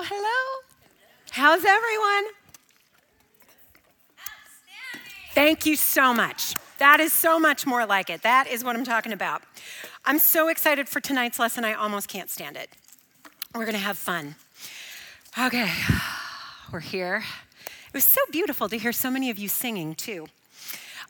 Oh, 0.00 0.04
hello. 0.08 0.64
How's 1.32 1.64
everyone? 1.64 2.32
Thank 5.34 5.66
you 5.66 5.74
so 5.74 6.14
much. 6.14 6.54
That 6.78 7.00
is 7.00 7.12
so 7.12 7.40
much 7.40 7.66
more 7.66 7.84
like 7.84 8.08
it. 8.08 8.22
That 8.22 8.46
is 8.46 8.62
what 8.62 8.76
I'm 8.76 8.84
talking 8.84 9.12
about. 9.12 9.42
I'm 10.04 10.20
so 10.20 10.46
excited 10.46 10.88
for 10.88 11.00
tonight's 11.00 11.40
lesson, 11.40 11.64
I 11.64 11.72
almost 11.72 12.06
can't 12.06 12.30
stand 12.30 12.56
it. 12.56 12.70
We're 13.56 13.64
going 13.64 13.72
to 13.72 13.80
have 13.80 13.98
fun. 13.98 14.36
Okay, 15.36 15.68
we're 16.72 16.78
here. 16.78 17.24
It 17.88 17.92
was 17.92 18.04
so 18.04 18.20
beautiful 18.30 18.68
to 18.68 18.78
hear 18.78 18.92
so 18.92 19.10
many 19.10 19.30
of 19.30 19.38
you 19.38 19.48
singing, 19.48 19.96
too. 19.96 20.28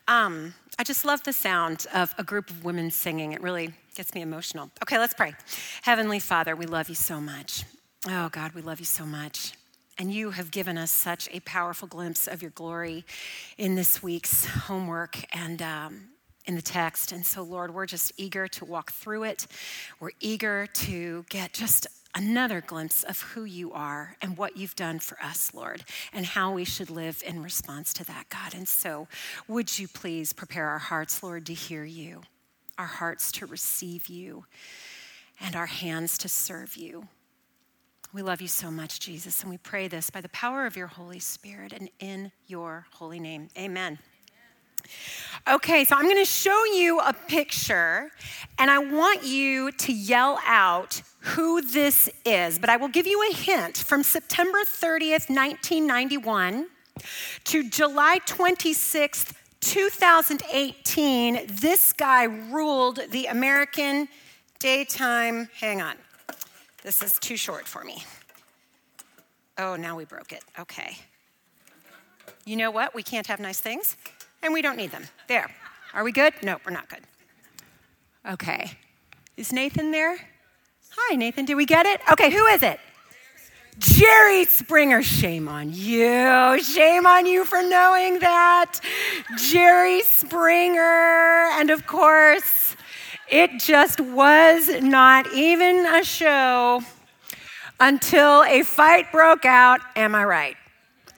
Um, 0.06 0.54
I 0.78 0.84
just 0.84 1.04
love 1.04 1.24
the 1.24 1.34
sound 1.34 1.84
of 1.92 2.14
a 2.16 2.24
group 2.24 2.48
of 2.48 2.64
women 2.64 2.90
singing. 2.90 3.32
It 3.32 3.42
really 3.42 3.74
gets 3.94 4.14
me 4.14 4.22
emotional. 4.22 4.70
Okay, 4.82 4.98
let's 4.98 5.12
pray. 5.12 5.34
Heavenly 5.82 6.20
Father, 6.20 6.56
we 6.56 6.64
love 6.64 6.88
you 6.88 6.94
so 6.94 7.20
much. 7.20 7.64
Oh, 8.06 8.28
God, 8.28 8.52
we 8.52 8.62
love 8.62 8.78
you 8.78 8.86
so 8.86 9.04
much. 9.04 9.54
And 9.98 10.12
you 10.12 10.30
have 10.30 10.52
given 10.52 10.78
us 10.78 10.92
such 10.92 11.28
a 11.32 11.40
powerful 11.40 11.88
glimpse 11.88 12.28
of 12.28 12.42
your 12.42 12.52
glory 12.52 13.04
in 13.56 13.74
this 13.74 14.00
week's 14.00 14.46
homework 14.46 15.18
and 15.34 15.60
um, 15.60 16.10
in 16.44 16.54
the 16.54 16.62
text. 16.62 17.10
And 17.10 17.26
so, 17.26 17.42
Lord, 17.42 17.74
we're 17.74 17.86
just 17.86 18.12
eager 18.16 18.46
to 18.46 18.64
walk 18.64 18.92
through 18.92 19.24
it. 19.24 19.48
We're 19.98 20.12
eager 20.20 20.68
to 20.74 21.24
get 21.28 21.52
just 21.52 21.88
another 22.14 22.60
glimpse 22.60 23.02
of 23.02 23.20
who 23.20 23.44
you 23.44 23.72
are 23.72 24.16
and 24.22 24.36
what 24.36 24.56
you've 24.56 24.76
done 24.76 25.00
for 25.00 25.18
us, 25.20 25.52
Lord, 25.52 25.82
and 26.12 26.24
how 26.24 26.52
we 26.52 26.64
should 26.64 26.90
live 26.90 27.20
in 27.26 27.42
response 27.42 27.92
to 27.94 28.04
that, 28.04 28.28
God. 28.28 28.54
And 28.54 28.68
so, 28.68 29.08
would 29.48 29.76
you 29.76 29.88
please 29.88 30.32
prepare 30.32 30.68
our 30.68 30.78
hearts, 30.78 31.20
Lord, 31.20 31.46
to 31.46 31.54
hear 31.54 31.84
you, 31.84 32.22
our 32.78 32.86
hearts 32.86 33.32
to 33.32 33.46
receive 33.46 34.06
you, 34.06 34.44
and 35.40 35.56
our 35.56 35.66
hands 35.66 36.16
to 36.18 36.28
serve 36.28 36.76
you. 36.76 37.08
We 38.14 38.22
love 38.22 38.40
you 38.40 38.48
so 38.48 38.70
much, 38.70 39.00
Jesus, 39.00 39.42
and 39.42 39.50
we 39.50 39.58
pray 39.58 39.86
this 39.86 40.08
by 40.08 40.22
the 40.22 40.30
power 40.30 40.64
of 40.64 40.76
your 40.76 40.86
Holy 40.86 41.18
Spirit 41.18 41.74
and 41.74 41.90
in 42.00 42.32
your 42.46 42.86
holy 42.94 43.20
name. 43.20 43.50
Amen. 43.58 43.98
Okay, 45.46 45.84
so 45.84 45.94
I'm 45.94 46.04
going 46.04 46.16
to 46.16 46.24
show 46.24 46.64
you 46.64 47.00
a 47.00 47.12
picture, 47.12 48.10
and 48.58 48.70
I 48.70 48.78
want 48.78 49.24
you 49.24 49.72
to 49.72 49.92
yell 49.92 50.40
out 50.46 51.02
who 51.20 51.60
this 51.60 52.08
is. 52.24 52.58
But 52.58 52.70
I 52.70 52.78
will 52.78 52.88
give 52.88 53.06
you 53.06 53.22
a 53.30 53.34
hint. 53.34 53.76
From 53.76 54.02
September 54.02 54.60
30th, 54.60 55.28
1991 55.28 56.66
to 57.44 57.68
July 57.68 58.20
26th, 58.26 59.34
2018, 59.60 61.46
this 61.46 61.92
guy 61.92 62.24
ruled 62.24 63.00
the 63.10 63.26
American 63.26 64.08
daytime. 64.58 65.50
Hang 65.60 65.82
on. 65.82 65.96
This 66.82 67.02
is 67.02 67.18
too 67.18 67.36
short 67.36 67.66
for 67.66 67.84
me. 67.84 68.04
Oh, 69.58 69.76
now 69.76 69.96
we 69.96 70.04
broke 70.04 70.32
it. 70.32 70.44
Okay. 70.58 70.96
You 72.44 72.56
know 72.56 72.70
what? 72.70 72.94
We 72.94 73.02
can't 73.02 73.26
have 73.26 73.40
nice 73.40 73.60
things, 73.60 73.96
and 74.42 74.52
we 74.54 74.62
don't 74.62 74.76
need 74.76 74.92
them. 74.92 75.04
There. 75.26 75.50
Are 75.92 76.04
we 76.04 76.12
good? 76.12 76.34
No, 76.42 76.58
we're 76.64 76.72
not 76.72 76.88
good. 76.88 77.00
Okay. 78.28 78.72
Is 79.36 79.52
Nathan 79.52 79.90
there? 79.90 80.18
Hi, 80.96 81.16
Nathan. 81.16 81.44
Did 81.44 81.54
we 81.56 81.66
get 81.66 81.86
it? 81.86 82.00
Okay, 82.10 82.30
who 82.30 82.46
is 82.46 82.62
it? 82.62 82.78
Jerry 83.78 84.44
Springer, 84.44 85.02
shame 85.02 85.48
on 85.48 85.72
you. 85.72 86.60
Shame 86.62 87.06
on 87.06 87.26
you 87.26 87.44
for 87.44 87.62
knowing 87.62 88.18
that. 88.18 88.80
Jerry 89.36 90.02
Springer. 90.02 91.48
And 91.52 91.70
of 91.70 91.86
course, 91.86 92.76
it 93.30 93.60
just 93.60 94.00
was 94.00 94.68
not 94.80 95.32
even 95.34 95.86
a 95.86 96.02
show 96.02 96.82
until 97.80 98.42
a 98.44 98.62
fight 98.62 99.10
broke 99.12 99.44
out. 99.44 99.80
Am 99.96 100.14
I 100.14 100.24
right? 100.24 100.56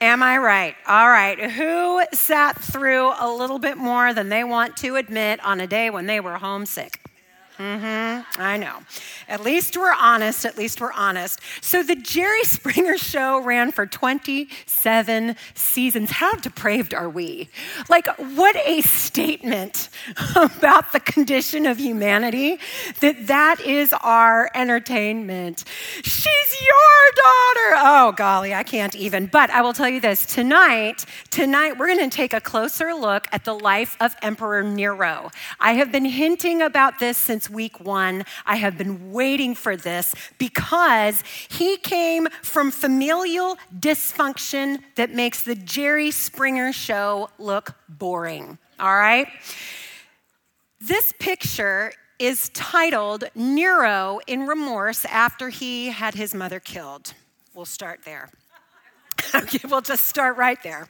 Am 0.00 0.22
I 0.22 0.38
right? 0.38 0.74
All 0.86 1.08
right. 1.08 1.38
Who 1.52 2.02
sat 2.12 2.58
through 2.58 3.12
a 3.18 3.30
little 3.30 3.58
bit 3.58 3.76
more 3.76 4.14
than 4.14 4.28
they 4.28 4.44
want 4.44 4.76
to 4.78 4.96
admit 4.96 5.44
on 5.44 5.60
a 5.60 5.66
day 5.66 5.90
when 5.90 6.06
they 6.06 6.20
were 6.20 6.38
homesick? 6.38 7.09
Mm-hmm. 7.60 8.40
I 8.40 8.56
know. 8.56 8.78
At 9.28 9.42
least 9.42 9.76
we're 9.76 9.92
honest. 9.92 10.46
At 10.46 10.56
least 10.56 10.80
we're 10.80 10.94
honest. 10.94 11.40
So 11.60 11.82
the 11.82 11.94
Jerry 11.94 12.42
Springer 12.44 12.96
show 12.96 13.38
ran 13.38 13.70
for 13.70 13.84
27 13.84 15.36
seasons. 15.54 16.10
How 16.10 16.32
depraved 16.36 16.94
are 16.94 17.10
we? 17.10 17.50
Like, 17.90 18.06
what 18.16 18.56
a 18.56 18.80
statement 18.80 19.90
about 20.36 20.92
the 20.92 21.00
condition 21.00 21.66
of 21.66 21.78
humanity 21.78 22.58
that 23.00 23.26
that 23.26 23.60
is 23.60 23.92
our 24.00 24.50
entertainment. 24.54 25.64
She's 26.02 26.60
your 26.66 27.12
daughter. 27.14 27.76
Oh, 27.76 28.14
golly, 28.16 28.54
I 28.54 28.62
can't 28.62 28.94
even. 28.94 29.26
But 29.26 29.50
I 29.50 29.60
will 29.60 29.74
tell 29.74 29.88
you 29.88 30.00
this 30.00 30.24
tonight, 30.24 31.04
tonight 31.28 31.76
we're 31.76 31.88
going 31.88 32.08
to 32.08 32.16
take 32.16 32.32
a 32.32 32.40
closer 32.40 32.94
look 32.94 33.26
at 33.32 33.44
the 33.44 33.54
life 33.54 33.98
of 34.00 34.16
Emperor 34.22 34.62
Nero. 34.62 35.30
I 35.58 35.74
have 35.74 35.92
been 35.92 36.06
hinting 36.06 36.62
about 36.62 36.98
this 37.00 37.18
since 37.18 37.49
week 37.50 37.80
one. 37.80 38.24
I 38.46 38.56
have 38.56 38.78
been 38.78 39.12
waiting 39.12 39.54
for 39.54 39.76
this 39.76 40.14
because 40.38 41.22
he 41.48 41.76
came 41.76 42.28
from 42.42 42.70
familial 42.70 43.56
dysfunction 43.78 44.82
that 44.96 45.10
makes 45.10 45.42
the 45.42 45.54
Jerry 45.54 46.10
Springer 46.10 46.72
show 46.72 47.30
look 47.38 47.74
boring. 47.88 48.58
All 48.78 48.96
right? 48.96 49.28
This 50.80 51.12
picture 51.18 51.92
is 52.18 52.50
titled 52.50 53.24
Nero 53.34 54.20
in 54.26 54.46
Remorse 54.46 55.04
after 55.06 55.48
he 55.48 55.88
had 55.88 56.14
his 56.14 56.34
mother 56.34 56.60
killed. 56.60 57.14
We'll 57.54 57.64
start 57.64 58.00
there. 58.04 58.30
okay, 59.34 59.60
we'll 59.68 59.80
just 59.80 60.06
start 60.06 60.36
right 60.36 60.60
there. 60.62 60.88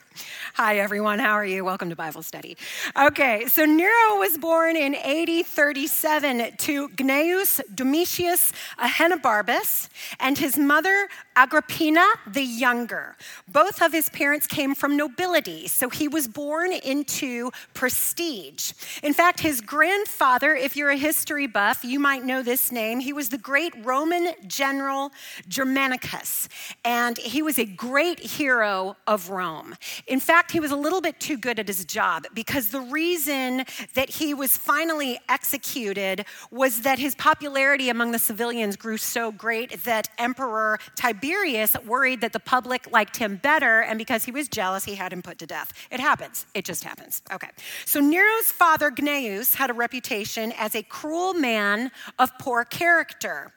Hi, 0.55 0.79
everyone. 0.79 1.19
How 1.19 1.31
are 1.31 1.45
you? 1.45 1.63
Welcome 1.63 1.89
to 1.89 1.95
Bible 1.95 2.23
study. 2.23 2.57
Okay, 2.99 3.45
so 3.47 3.65
Nero 3.65 4.19
was 4.19 4.37
born 4.37 4.75
in 4.75 4.95
AD 4.95 5.45
37 5.45 6.57
to 6.57 6.89
Gnaeus 6.89 7.61
Domitius 7.73 8.51
Ahenobarbus 8.77 9.89
and 10.19 10.37
his 10.37 10.57
mother 10.57 11.07
Agrippina 11.35 12.05
the 12.27 12.43
Younger. 12.43 13.15
Both 13.47 13.81
of 13.81 13.91
his 13.91 14.09
parents 14.09 14.47
came 14.47 14.75
from 14.75 14.97
nobility, 14.97 15.67
so 15.67 15.89
he 15.89 16.07
was 16.07 16.27
born 16.27 16.73
into 16.73 17.51
prestige. 17.73 18.73
In 19.03 19.13
fact, 19.13 19.39
his 19.39 19.61
grandfather, 19.61 20.55
if 20.55 20.75
you're 20.75 20.89
a 20.89 20.97
history 20.97 21.47
buff, 21.47 21.83
you 21.83 21.99
might 21.99 22.25
know 22.25 22.43
this 22.43 22.71
name. 22.71 22.99
He 22.99 23.13
was 23.13 23.29
the 23.29 23.37
great 23.37 23.73
Roman 23.83 24.33
general 24.47 25.11
Germanicus, 25.47 26.49
and 26.83 27.17
he 27.17 27.41
was 27.41 27.57
a 27.57 27.65
great 27.65 28.19
hero 28.37 28.95
of 29.07 29.29
Rome. 29.29 29.75
In 30.07 30.19
fact, 30.19 30.51
he 30.51 30.59
was 30.59 30.71
a 30.71 30.75
little 30.75 31.01
bit 31.01 31.19
too 31.19 31.37
good 31.37 31.59
at 31.59 31.67
his 31.67 31.85
job 31.85 32.25
because 32.33 32.69
the 32.69 32.81
reason 32.81 33.65
that 33.93 34.09
he 34.09 34.33
was 34.33 34.57
finally 34.57 35.19
executed 35.29 36.25
was 36.49 36.81
that 36.81 36.99
his 36.99 37.15
popularity 37.15 37.89
among 37.89 38.11
the 38.11 38.19
civilians 38.19 38.75
grew 38.75 38.97
so 38.97 39.31
great 39.31 39.83
that 39.83 40.09
Emperor 40.17 40.79
Tiberius 40.95 41.75
worried 41.85 42.21
that 42.21 42.33
the 42.33 42.39
public 42.39 42.91
liked 42.91 43.17
him 43.17 43.35
better, 43.37 43.81
and 43.81 43.97
because 43.97 44.23
he 44.23 44.31
was 44.31 44.47
jealous, 44.47 44.83
he 44.85 44.95
had 44.95 45.11
him 45.11 45.21
put 45.21 45.37
to 45.39 45.45
death. 45.45 45.73
It 45.91 45.99
happens. 45.99 46.45
It 46.53 46.65
just 46.65 46.83
happens. 46.83 47.21
Okay. 47.31 47.49
So 47.85 47.99
Nero's 47.99 48.51
father, 48.51 48.91
Gnaeus, 48.91 49.55
had 49.55 49.69
a 49.69 49.73
reputation 49.73 50.53
as 50.57 50.75
a 50.75 50.83
cruel 50.83 51.33
man 51.33 51.91
of 52.19 52.31
poor 52.39 52.63
character. 52.63 53.51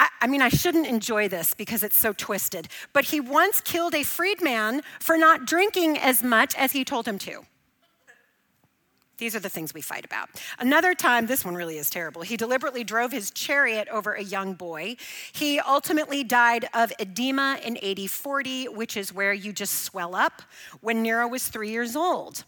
I, 0.00 0.08
I, 0.22 0.26
mean, 0.26 0.40
I 0.40 0.48
shouldn't 0.48 0.86
enjoy 0.86 1.28
this 1.28 1.52
because 1.52 1.82
it's 1.82 1.96
so 1.96 2.14
twisted, 2.14 2.68
but 2.94 3.04
he 3.04 3.20
once 3.20 3.60
killed 3.60 3.94
a 3.94 4.02
freedman 4.02 4.80
for 4.98 5.18
not 5.18 5.46
drinking 5.46 5.98
as 5.98 6.22
much 6.22 6.54
as 6.56 6.72
he 6.72 6.84
told 6.86 7.06
him 7.06 7.18
to. 7.18 7.42
These 9.18 9.36
are 9.36 9.40
the 9.40 9.50
things 9.50 9.74
we 9.74 9.82
fight 9.82 10.06
about. 10.06 10.30
Another 10.58 10.94
time, 10.94 11.26
this 11.26 11.44
one 11.44 11.54
really 11.54 11.76
is 11.76 11.90
terrible. 11.90 12.22
He 12.22 12.38
deliberately 12.38 12.82
drove 12.82 13.12
his 13.12 13.30
chariot 13.30 13.86
over 13.88 14.14
a 14.14 14.22
young 14.22 14.54
boy. 14.54 14.96
He 15.32 15.60
ultimately 15.60 16.24
died 16.24 16.66
of 16.72 16.90
edema 16.98 17.58
in 17.62 17.76
AD 17.84 18.10
40, 18.10 18.68
which 18.68 18.96
is 18.96 19.12
where 19.12 19.34
you 19.34 19.52
just 19.52 19.84
swell 19.84 20.14
up, 20.14 20.40
when 20.80 21.02
Nero 21.02 21.28
was 21.28 21.46
three 21.46 21.68
years 21.68 21.94
old. 21.94 22.44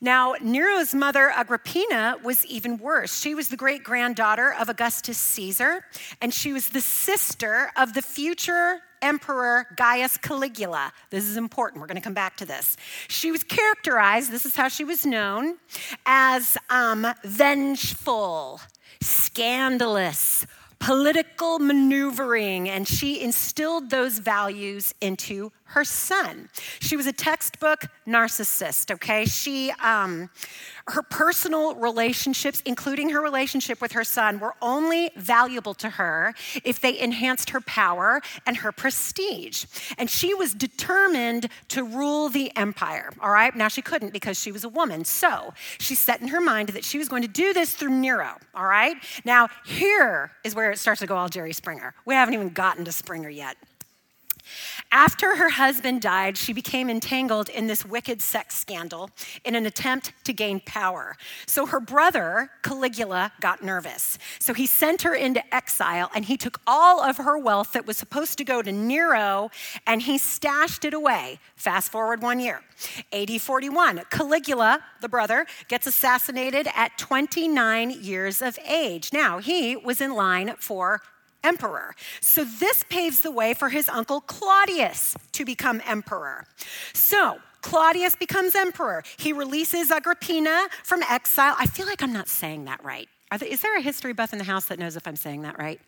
Now, 0.00 0.34
Nero's 0.40 0.94
mother, 0.94 1.30
Agrippina, 1.30 2.16
was 2.22 2.44
even 2.46 2.76
worse. 2.76 3.18
She 3.18 3.34
was 3.34 3.48
the 3.48 3.56
great 3.56 3.82
granddaughter 3.82 4.54
of 4.58 4.68
Augustus 4.68 5.18
Caesar, 5.18 5.84
and 6.20 6.32
she 6.34 6.52
was 6.52 6.68
the 6.68 6.80
sister 6.80 7.70
of 7.76 7.94
the 7.94 8.02
future 8.02 8.80
emperor 9.02 9.66
Gaius 9.76 10.16
Caligula. 10.16 10.92
This 11.10 11.24
is 11.24 11.36
important. 11.36 11.80
We're 11.80 11.86
going 11.86 11.96
to 11.96 12.02
come 12.02 12.14
back 12.14 12.36
to 12.38 12.46
this. 12.46 12.76
She 13.08 13.30
was 13.30 13.42
characterized, 13.44 14.30
this 14.30 14.46
is 14.46 14.56
how 14.56 14.68
she 14.68 14.84
was 14.84 15.06
known, 15.06 15.56
as 16.04 16.56
um, 16.70 17.06
vengeful, 17.24 18.60
scandalous, 19.00 20.46
political 20.78 21.58
maneuvering, 21.58 22.68
and 22.68 22.86
she 22.86 23.20
instilled 23.20 23.90
those 23.90 24.18
values 24.18 24.94
into 25.00 25.52
her 25.66 25.84
son. 25.84 26.48
She 26.80 26.96
was 26.96 27.06
a 27.06 27.12
textbook 27.12 27.86
narcissist, 28.06 28.90
okay? 28.92 29.24
She, 29.24 29.72
um, 29.82 30.30
her 30.88 31.02
personal 31.02 31.74
relationships, 31.74 32.62
including 32.64 33.10
her 33.10 33.20
relationship 33.20 33.80
with 33.80 33.92
her 33.92 34.04
son, 34.04 34.38
were 34.38 34.54
only 34.62 35.10
valuable 35.16 35.74
to 35.74 35.90
her 35.90 36.34
if 36.64 36.80
they 36.80 36.98
enhanced 36.98 37.50
her 37.50 37.60
power 37.60 38.20
and 38.46 38.58
her 38.58 38.70
prestige. 38.70 39.64
And 39.98 40.08
she 40.08 40.34
was 40.34 40.54
determined 40.54 41.48
to 41.68 41.82
rule 41.82 42.28
the 42.28 42.56
empire, 42.56 43.10
all 43.20 43.30
right? 43.30 43.54
Now 43.54 43.68
she 43.68 43.82
couldn't 43.82 44.12
because 44.12 44.38
she 44.40 44.52
was 44.52 44.62
a 44.62 44.68
woman. 44.68 45.04
So 45.04 45.52
she 45.78 45.94
set 45.94 46.20
in 46.20 46.28
her 46.28 46.40
mind 46.40 46.70
that 46.70 46.84
she 46.84 46.98
was 46.98 47.08
going 47.08 47.22
to 47.22 47.28
do 47.28 47.52
this 47.52 47.74
through 47.74 47.90
Nero, 47.90 48.36
all 48.54 48.66
right? 48.66 48.96
Now, 49.24 49.48
here 49.64 50.30
is 50.44 50.54
where 50.54 50.70
it 50.70 50.78
starts 50.78 51.00
to 51.00 51.06
go 51.06 51.16
all 51.16 51.28
Jerry 51.28 51.52
Springer. 51.52 51.94
We 52.04 52.14
haven't 52.14 52.34
even 52.34 52.50
gotten 52.50 52.84
to 52.84 52.92
Springer 52.92 53.28
yet. 53.28 53.56
After 54.96 55.36
her 55.36 55.50
husband 55.50 56.00
died, 56.00 56.38
she 56.38 56.54
became 56.54 56.88
entangled 56.88 57.50
in 57.50 57.66
this 57.66 57.84
wicked 57.84 58.22
sex 58.22 58.54
scandal 58.54 59.10
in 59.44 59.54
an 59.54 59.66
attempt 59.66 60.14
to 60.24 60.32
gain 60.32 60.58
power. 60.60 61.18
So 61.46 61.66
her 61.66 61.80
brother, 61.80 62.50
Caligula, 62.62 63.30
got 63.42 63.62
nervous. 63.62 64.18
So 64.38 64.54
he 64.54 64.64
sent 64.64 65.02
her 65.02 65.14
into 65.14 65.42
exile 65.54 66.10
and 66.14 66.24
he 66.24 66.38
took 66.38 66.62
all 66.66 67.02
of 67.02 67.18
her 67.18 67.36
wealth 67.36 67.72
that 67.72 67.86
was 67.86 67.98
supposed 67.98 68.38
to 68.38 68.44
go 68.44 68.62
to 68.62 68.72
Nero 68.72 69.50
and 69.86 70.00
he 70.00 70.16
stashed 70.16 70.86
it 70.86 70.94
away. 70.94 71.40
Fast 71.56 71.92
forward 71.92 72.22
one 72.22 72.40
year. 72.40 72.62
AD 73.12 73.38
41, 73.38 74.00
Caligula, 74.08 74.82
the 75.02 75.10
brother, 75.10 75.44
gets 75.68 75.86
assassinated 75.86 76.68
at 76.74 76.96
29 76.96 77.90
years 77.90 78.40
of 78.40 78.58
age. 78.66 79.12
Now, 79.12 79.40
he 79.40 79.76
was 79.76 80.00
in 80.00 80.14
line 80.14 80.54
for 80.58 81.02
emperor. 81.44 81.94
So 82.20 82.44
this 82.44 82.84
paves 82.88 83.20
the 83.20 83.30
way 83.30 83.54
for 83.54 83.68
his 83.68 83.88
uncle 83.88 84.20
Claudius 84.20 85.16
to 85.32 85.44
become 85.44 85.80
emperor. 85.86 86.46
So 86.92 87.38
Claudius 87.62 88.14
becomes 88.14 88.54
emperor. 88.54 89.02
He 89.16 89.32
releases 89.32 89.90
Agrippina 89.90 90.68
from 90.84 91.02
exile. 91.02 91.54
I 91.58 91.66
feel 91.66 91.86
like 91.86 92.02
I'm 92.02 92.12
not 92.12 92.28
saying 92.28 92.64
that 92.66 92.84
right. 92.84 93.08
There, 93.36 93.48
is 93.48 93.60
there 93.60 93.76
a 93.76 93.80
history 93.80 94.12
buff 94.12 94.32
in 94.32 94.38
the 94.38 94.44
house 94.44 94.66
that 94.66 94.78
knows 94.78 94.96
if 94.96 95.06
I'm 95.06 95.16
saying 95.16 95.42
that 95.42 95.58
right? 95.58 95.80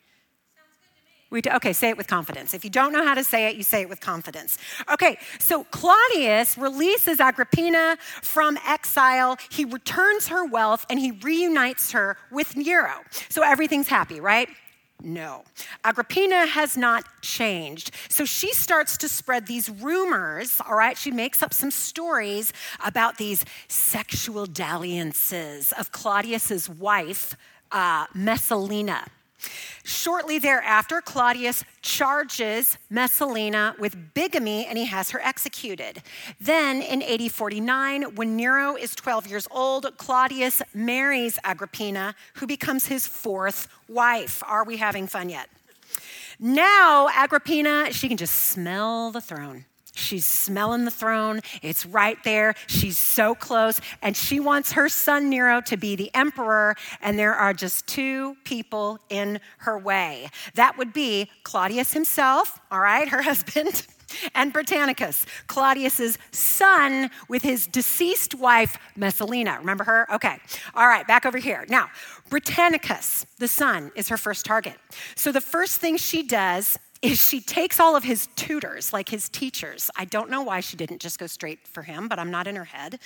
We 1.31 1.43
do, 1.43 1.50
okay, 1.50 1.75
say 1.75 1.91
it 1.91 1.97
with 1.97 2.06
confidence. 2.06 2.55
If 2.55 2.65
you 2.65 2.71
don't 2.71 2.93
know 2.93 3.05
how 3.05 3.15
to 3.15 3.23
say 3.23 3.49
it, 3.49 3.56
you 3.56 3.62
say 3.62 3.83
it 3.83 3.89
with 3.89 4.00
confidence. 4.00 4.56
Okay, 4.91 5.19
so 5.39 5.65
Claudius 5.65 6.56
releases 6.56 7.21
Agrippina 7.21 7.99
from 8.23 8.59
exile. 8.67 9.37
He 9.50 9.67
returns 9.67 10.29
her 10.29 10.47
wealth 10.47 10.87
and 10.89 10.99
he 10.99 11.11
reunites 11.11 11.93
her 11.93 12.17
with 12.31 12.56
Nero. 12.56 12.95
So 13.29 13.43
everything's 13.43 13.89
happy, 13.89 14.21
right? 14.21 14.49
No. 15.03 15.45
Agrippina 15.85 16.47
has 16.47 16.77
not 16.77 17.05
changed. 17.23 17.93
So 18.09 18.25
she 18.25 18.53
starts 18.53 18.97
to 18.99 19.09
spread 19.09 19.47
these 19.47 19.71
rumors, 19.71 20.61
all 20.69 20.75
right? 20.75 20.99
She 20.99 21.12
makes 21.12 21.41
up 21.41 21.55
some 21.55 21.71
stories 21.71 22.53
about 22.85 23.17
these 23.17 23.45
sexual 23.69 24.47
dalliances 24.47 25.73
of 25.73 25.93
Claudius's 25.93 26.69
wife, 26.69 27.37
uh, 27.71 28.06
Messalina. 28.12 29.06
Shortly 29.85 30.38
thereafter, 30.38 31.00
Claudius 31.00 31.64
charges 31.82 32.76
Messalina 32.90 33.75
with 33.79 34.14
bigamy 34.14 34.67
and 34.67 34.76
he 34.76 34.87
has 34.87 35.11
her 35.11 35.20
executed. 35.20 36.02
Then 36.40 36.82
in 36.82 37.02
AD 37.02 37.31
49, 37.32 38.14
when 38.14 38.37
Nero 38.37 38.76
is 38.76 38.94
12 38.94 39.26
years 39.26 39.49
old, 39.50 39.87
Claudius 39.96 40.62
marries 40.75 41.38
Agrippina, 41.44 42.14
who 42.35 42.46
becomes 42.46 42.87
his 42.87 43.06
fourth 43.06 43.69
wife. 43.88 44.43
Are 44.46 44.64
we 44.64 44.76
having 44.76 45.06
fun 45.06 45.29
yet? 45.31 45.49
Now, 46.38 47.08
Agrippina, 47.08 47.93
she 47.93 48.08
can 48.08 48.17
just 48.17 48.35
smell 48.35 49.11
the 49.11 49.20
throne. 49.20 49.64
She's 49.99 50.27
smelling 50.27 50.85
the 50.85 50.91
throne. 50.91 51.41
It's 51.62 51.85
right 51.85 52.23
there. 52.25 52.55
She's 52.67 52.99
so 52.99 53.35
close. 53.35 53.81
And 54.03 54.17
she 54.17 54.41
wants 54.41 54.73
her 54.73 54.89
son 54.89 55.29
Nero 55.29 55.61
to 55.62 55.77
be 55.77 55.97
the 55.97 56.11
emperor. 56.15 56.77
And 57.03 57.19
there 57.19 57.35
are 57.35 57.53
just 57.53 57.87
two 57.87 58.37
people 58.45 58.99
in 59.11 59.41
her 59.59 59.79
way. 59.79 60.29
That 60.55 60.79
would 60.79 60.93
be 60.93 61.31
Claudius 61.43 61.93
himself, 61.93 62.61
all 62.71 62.81
right, 62.81 63.09
her 63.09 63.23
husband. 63.29 63.87
and 64.35 64.53
Britannicus, 64.53 65.27
Claudius's 65.49 66.17
son 66.31 67.11
with 67.29 67.43
his 67.43 67.67
deceased 67.67 68.35
wife 68.35 68.79
Messalina. 68.97 69.59
Remember 69.59 69.85
her? 69.85 70.06
Okay. 70.15 70.39
All 70.75 70.87
right, 70.87 71.06
back 71.06 71.27
over 71.27 71.39
here. 71.39 71.67
Now, 71.69 71.91
Britannicus, 72.31 73.27
the 73.39 73.49
son, 73.49 73.91
is 73.95 74.09
her 74.09 74.17
first 74.17 74.45
target. 74.45 74.75
So 75.15 75.33
the 75.33 75.41
first 75.41 75.81
thing 75.81 75.97
she 75.97 76.23
does 76.23 76.79
is 77.03 77.19
she 77.19 77.41
takes 77.41 77.79
all 77.79 77.95
of 77.95 78.05
his 78.05 78.29
tutors, 78.35 78.93
like 78.93 79.09
his 79.09 79.29
teachers. 79.29 79.91
I 79.97 80.05
don't 80.05 80.31
know 80.31 80.43
why 80.43 80.61
she 80.61 80.77
didn't 80.77 81.00
just 81.00 81.19
go 81.19 81.27
straight 81.27 81.67
for 81.67 81.83
him, 81.83 82.09
but 82.09 82.19
I'm 82.19 82.31
not 82.31 82.47
in 82.47 82.56
her 82.56 82.65
head. 82.65 82.99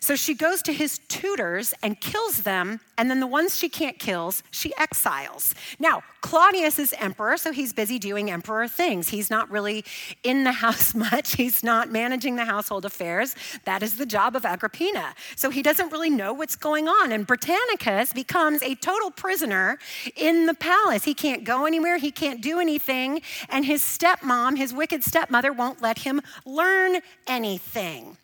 So 0.00 0.14
she 0.16 0.34
goes 0.34 0.62
to 0.62 0.72
his 0.72 0.98
tutors 1.08 1.74
and 1.82 2.00
kills 2.00 2.42
them, 2.42 2.80
and 2.96 3.10
then 3.10 3.20
the 3.20 3.26
ones 3.26 3.56
she 3.56 3.68
can't 3.68 3.98
kill, 3.98 4.32
she 4.50 4.72
exiles. 4.78 5.54
Now, 5.78 6.02
Claudius 6.22 6.78
is 6.78 6.94
emperor, 6.98 7.36
so 7.36 7.52
he's 7.52 7.72
busy 7.72 7.98
doing 7.98 8.30
emperor 8.30 8.66
things. 8.66 9.10
He's 9.10 9.28
not 9.28 9.50
really 9.50 9.84
in 10.22 10.44
the 10.44 10.52
house 10.52 10.94
much, 11.06 11.36
he's 11.36 11.62
not 11.62 11.90
managing 11.90 12.36
the 12.36 12.44
household 12.46 12.84
affairs. 12.84 13.34
That 13.64 13.82
is 13.82 13.96
the 13.96 14.06
job 14.06 14.34
of 14.34 14.44
Agrippina. 14.44 15.14
So 15.36 15.50
he 15.50 15.62
doesn't 15.62 15.92
really 15.92 16.10
know 16.10 16.32
what's 16.32 16.56
going 16.56 16.88
on. 16.88 17.12
And 17.12 17.26
Britannicus 17.26 18.14
becomes 18.14 18.62
a 18.62 18.74
total 18.76 19.10
prisoner 19.10 19.78
in 20.16 20.46
the 20.46 20.54
palace. 20.54 21.04
He 21.04 21.14
can't 21.14 21.44
go 21.44 21.66
anywhere, 21.66 21.98
he 21.98 22.10
can't 22.10 22.40
do 22.40 22.58
anything 22.58 23.20
and 23.48 23.64
his 23.64 23.82
stepmom, 23.82 24.56
his 24.56 24.72
wicked 24.72 25.04
stepmother, 25.04 25.52
won't 25.52 25.82
let 25.82 25.98
him 25.98 26.20
learn 26.44 27.00
anything. 27.26 28.16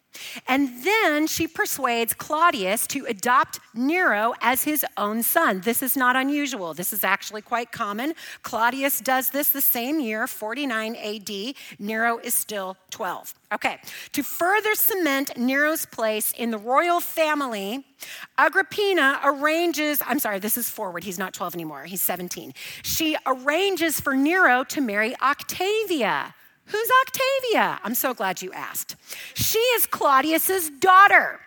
And 0.47 0.83
then 0.85 1.27
she 1.27 1.47
persuades 1.47 2.15
Claudius 2.15 2.87
to 2.89 3.05
adopt 3.07 3.61
Nero 3.75 4.35
as 4.41 4.65
his 4.65 4.85
own 4.97 5.23
son. 5.23 5.61
This 5.61 5.83
is 5.83 5.97
not 5.97 6.17
unusual. 6.17 6.75
This 6.75 6.93
is 6.93 7.05
actually 7.05 7.43
quite 7.43 7.73
common. 7.73 8.15
Claudius 8.43 9.01
does 9.01 9.31
this 9.31 9.51
the 9.51 9.61
same 9.61 10.01
year, 10.01 10.27
49 10.27 10.97
AD. 10.97 11.55
Nero 11.79 12.19
is 12.19 12.35
still 12.35 12.77
12. 12.91 13.35
Okay, 13.51 13.79
to 14.13 14.23
further 14.23 14.75
cement 14.75 15.37
Nero's 15.39 15.87
place 15.87 16.33
in 16.37 16.51
the 16.51 16.59
royal 16.59 17.01
family, 17.01 17.87
Agrippina 18.37 19.21
arranges, 19.25 20.03
I'm 20.07 20.19
sorry, 20.19 20.39
this 20.39 20.59
is 20.59 20.69
forward. 20.69 21.03
He's 21.05 21.19
not 21.19 21.33
12 21.33 21.55
anymore, 21.55 21.85
he's 21.85 22.03
17. 22.03 22.53
She 22.83 23.17
arranges 23.25 24.01
for 24.01 24.15
Nero 24.15 24.65
to 24.65 24.81
marry 24.83 25.15
Octavia 25.21 26.35
Who's 26.69 26.91
Octavia? 27.03 27.81
I'm 27.83 27.95
so 27.95 28.15
glad 28.15 28.43
you 28.43 28.53
asked. 28.53 28.97
She 29.35 29.59
is 29.59 29.87
Claudius's 29.87 30.71
daughter. 30.71 31.41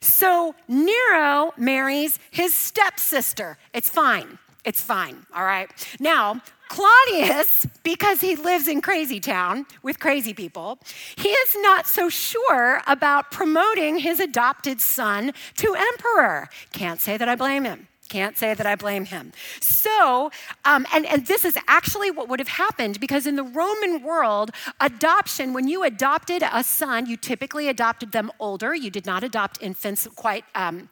So 0.00 0.54
Nero 0.68 1.52
marries 1.56 2.18
his 2.30 2.54
stepsister. 2.54 3.58
It's 3.72 3.88
fine. 3.88 4.38
It's 4.64 4.80
fine. 4.80 5.26
All 5.34 5.44
right. 5.44 5.70
Now, 6.00 6.40
Claudius, 6.68 7.66
because 7.84 8.20
he 8.20 8.34
lives 8.34 8.66
in 8.66 8.80
crazy 8.80 9.20
town 9.20 9.66
with 9.82 10.00
crazy 10.00 10.34
people, 10.34 10.80
he 11.16 11.28
is 11.28 11.56
not 11.60 11.86
so 11.86 12.08
sure 12.08 12.82
about 12.86 13.30
promoting 13.30 13.98
his 13.98 14.18
adopted 14.18 14.80
son 14.80 15.32
to 15.58 15.74
emperor. 15.74 16.48
Can't 16.72 17.00
say 17.00 17.16
that 17.16 17.28
I 17.28 17.36
blame 17.36 17.64
him. 17.64 17.86
Can't 18.08 18.36
say 18.36 18.54
that 18.54 18.66
I 18.66 18.76
blame 18.76 19.04
him. 19.04 19.32
So, 19.60 20.30
um, 20.64 20.86
and, 20.92 21.06
and 21.06 21.26
this 21.26 21.44
is 21.44 21.58
actually 21.66 22.10
what 22.10 22.28
would 22.28 22.38
have 22.38 22.48
happened 22.48 23.00
because 23.00 23.26
in 23.26 23.36
the 23.36 23.42
Roman 23.42 24.02
world, 24.02 24.50
adoption, 24.80 25.52
when 25.52 25.68
you 25.68 25.82
adopted 25.82 26.42
a 26.52 26.62
son, 26.62 27.06
you 27.06 27.16
typically 27.16 27.68
adopted 27.68 28.12
them 28.12 28.30
older. 28.38 28.74
You 28.74 28.90
did 28.90 29.06
not 29.06 29.24
adopt 29.24 29.60
infants 29.60 30.06
quite 30.14 30.44
um, 30.54 30.88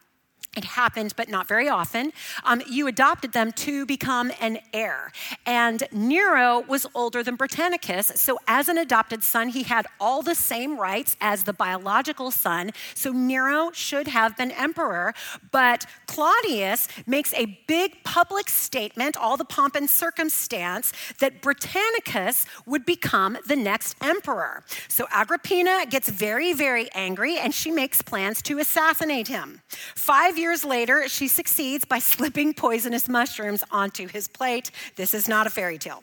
it 0.57 0.65
happened, 0.65 1.15
but 1.17 1.29
not 1.29 1.49
very 1.49 1.69
often. 1.69 2.13
Um, 2.45 2.63
you 2.69 2.87
adopted 2.87 3.33
them 3.33 3.53
to 3.53 3.85
become 3.87 4.33
an 4.41 4.59
heir. 4.73 5.13
And 5.47 5.85
Nero 5.93 6.61
was 6.69 6.87
older 6.95 7.23
than 7.23 7.37
Britannicus, 7.37 8.17
so 8.17 8.39
as 8.47 8.69
an 8.69 8.79
adopted 8.79 9.25
son, 9.25 9.49
he 9.49 9.65
had 9.65 9.87
all 9.99 10.23
the 10.23 10.35
same 10.35 10.79
rights 10.79 11.17
as 11.21 11.45
the 11.45 11.53
biological 11.53 12.31
son. 12.31 12.71
So 12.95 13.13
Nero 13.13 13.71
should 13.73 14.09
have 14.09 14.37
been 14.37 14.51
emperor. 14.53 15.15
But 15.51 15.87
Claudius 16.07 16.89
makes 17.07 17.35
a 17.35 17.59
big 17.67 18.05
public 18.05 18.49
statement, 18.49 19.17
all 19.17 19.37
the 19.37 19.45
pomp 19.45 19.75
and 19.75 19.89
circumstance, 19.89 20.93
that 21.19 21.43
Britannicus 21.43 22.47
would 22.67 22.85
become 22.87 23.39
the 23.47 23.57
next 23.57 23.97
emperor. 24.01 24.63
So 24.89 25.07
Agrippina 25.11 25.87
gets 25.89 26.09
very, 26.09 26.53
very 26.53 26.89
angry, 26.95 27.39
and 27.39 27.55
she 27.55 27.71
makes 27.71 28.03
plans 28.03 28.43
to 28.43 28.59
assassinate 28.59 29.29
him. 29.29 29.61
Five 29.95 30.39
years 30.39 30.44
later, 30.65 31.09
she 31.09 31.29
succeeds 31.29 31.85
by 31.85 31.99
slipping 32.13 32.55
poisonous 32.55 33.09
mushrooms 33.09 33.65
onto 33.71 34.09
his 34.09 34.29
plate. 34.29 34.71
This 34.97 35.15
is 35.15 35.29
not 35.29 35.47
a 35.47 35.51
fairy 35.51 35.79
tale. 35.79 36.03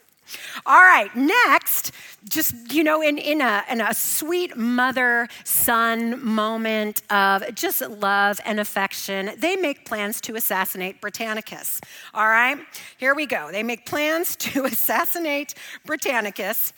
All 0.65 0.81
right, 0.81 1.13
next, 1.15 1.91
just, 2.29 2.53
you 2.71 2.83
know, 2.83 3.01
in, 3.01 3.17
in, 3.17 3.41
a, 3.41 3.63
in 3.69 3.81
a 3.81 3.93
sweet 3.93 4.55
mother 4.55 5.27
son 5.43 6.23
moment 6.23 7.01
of 7.11 7.43
just 7.55 7.81
love 7.81 8.39
and 8.45 8.59
affection, 8.59 9.31
they 9.37 9.55
make 9.55 9.85
plans 9.85 10.21
to 10.21 10.35
assassinate 10.35 11.01
Britannicus. 11.01 11.81
All 12.13 12.27
right, 12.27 12.57
here 12.97 13.13
we 13.13 13.25
go. 13.25 13.51
They 13.51 13.63
make 13.63 13.85
plans 13.85 14.35
to 14.37 14.65
assassinate 14.65 15.53
Britannicus. 15.85 16.73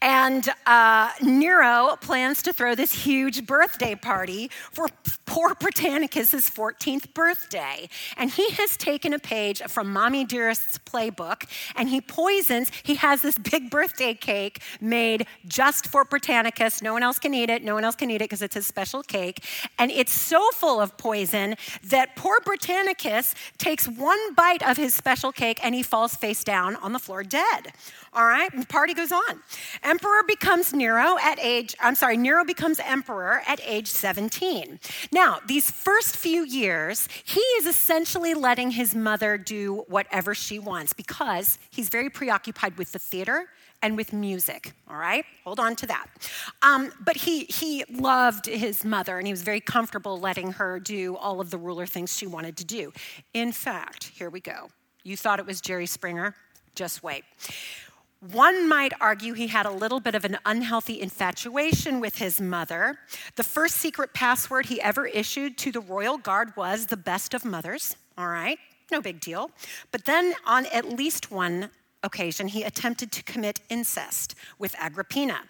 And 0.00 0.48
uh, 0.66 1.10
Nero 1.22 1.96
plans 2.00 2.42
to 2.42 2.52
throw 2.52 2.74
this 2.74 2.92
huge 2.92 3.46
birthday 3.46 3.94
party 3.94 4.50
for 4.72 4.88
poor 5.26 5.54
Britannicus's 5.54 6.50
14th 6.50 7.14
birthday. 7.14 7.88
And 8.16 8.30
he 8.30 8.50
has 8.50 8.76
taken 8.76 9.12
a 9.12 9.18
page 9.18 9.62
from 9.68 9.92
Mommy 9.92 10.24
Dearest's 10.24 10.78
playbook 10.78 11.48
and 11.76 11.88
he 11.88 12.00
poisons, 12.00 12.72
he 12.82 12.96
has 12.96 13.22
this 13.22 13.38
big 13.38 13.70
birthday 13.70 14.14
cake 14.14 14.60
made 14.80 15.26
just 15.46 15.86
for 15.86 16.04
Britannicus. 16.04 16.82
No 16.82 16.92
one 16.92 17.02
else 17.02 17.18
can 17.18 17.32
eat 17.32 17.48
it. 17.48 17.62
No 17.62 17.74
one 17.74 17.84
else 17.84 17.94
can 17.94 18.10
eat 18.10 18.16
it 18.16 18.24
because 18.24 18.42
it's 18.42 18.54
his 18.54 18.66
special 18.66 19.02
cake. 19.02 19.44
And 19.78 19.90
it's 19.90 20.12
so 20.12 20.50
full 20.50 20.80
of 20.80 20.96
poison 20.96 21.54
that 21.84 22.16
poor 22.16 22.40
Britannicus 22.40 23.34
takes 23.58 23.86
one 23.86 24.34
bite 24.34 24.66
of 24.68 24.76
his 24.76 24.94
special 24.94 25.30
cake 25.32 25.60
and 25.62 25.74
he 25.74 25.82
falls 25.82 26.16
face 26.16 26.42
down 26.42 26.76
on 26.76 26.92
the 26.92 26.98
floor 26.98 27.22
dead. 27.22 27.72
All 28.12 28.26
right, 28.26 28.50
party 28.68 28.92
goes 28.92 29.12
on. 29.12 29.40
Emperor 29.84 30.24
becomes 30.26 30.72
Nero 30.72 31.16
at 31.22 31.38
age, 31.38 31.76
I'm 31.78 31.94
sorry, 31.94 32.16
Nero 32.16 32.44
becomes 32.44 32.80
emperor 32.80 33.40
at 33.46 33.60
age 33.64 33.86
17. 33.86 34.80
Now, 35.12 35.38
these 35.46 35.70
first 35.70 36.16
few 36.16 36.44
years, 36.44 37.08
he 37.24 37.40
is 37.40 37.66
essentially 37.66 38.34
letting 38.34 38.72
his 38.72 38.96
mother 38.96 39.38
do 39.38 39.84
whatever 39.86 40.34
she 40.34 40.58
wants 40.58 40.92
because 40.92 41.60
he's 41.70 41.88
very 41.88 42.10
preoccupied 42.10 42.76
with 42.78 42.90
the 42.90 42.98
theater 42.98 43.46
and 43.80 43.96
with 43.96 44.12
music. 44.12 44.72
All 44.88 44.96
right, 44.96 45.24
hold 45.44 45.60
on 45.60 45.76
to 45.76 45.86
that. 45.86 46.08
Um, 46.62 46.92
but 47.00 47.16
he 47.16 47.44
he 47.44 47.84
loved 47.88 48.46
his 48.46 48.84
mother, 48.84 49.18
and 49.18 49.26
he 49.26 49.32
was 49.32 49.42
very 49.42 49.60
comfortable 49.60 50.18
letting 50.18 50.52
her 50.52 50.80
do 50.80 51.16
all 51.16 51.40
of 51.40 51.50
the 51.50 51.58
ruler 51.58 51.86
things 51.86 52.16
she 52.16 52.26
wanted 52.26 52.56
to 52.56 52.64
do. 52.64 52.92
In 53.34 53.52
fact, 53.52 54.08
here 54.08 54.30
we 54.30 54.40
go. 54.40 54.68
You 55.04 55.16
thought 55.16 55.38
it 55.38 55.46
was 55.46 55.60
Jerry 55.60 55.86
Springer? 55.86 56.34
Just 56.74 57.02
wait. 57.02 57.24
One 58.20 58.68
might 58.68 58.92
argue 59.00 59.32
he 59.32 59.46
had 59.46 59.64
a 59.64 59.70
little 59.70 59.98
bit 59.98 60.14
of 60.14 60.26
an 60.26 60.36
unhealthy 60.44 61.00
infatuation 61.00 62.00
with 62.00 62.16
his 62.16 62.38
mother. 62.38 62.98
The 63.36 63.42
first 63.42 63.76
secret 63.76 64.12
password 64.12 64.66
he 64.66 64.78
ever 64.82 65.06
issued 65.06 65.56
to 65.58 65.72
the 65.72 65.80
royal 65.80 66.18
guard 66.18 66.54
was 66.54 66.86
the 66.86 66.98
best 66.98 67.32
of 67.32 67.46
mothers. 67.46 67.96
All 68.18 68.28
right, 68.28 68.58
no 68.92 69.00
big 69.00 69.20
deal. 69.20 69.50
But 69.90 70.04
then, 70.04 70.34
on 70.44 70.66
at 70.66 70.86
least 70.86 71.30
one 71.30 71.70
occasion, 72.02 72.48
he 72.48 72.62
attempted 72.62 73.10
to 73.12 73.22
commit 73.22 73.60
incest 73.70 74.34
with 74.58 74.74
Agrippina. 74.78 75.40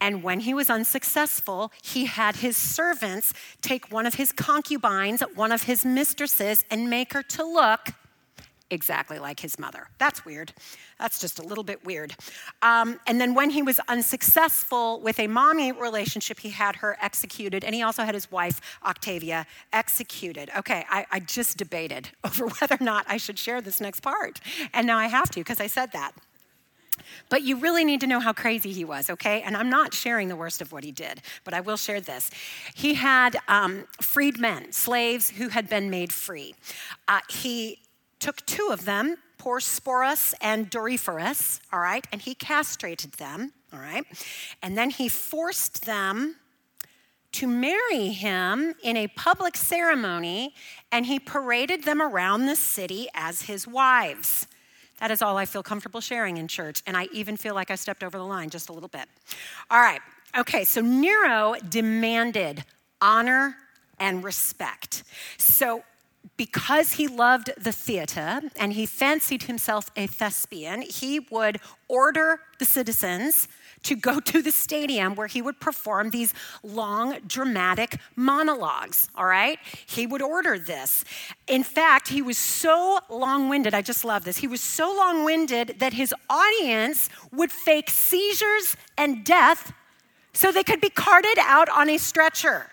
And 0.00 0.22
when 0.22 0.40
he 0.40 0.54
was 0.54 0.70
unsuccessful, 0.70 1.70
he 1.82 2.06
had 2.06 2.36
his 2.36 2.56
servants 2.56 3.34
take 3.60 3.92
one 3.92 4.06
of 4.06 4.14
his 4.14 4.32
concubines, 4.32 5.22
one 5.34 5.52
of 5.52 5.64
his 5.64 5.84
mistresses, 5.84 6.64
and 6.70 6.88
make 6.88 7.12
her 7.12 7.22
to 7.22 7.44
look 7.44 7.90
exactly 8.70 9.18
like 9.18 9.40
his 9.40 9.58
mother. 9.58 9.88
That's 9.98 10.24
weird. 10.24 10.52
That's 10.98 11.18
just 11.18 11.38
a 11.38 11.42
little 11.42 11.64
bit 11.64 11.84
weird. 11.84 12.14
Um, 12.62 12.98
and 13.06 13.20
then 13.20 13.34
when 13.34 13.50
he 13.50 13.62
was 13.62 13.78
unsuccessful 13.88 15.00
with 15.00 15.18
a 15.20 15.26
mommy 15.26 15.72
relationship, 15.72 16.40
he 16.40 16.50
had 16.50 16.76
her 16.76 16.96
executed, 17.00 17.64
and 17.64 17.74
he 17.74 17.82
also 17.82 18.04
had 18.04 18.14
his 18.14 18.30
wife, 18.30 18.60
Octavia, 18.84 19.46
executed. 19.72 20.50
Okay, 20.56 20.84
I, 20.88 21.06
I 21.10 21.20
just 21.20 21.56
debated 21.56 22.08
over 22.24 22.46
whether 22.46 22.76
or 22.80 22.84
not 22.84 23.04
I 23.08 23.16
should 23.16 23.38
share 23.38 23.60
this 23.60 23.80
next 23.80 24.00
part. 24.00 24.40
And 24.72 24.86
now 24.86 24.98
I 24.98 25.06
have 25.06 25.30
to 25.30 25.40
because 25.40 25.60
I 25.60 25.66
said 25.66 25.92
that. 25.92 26.12
But 27.28 27.42
you 27.42 27.56
really 27.56 27.84
need 27.84 28.00
to 28.02 28.06
know 28.06 28.20
how 28.20 28.32
crazy 28.32 28.72
he 28.72 28.84
was, 28.84 29.10
okay? 29.10 29.42
And 29.42 29.56
I'm 29.56 29.68
not 29.68 29.94
sharing 29.94 30.28
the 30.28 30.36
worst 30.36 30.60
of 30.60 30.72
what 30.72 30.84
he 30.84 30.92
did, 30.92 31.20
but 31.42 31.52
I 31.52 31.60
will 31.60 31.76
share 31.76 32.00
this. 32.00 32.30
He 32.74 32.94
had 32.94 33.36
um, 33.48 33.86
freed 34.00 34.38
men, 34.38 34.70
slaves 34.72 35.30
who 35.30 35.48
had 35.48 35.68
been 35.68 35.90
made 35.90 36.12
free. 36.12 36.54
Uh, 37.08 37.20
he 37.28 37.78
took 38.24 38.46
two 38.46 38.70
of 38.72 38.86
them, 38.86 39.18
Sporus 39.38 40.32
and 40.40 40.70
Doryphorus, 40.70 41.60
all 41.70 41.80
right, 41.80 42.06
and 42.10 42.22
he 42.22 42.34
castrated 42.34 43.12
them, 43.12 43.52
all 43.70 43.78
right, 43.78 44.02
and 44.62 44.78
then 44.78 44.88
he 44.88 45.10
forced 45.10 45.84
them 45.84 46.36
to 47.32 47.46
marry 47.46 48.08
him 48.08 48.74
in 48.82 48.96
a 48.96 49.08
public 49.08 49.58
ceremony, 49.58 50.54
and 50.90 51.04
he 51.04 51.18
paraded 51.18 51.84
them 51.84 52.00
around 52.00 52.46
the 52.46 52.56
city 52.56 53.08
as 53.12 53.42
his 53.42 53.68
wives. 53.68 54.46
That 55.00 55.10
is 55.10 55.20
all 55.20 55.36
I 55.36 55.44
feel 55.44 55.62
comfortable 55.62 56.00
sharing 56.00 56.38
in 56.38 56.48
church, 56.48 56.82
and 56.86 56.96
I 56.96 57.08
even 57.12 57.36
feel 57.36 57.54
like 57.54 57.70
I 57.70 57.74
stepped 57.74 58.02
over 58.02 58.16
the 58.16 58.24
line 58.24 58.48
just 58.48 58.70
a 58.70 58.72
little 58.72 58.88
bit. 58.88 59.06
All 59.70 59.80
right, 59.80 60.00
okay, 60.34 60.64
so 60.64 60.80
Nero 60.80 61.56
demanded 61.68 62.64
honor 63.02 63.58
and 63.98 64.24
respect. 64.24 65.04
So 65.36 65.84
because 66.36 66.94
he 66.94 67.06
loved 67.06 67.50
the 67.56 67.72
theater 67.72 68.42
and 68.56 68.72
he 68.72 68.86
fancied 68.86 69.44
himself 69.44 69.90
a 69.96 70.06
thespian, 70.06 70.82
he 70.82 71.20
would 71.20 71.60
order 71.88 72.40
the 72.58 72.64
citizens 72.64 73.48
to 73.84 73.94
go 73.94 74.18
to 74.32 74.42
the 74.42 74.50
stadium 74.50 75.14
where 75.14 75.26
he 75.26 75.40
would 75.40 75.60
perform 75.60 76.10
these 76.10 76.34
long, 76.62 77.18
dramatic 77.26 77.98
monologues, 78.16 79.08
all 79.14 79.26
right? 79.26 79.58
He 79.86 80.06
would 80.06 80.22
order 80.22 80.58
this. 80.58 81.04
In 81.46 81.62
fact, 81.62 82.08
he 82.08 82.22
was 82.22 82.38
so 82.38 82.98
long 83.08 83.48
winded, 83.48 83.74
I 83.74 83.82
just 83.82 84.04
love 84.04 84.24
this. 84.24 84.38
He 84.38 84.48
was 84.48 84.60
so 84.60 84.94
long 84.94 85.24
winded 85.24 85.76
that 85.78 85.92
his 85.92 86.14
audience 86.28 87.08
would 87.32 87.52
fake 87.52 87.90
seizures 87.90 88.76
and 88.98 89.24
death 89.24 89.72
so 90.32 90.50
they 90.50 90.64
could 90.64 90.80
be 90.80 90.90
carted 90.90 91.38
out 91.38 91.68
on 91.68 91.88
a 91.88 91.96
stretcher. 91.96 92.70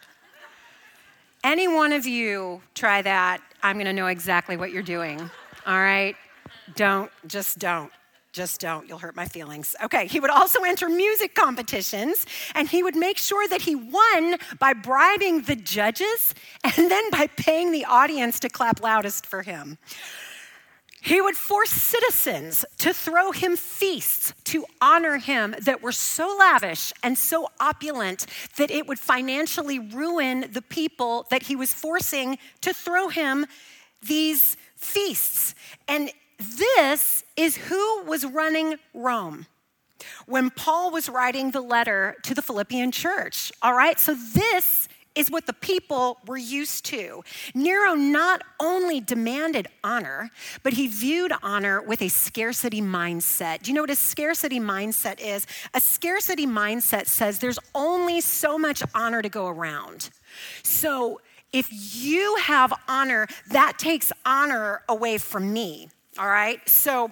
Any 1.43 1.67
one 1.67 1.91
of 1.91 2.05
you 2.05 2.61
try 2.75 3.01
that, 3.01 3.41
I'm 3.63 3.75
going 3.75 3.87
to 3.87 3.93
know 3.93 4.07
exactly 4.07 4.57
what 4.57 4.71
you're 4.71 4.83
doing. 4.83 5.19
All 5.65 5.79
right? 5.79 6.15
Don't, 6.75 7.11
just 7.27 7.57
don't. 7.57 7.91
Just 8.31 8.61
don't. 8.61 8.87
You'll 8.87 8.99
hurt 8.99 9.15
my 9.15 9.25
feelings. 9.25 9.75
Okay, 9.83 10.07
he 10.07 10.19
would 10.19 10.29
also 10.29 10.61
enter 10.63 10.87
music 10.87 11.35
competitions 11.35 12.25
and 12.55 12.69
he 12.69 12.81
would 12.81 12.95
make 12.95 13.17
sure 13.17 13.45
that 13.49 13.61
he 13.61 13.75
won 13.75 14.37
by 14.57 14.71
bribing 14.71 15.41
the 15.41 15.55
judges 15.55 16.33
and 16.63 16.89
then 16.89 17.09
by 17.11 17.27
paying 17.27 17.71
the 17.71 17.83
audience 17.85 18.39
to 18.41 18.49
clap 18.49 18.81
loudest 18.81 19.25
for 19.25 19.41
him. 19.41 19.77
He 21.03 21.19
would 21.19 21.35
force 21.35 21.71
citizens 21.71 22.63
to 22.77 22.93
throw 22.93 23.31
him 23.31 23.57
feasts 23.57 24.33
to 24.45 24.65
honor 24.79 25.17
him 25.17 25.55
that 25.59 25.81
were 25.81 25.91
so 25.91 26.35
lavish 26.37 26.93
and 27.01 27.17
so 27.17 27.47
opulent 27.59 28.27
that 28.57 28.69
it 28.69 28.85
would 28.87 28.99
financially 28.99 29.79
ruin 29.79 30.45
the 30.51 30.61
people 30.61 31.25
that 31.31 31.43
he 31.43 31.55
was 31.55 31.73
forcing 31.73 32.37
to 32.61 32.71
throw 32.71 33.09
him 33.09 33.47
these 34.03 34.55
feasts. 34.75 35.55
And 35.87 36.11
this 36.37 37.23
is 37.35 37.57
who 37.57 38.03
was 38.03 38.23
running 38.23 38.75
Rome 38.93 39.47
when 40.25 40.49
Paul 40.49 40.91
was 40.91 41.09
writing 41.09 41.51
the 41.51 41.61
letter 41.61 42.15
to 42.23 42.33
the 42.33 42.41
Philippian 42.41 42.91
church. 42.91 43.51
All 43.61 43.73
right, 43.73 43.99
so 43.99 44.15
this 44.15 44.80
is 45.15 45.29
what 45.29 45.45
the 45.45 45.53
people 45.53 46.17
were 46.25 46.37
used 46.37 46.85
to. 46.85 47.23
Nero 47.53 47.93
not 47.93 48.43
only 48.59 49.01
demanded 49.01 49.67
honor, 49.83 50.29
but 50.63 50.73
he 50.73 50.87
viewed 50.87 51.33
honor 51.43 51.81
with 51.81 52.01
a 52.01 52.07
scarcity 52.07 52.81
mindset. 52.81 53.63
Do 53.63 53.71
you 53.71 53.75
know 53.75 53.81
what 53.81 53.89
a 53.89 53.95
scarcity 53.95 54.59
mindset 54.59 55.19
is? 55.19 55.45
A 55.73 55.81
scarcity 55.81 56.47
mindset 56.47 57.07
says 57.07 57.39
there's 57.39 57.59
only 57.75 58.21
so 58.21 58.57
much 58.57 58.81
honor 58.95 59.21
to 59.21 59.29
go 59.29 59.47
around. 59.47 60.09
So 60.63 61.19
if 61.51 61.69
you 61.71 62.37
have 62.37 62.73
honor, 62.87 63.27
that 63.49 63.77
takes 63.77 64.11
honor 64.25 64.81
away 64.87 65.17
from 65.17 65.51
me. 65.51 65.89
All 66.17 66.27
right? 66.27 66.67
So 66.67 67.11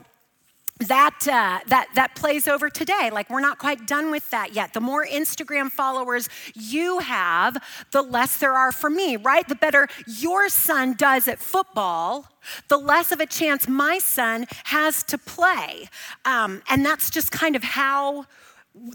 that, 0.80 1.28
uh, 1.28 1.60
that, 1.68 1.88
that 1.96 2.16
plays 2.16 2.48
over 2.48 2.70
today. 2.70 3.10
Like, 3.12 3.30
we're 3.30 3.42
not 3.42 3.60
quite 3.60 3.86
done 3.86 4.12
with 4.12 4.30
that 4.32 4.54
yet. 4.54 4.74
The 4.74 4.82
more 4.82 5.06
Instagram 5.06 5.72
followers 5.72 6.30
you 6.54 7.00
have, 7.00 7.58
the 7.92 8.02
less 8.02 8.38
there 8.38 8.54
are 8.54 8.72
for 8.72 8.90
me, 8.90 9.18
right? 9.18 9.48
The 9.48 9.56
better 9.56 9.88
your 10.08 10.48
son 10.50 10.94
does 10.94 11.28
at 11.28 11.40
football, 11.40 12.28
the 12.70 12.78
less 12.78 13.12
of 13.12 13.20
a 13.20 13.26
chance 13.26 13.68
my 13.68 14.00
son 14.00 14.46
has 14.66 15.04
to 15.04 15.18
play. 15.18 15.90
Um, 16.26 16.62
and 16.70 16.86
that's 16.86 17.10
just 17.10 17.32
kind 17.32 17.56
of 17.56 17.64
how 17.64 18.26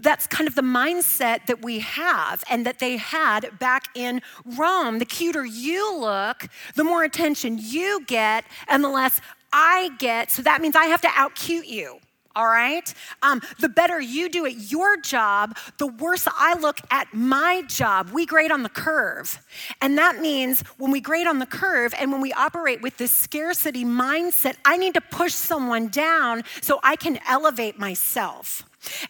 that's 0.01 0.25
kind 0.25 0.47
of 0.47 0.55
the 0.55 0.61
mindset 0.61 1.45
that 1.45 1.61
we 1.61 1.79
have 1.79 2.43
and 2.49 2.65
that 2.65 2.79
they 2.79 2.97
had 2.97 3.59
back 3.59 3.89
in 3.93 4.21
Rome. 4.57 4.99
The 4.99 5.05
cuter 5.05 5.45
you 5.45 5.95
look, 5.95 6.47
the 6.75 6.83
more 6.83 7.03
attention 7.03 7.59
you 7.61 8.03
get, 8.07 8.45
and 8.67 8.83
the 8.83 8.89
less 8.89 9.21
I 9.57 9.91
get, 9.99 10.31
so 10.31 10.41
that 10.41 10.61
means 10.61 10.75
I 10.75 10.87
have 10.87 10.99
to 11.01 11.09
outcute 11.15 11.65
you. 11.65 12.01
all 12.35 12.47
right? 12.47 12.93
Um, 13.23 13.41
the 13.59 13.69
better 13.69 13.99
you 13.99 14.29
do 14.29 14.45
at 14.45 14.69
your 14.71 14.97
job, 14.97 15.57
the 15.77 15.87
worse 15.87 16.27
I 16.37 16.59
look 16.59 16.79
at 16.91 17.13
my 17.13 17.63
job. 17.67 18.09
We 18.11 18.25
grade 18.25 18.51
on 18.51 18.63
the 18.63 18.69
curve. 18.69 19.39
And 19.81 19.97
that 19.97 20.19
means 20.19 20.61
when 20.77 20.91
we 20.91 20.99
grade 20.99 21.27
on 21.27 21.39
the 21.39 21.45
curve 21.45 21.93
and 21.97 22.11
when 22.11 22.21
we 22.21 22.33
operate 22.33 22.81
with 22.81 22.97
this 22.97 23.11
scarcity 23.11 23.85
mindset, 23.85 24.55
I 24.65 24.77
need 24.77 24.93
to 24.95 25.01
push 25.01 25.33
someone 25.33 25.87
down 25.87 26.43
so 26.61 26.79
I 26.83 26.97
can 26.97 27.19
elevate 27.27 27.79
myself. 27.79 28.63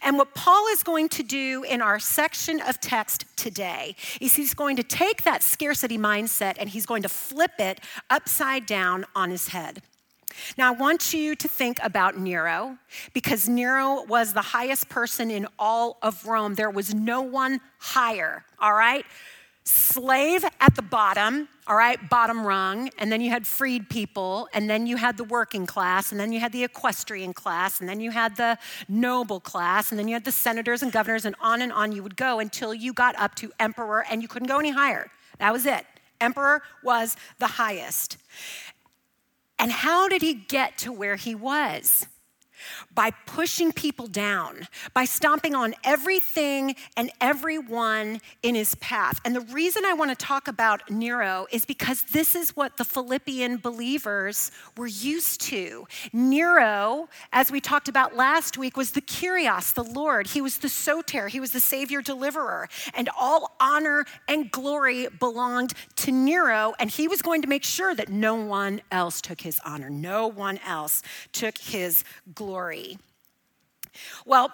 And 0.04 0.18
what 0.18 0.36
Paul 0.36 0.68
is 0.68 0.84
going 0.84 1.10
to 1.10 1.24
do 1.24 1.64
in 1.64 1.82
our 1.82 2.00
section 2.00 2.62
of 2.62 2.80
text 2.80 3.25
today 3.36 3.96
is 4.22 4.36
he's 4.36 4.54
going 4.54 4.78
to 4.78 4.84
take 4.84 5.24
that 5.24 5.44
scarcity 5.44 5.98
mindset 5.98 6.56
and 6.60 6.70
he's 6.70 6.86
going 6.86 7.02
to 7.02 7.10
flip 7.10 7.54
it 7.60 7.82
upside 8.10 8.68
down 8.68 9.06
on 9.16 9.32
his 9.32 9.50
head. 9.50 9.82
Now, 10.58 10.74
I 10.74 10.75
want 10.75 11.13
you 11.13 11.36
to 11.36 11.48
think 11.48 11.80
about 11.84 12.18
Nero 12.18 12.77
because 13.13 13.48
Nero 13.48 14.04
was 14.04 14.34
the 14.34 14.42
highest 14.42 14.89
person 14.89 15.32
in 15.32 15.48
all 15.58 15.98
of 16.01 16.25
Rome. 16.25 16.56
There 16.56 16.70
was 16.70 16.94
no 16.94 17.22
one 17.22 17.62
higher, 17.80 18.46
all 18.60 18.74
right? 18.74 19.06
Slave 19.68 20.46
at 20.60 20.75
the 20.75 20.84
bottom, 20.84 21.48
all 21.65 21.75
right, 21.75 21.98
bottom 22.10 22.46
rung, 22.46 22.92
and 23.00 23.12
then 23.12 23.20
you 23.20 23.32
had 23.32 23.48
freed 23.48 23.89
people, 23.89 24.48
and 24.54 24.70
then 24.70 24.86
you 24.86 24.96
had 24.96 25.18
the 25.18 25.24
working 25.24 25.65
class, 25.65 26.12
and 26.12 26.20
then 26.22 26.32
you 26.32 26.39
had 26.39 26.51
the 26.51 26.63
equestrian 26.63 27.34
class, 27.34 27.80
and 27.80 27.89
then 27.89 28.00
you 28.00 28.12
had 28.12 28.38
the 28.38 28.60
noble 28.88 29.39
class, 29.39 29.89
and 29.89 29.98
then 29.98 30.08
you 30.08 30.13
had 30.13 30.24
the 30.24 30.32
senators 30.32 30.84
and 30.84 30.92
governors, 30.92 31.25
and 31.25 31.36
on 31.42 31.63
and 31.63 31.74
on 31.74 31.92
you 31.92 32.04
would 32.04 32.15
go 32.15 32.39
until 32.39 32.75
you 32.75 32.94
got 32.94 33.18
up 33.18 33.34
to 33.36 33.51
emperor, 33.60 34.06
and 34.08 34.22
you 34.22 34.27
couldn't 34.27 34.48
go 34.48 34.60
any 34.60 34.70
higher. 34.70 35.10
That 35.39 35.51
was 35.51 35.65
it. 35.65 35.84
Emperor 36.22 36.62
was 36.84 37.18
the 37.39 37.48
highest. 37.48 38.18
And 39.58 39.72
how 39.72 40.08
did 40.08 40.22
he 40.22 40.34
get 40.34 40.78
to 40.80 40.92
where 40.92 41.16
he 41.16 41.36
was? 41.36 42.08
By 42.94 43.12
pushing 43.26 43.72
people 43.72 44.08
down, 44.08 44.68
by 44.94 45.06
stomping 45.06 45.54
on 45.56 45.76
everything 45.84 46.76
and 46.96 47.12
everyone 47.22 48.22
in 48.42 48.56
his 48.56 48.76
path. 48.76 49.20
And 49.26 49.36
the 49.36 49.42
reason 49.42 49.84
I 49.86 49.94
want 49.94 50.12
to 50.12 50.16
talk 50.16 50.48
about 50.48 50.90
Nero 50.90 51.48
is 51.52 51.66
because 51.66 52.04
this 52.04 52.36
is 52.36 52.56
what 52.56 52.78
the 52.78 52.86
Philippian 52.86 53.58
believers 53.58 54.52
were 54.78 54.88
used 54.88 55.42
to. 55.42 55.88
Nero, 56.14 57.10
as 57.32 57.52
we 57.52 57.60
talked 57.60 57.88
about 57.88 58.16
last 58.16 58.58
week, 58.58 58.78
was 58.78 58.92
the 58.92 59.02
Kyrios, 59.02 59.74
the 59.74 59.84
Lord. 59.84 60.28
He 60.28 60.42
was 60.42 60.58
the 60.60 60.70
Soter, 60.70 61.28
he 61.28 61.40
was 61.40 61.52
the 61.52 61.60
Savior 61.60 62.02
deliverer. 62.02 62.70
And 62.94 63.10
all 63.20 63.56
honor 63.60 64.06
and 64.28 64.50
glory 64.52 65.08
belonged 65.20 65.74
to 65.98 66.12
Nero, 66.12 66.74
and 66.80 66.90
he 66.90 67.08
was 67.08 67.22
going 67.22 67.42
to 67.42 67.48
make 67.48 67.64
sure 67.64 67.94
that 67.96 68.10
no 68.10 68.36
one 68.36 68.82
else 68.92 69.22
took 69.22 69.42
his 69.42 69.60
honor, 69.66 69.90
no 69.90 70.28
one 70.28 70.60
else 70.66 71.02
took 71.32 71.58
his 71.58 72.04
glory 72.34 72.45
glory. 72.46 72.98
Well, 74.24 74.52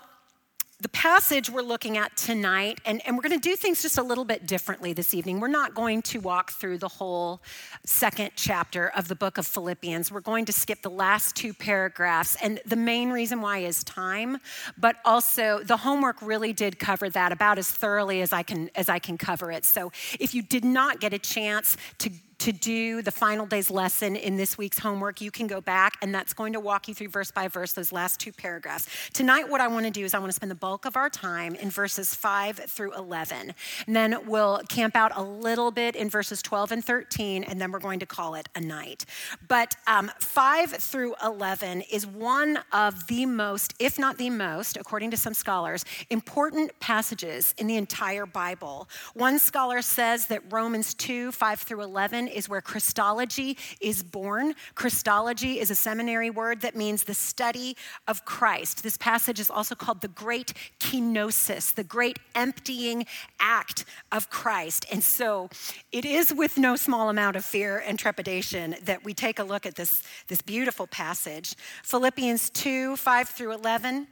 the 0.80 0.90
passage 0.90 1.50
we're 1.50 1.62
looking 1.62 1.98
at 1.98 2.16
tonight, 2.16 2.80
and, 2.86 3.02
and 3.06 3.16
we're 3.16 3.22
going 3.22 3.40
to 3.40 3.50
do 3.50 3.56
things 3.56 3.82
just 3.82 3.98
a 3.98 4.02
little 4.02 4.24
bit 4.24 4.48
differently 4.48 4.94
this 4.94 5.14
evening. 5.14 5.40
We're 5.42 5.50
not 5.50 5.76
going 5.76 6.02
to 6.04 6.20
walk 6.20 6.54
through 6.54 6.78
the 6.78 6.88
whole 6.88 7.42
second 7.86 8.32
chapter 8.36 8.92
of 8.96 9.10
the 9.10 9.16
book 9.16 9.38
of 9.38 9.46
Philippians. 9.46 10.10
We're 10.10 10.22
going 10.22 10.46
to 10.46 10.54
skip 10.54 10.82
the 10.82 10.90
last 10.90 11.36
two 11.36 11.54
paragraphs. 11.54 12.36
And 12.42 12.62
the 12.66 12.78
main 12.78 13.12
reason 13.12 13.42
why 13.42 13.60
is 13.60 13.84
time, 13.84 14.38
but 14.78 14.96
also 15.04 15.60
the 15.64 15.78
homework 15.78 16.20
really 16.22 16.54
did 16.54 16.80
cover 16.80 17.10
that 17.10 17.32
about 17.32 17.60
as 17.60 17.70
thoroughly 17.70 18.22
as 18.22 18.32
I 18.32 18.42
can, 18.42 18.72
as 18.74 18.88
I 18.88 19.00
can 19.00 19.18
cover 19.18 19.52
it. 19.52 19.66
So 19.66 19.92
if 20.20 20.34
you 20.34 20.42
did 20.42 20.64
not 20.64 21.00
get 21.02 21.14
a 21.14 21.20
chance 21.20 21.78
to 22.00 22.10
to 22.42 22.52
do 22.52 23.04
the 23.04 23.12
final 23.12 23.46
day's 23.46 23.70
lesson 23.70 24.16
in 24.16 24.36
this 24.36 24.58
week's 24.58 24.80
homework, 24.80 25.22
you 25.22 25.30
can 25.30 25.46
go 25.46 25.62
back, 25.62 25.96
and 26.02 26.14
that's 26.14 26.34
going 26.34 26.54
to 26.54 26.60
walk 26.60 26.88
you 26.88 26.96
through 26.96 27.10
verse 27.10 27.30
by 27.30 27.48
verse, 27.48 27.74
those 27.74 27.92
last 27.92 28.20
two 28.20 28.32
paragraphs. 28.32 28.88
Tonight, 29.14 29.48
what 29.48 29.62
I 29.62 29.68
want 29.68 29.86
to 29.86 29.92
do 29.92 30.04
is 30.04 30.16
I 30.16 30.18
want 30.18 30.30
to 30.30 30.36
spend 30.36 30.50
the 30.50 30.56
bulk 30.56 30.86
of 30.86 30.98
our 30.98 31.08
time 31.08 31.54
in 31.54 31.70
verses 31.70 32.16
5 32.16 32.58
through 32.58 32.96
11. 32.96 33.54
And 33.86 33.96
then 33.96 34.26
we'll 34.26 34.62
camp 34.70 34.96
out 34.96 35.12
a 35.16 35.22
little 35.22 35.70
bit 35.70 35.96
in 35.96 36.10
verses 36.10 36.42
12 36.42 36.72
and 36.72 36.84
13, 36.84 37.44
and 37.44 37.62
then 37.62 37.72
we're 37.72 37.78
going 37.78 38.00
to 38.00 38.08
call 38.08 38.34
it 38.34 38.50
a 38.56 38.60
night. 38.60 39.06
But 39.48 39.76
um, 39.86 40.10
5 40.20 40.72
through 40.72 41.14
11 41.24 41.82
is 41.92 42.08
one 42.08 42.58
of 42.72 43.06
the 43.06 43.28
most, 43.28 43.76
if 43.78 44.00
not 44.00 44.18
the 44.18 44.32
most, 44.32 44.78
according 44.78 45.12
to 45.12 45.18
some 45.18 45.36
scholars, 45.36 45.86
important 46.10 46.72
passages 46.80 47.54
in 47.60 47.68
the 47.68 47.78
entire 47.78 48.26
Bible. 48.26 48.90
One 49.14 49.38
scholar 49.38 49.84
says 49.84 50.26
that 50.28 50.42
Romans 50.52 50.96
2 50.96 51.32
5 51.34 51.60
through 51.60 51.84
11 51.84 52.31
is 52.32 52.50
where 52.50 52.62
Christology 52.62 53.58
is 53.80 54.04
born. 54.04 54.54
Christology 54.76 55.60
is 55.60 55.72
a 55.72 55.76
seminary 55.76 56.30
word 56.30 56.62
that 56.62 56.76
means 56.76 57.04
the 57.04 57.14
study 57.14 57.76
of 58.08 58.26
Christ. 58.26 58.84
This 58.84 58.98
passage 58.98 59.40
is 59.40 59.50
also 59.50 59.76
called 59.76 60.02
the 60.02 60.08
great 60.08 60.54
kenosis, 60.80 61.74
the 61.74 61.84
great 61.84 62.20
emptying 62.36 63.06
act 63.40 63.86
of 64.12 64.30
Christ. 64.30 64.86
And 64.92 65.04
so 65.04 65.50
it 65.92 66.06
is 66.06 66.34
with 66.34 66.58
no 66.58 66.76
small 66.76 67.10
amount 67.10 67.36
of 67.36 67.46
fear 67.46 67.84
and 67.86 67.98
trepidation 67.98 68.76
that 68.84 69.04
we 69.04 69.14
take 69.14 69.40
a 69.40 69.44
look 69.44 69.66
at 69.66 69.76
this, 69.76 70.04
this 70.28 70.42
beautiful 70.42 70.88
passage. 70.88 71.56
Philippians 71.84 72.50
2 72.52 72.96
5 72.96 73.30
through 73.30 73.54
11 73.54 74.08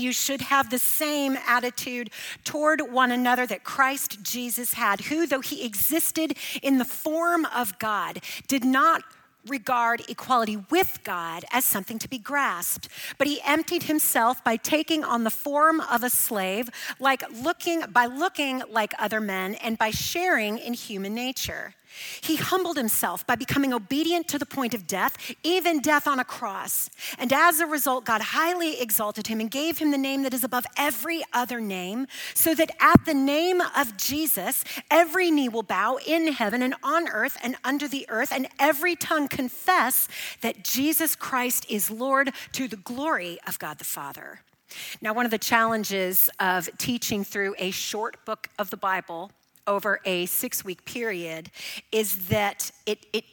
you 0.00 0.12
should 0.12 0.40
have 0.42 0.70
the 0.70 0.78
same 0.78 1.36
attitude 1.46 2.10
toward 2.44 2.80
one 2.80 3.10
another 3.10 3.46
that 3.46 3.64
Christ 3.64 4.22
Jesus 4.22 4.74
had, 4.74 5.02
who, 5.02 5.26
though 5.26 5.40
he 5.40 5.64
existed 5.64 6.36
in 6.62 6.78
the 6.78 6.84
form 6.84 7.44
of 7.46 7.78
God, 7.78 8.20
did 8.46 8.64
not 8.64 9.02
regard 9.46 10.08
equality 10.08 10.56
with 10.70 11.00
God 11.04 11.44
as 11.50 11.64
something 11.64 11.98
to 11.98 12.08
be 12.08 12.18
grasped, 12.18 12.88
but 13.18 13.26
he 13.26 13.40
emptied 13.44 13.84
himself 13.84 14.42
by 14.44 14.56
taking 14.56 15.04
on 15.04 15.24
the 15.24 15.30
form 15.30 15.80
of 15.80 16.02
a 16.02 16.10
slave, 16.10 16.70
like 17.00 17.24
looking 17.42 17.82
by 17.92 18.06
looking 18.06 18.62
like 18.70 18.94
other 18.98 19.20
men 19.20 19.54
and 19.56 19.78
by 19.78 19.90
sharing 19.90 20.58
in 20.58 20.74
human 20.74 21.14
nature. 21.14 21.74
He 22.20 22.36
humbled 22.36 22.76
himself 22.76 23.26
by 23.26 23.36
becoming 23.36 23.72
obedient 23.72 24.28
to 24.28 24.38
the 24.38 24.46
point 24.46 24.74
of 24.74 24.86
death, 24.86 25.16
even 25.42 25.80
death 25.80 26.06
on 26.06 26.18
a 26.18 26.24
cross. 26.24 26.90
And 27.18 27.32
as 27.32 27.60
a 27.60 27.66
result, 27.66 28.04
God 28.04 28.20
highly 28.20 28.80
exalted 28.80 29.26
him 29.26 29.40
and 29.40 29.50
gave 29.50 29.78
him 29.78 29.90
the 29.90 29.98
name 29.98 30.22
that 30.22 30.34
is 30.34 30.44
above 30.44 30.64
every 30.76 31.22
other 31.32 31.60
name, 31.60 32.06
so 32.34 32.54
that 32.54 32.70
at 32.80 33.04
the 33.04 33.14
name 33.14 33.60
of 33.76 33.96
Jesus, 33.96 34.64
every 34.90 35.30
knee 35.30 35.48
will 35.48 35.62
bow 35.62 35.98
in 36.06 36.32
heaven 36.32 36.62
and 36.62 36.74
on 36.82 37.08
earth 37.08 37.36
and 37.42 37.56
under 37.64 37.88
the 37.88 38.06
earth, 38.08 38.32
and 38.32 38.48
every 38.58 38.96
tongue 38.96 39.28
confess 39.28 40.08
that 40.40 40.64
Jesus 40.64 41.14
Christ 41.16 41.66
is 41.68 41.90
Lord 41.90 42.32
to 42.52 42.68
the 42.68 42.76
glory 42.76 43.38
of 43.46 43.58
God 43.58 43.78
the 43.78 43.84
Father. 43.84 44.40
Now, 45.00 45.12
one 45.12 45.24
of 45.24 45.30
the 45.30 45.38
challenges 45.38 46.30
of 46.40 46.68
teaching 46.78 47.24
through 47.24 47.54
a 47.58 47.70
short 47.70 48.24
book 48.24 48.48
of 48.58 48.70
the 48.70 48.76
Bible 48.76 49.30
over 49.66 50.00
a 50.04 50.26
six 50.26 50.64
week 50.64 50.84
period 50.84 51.50
is 51.90 52.28
that 52.28 52.70
it, 52.86 53.06
it, 53.12 53.24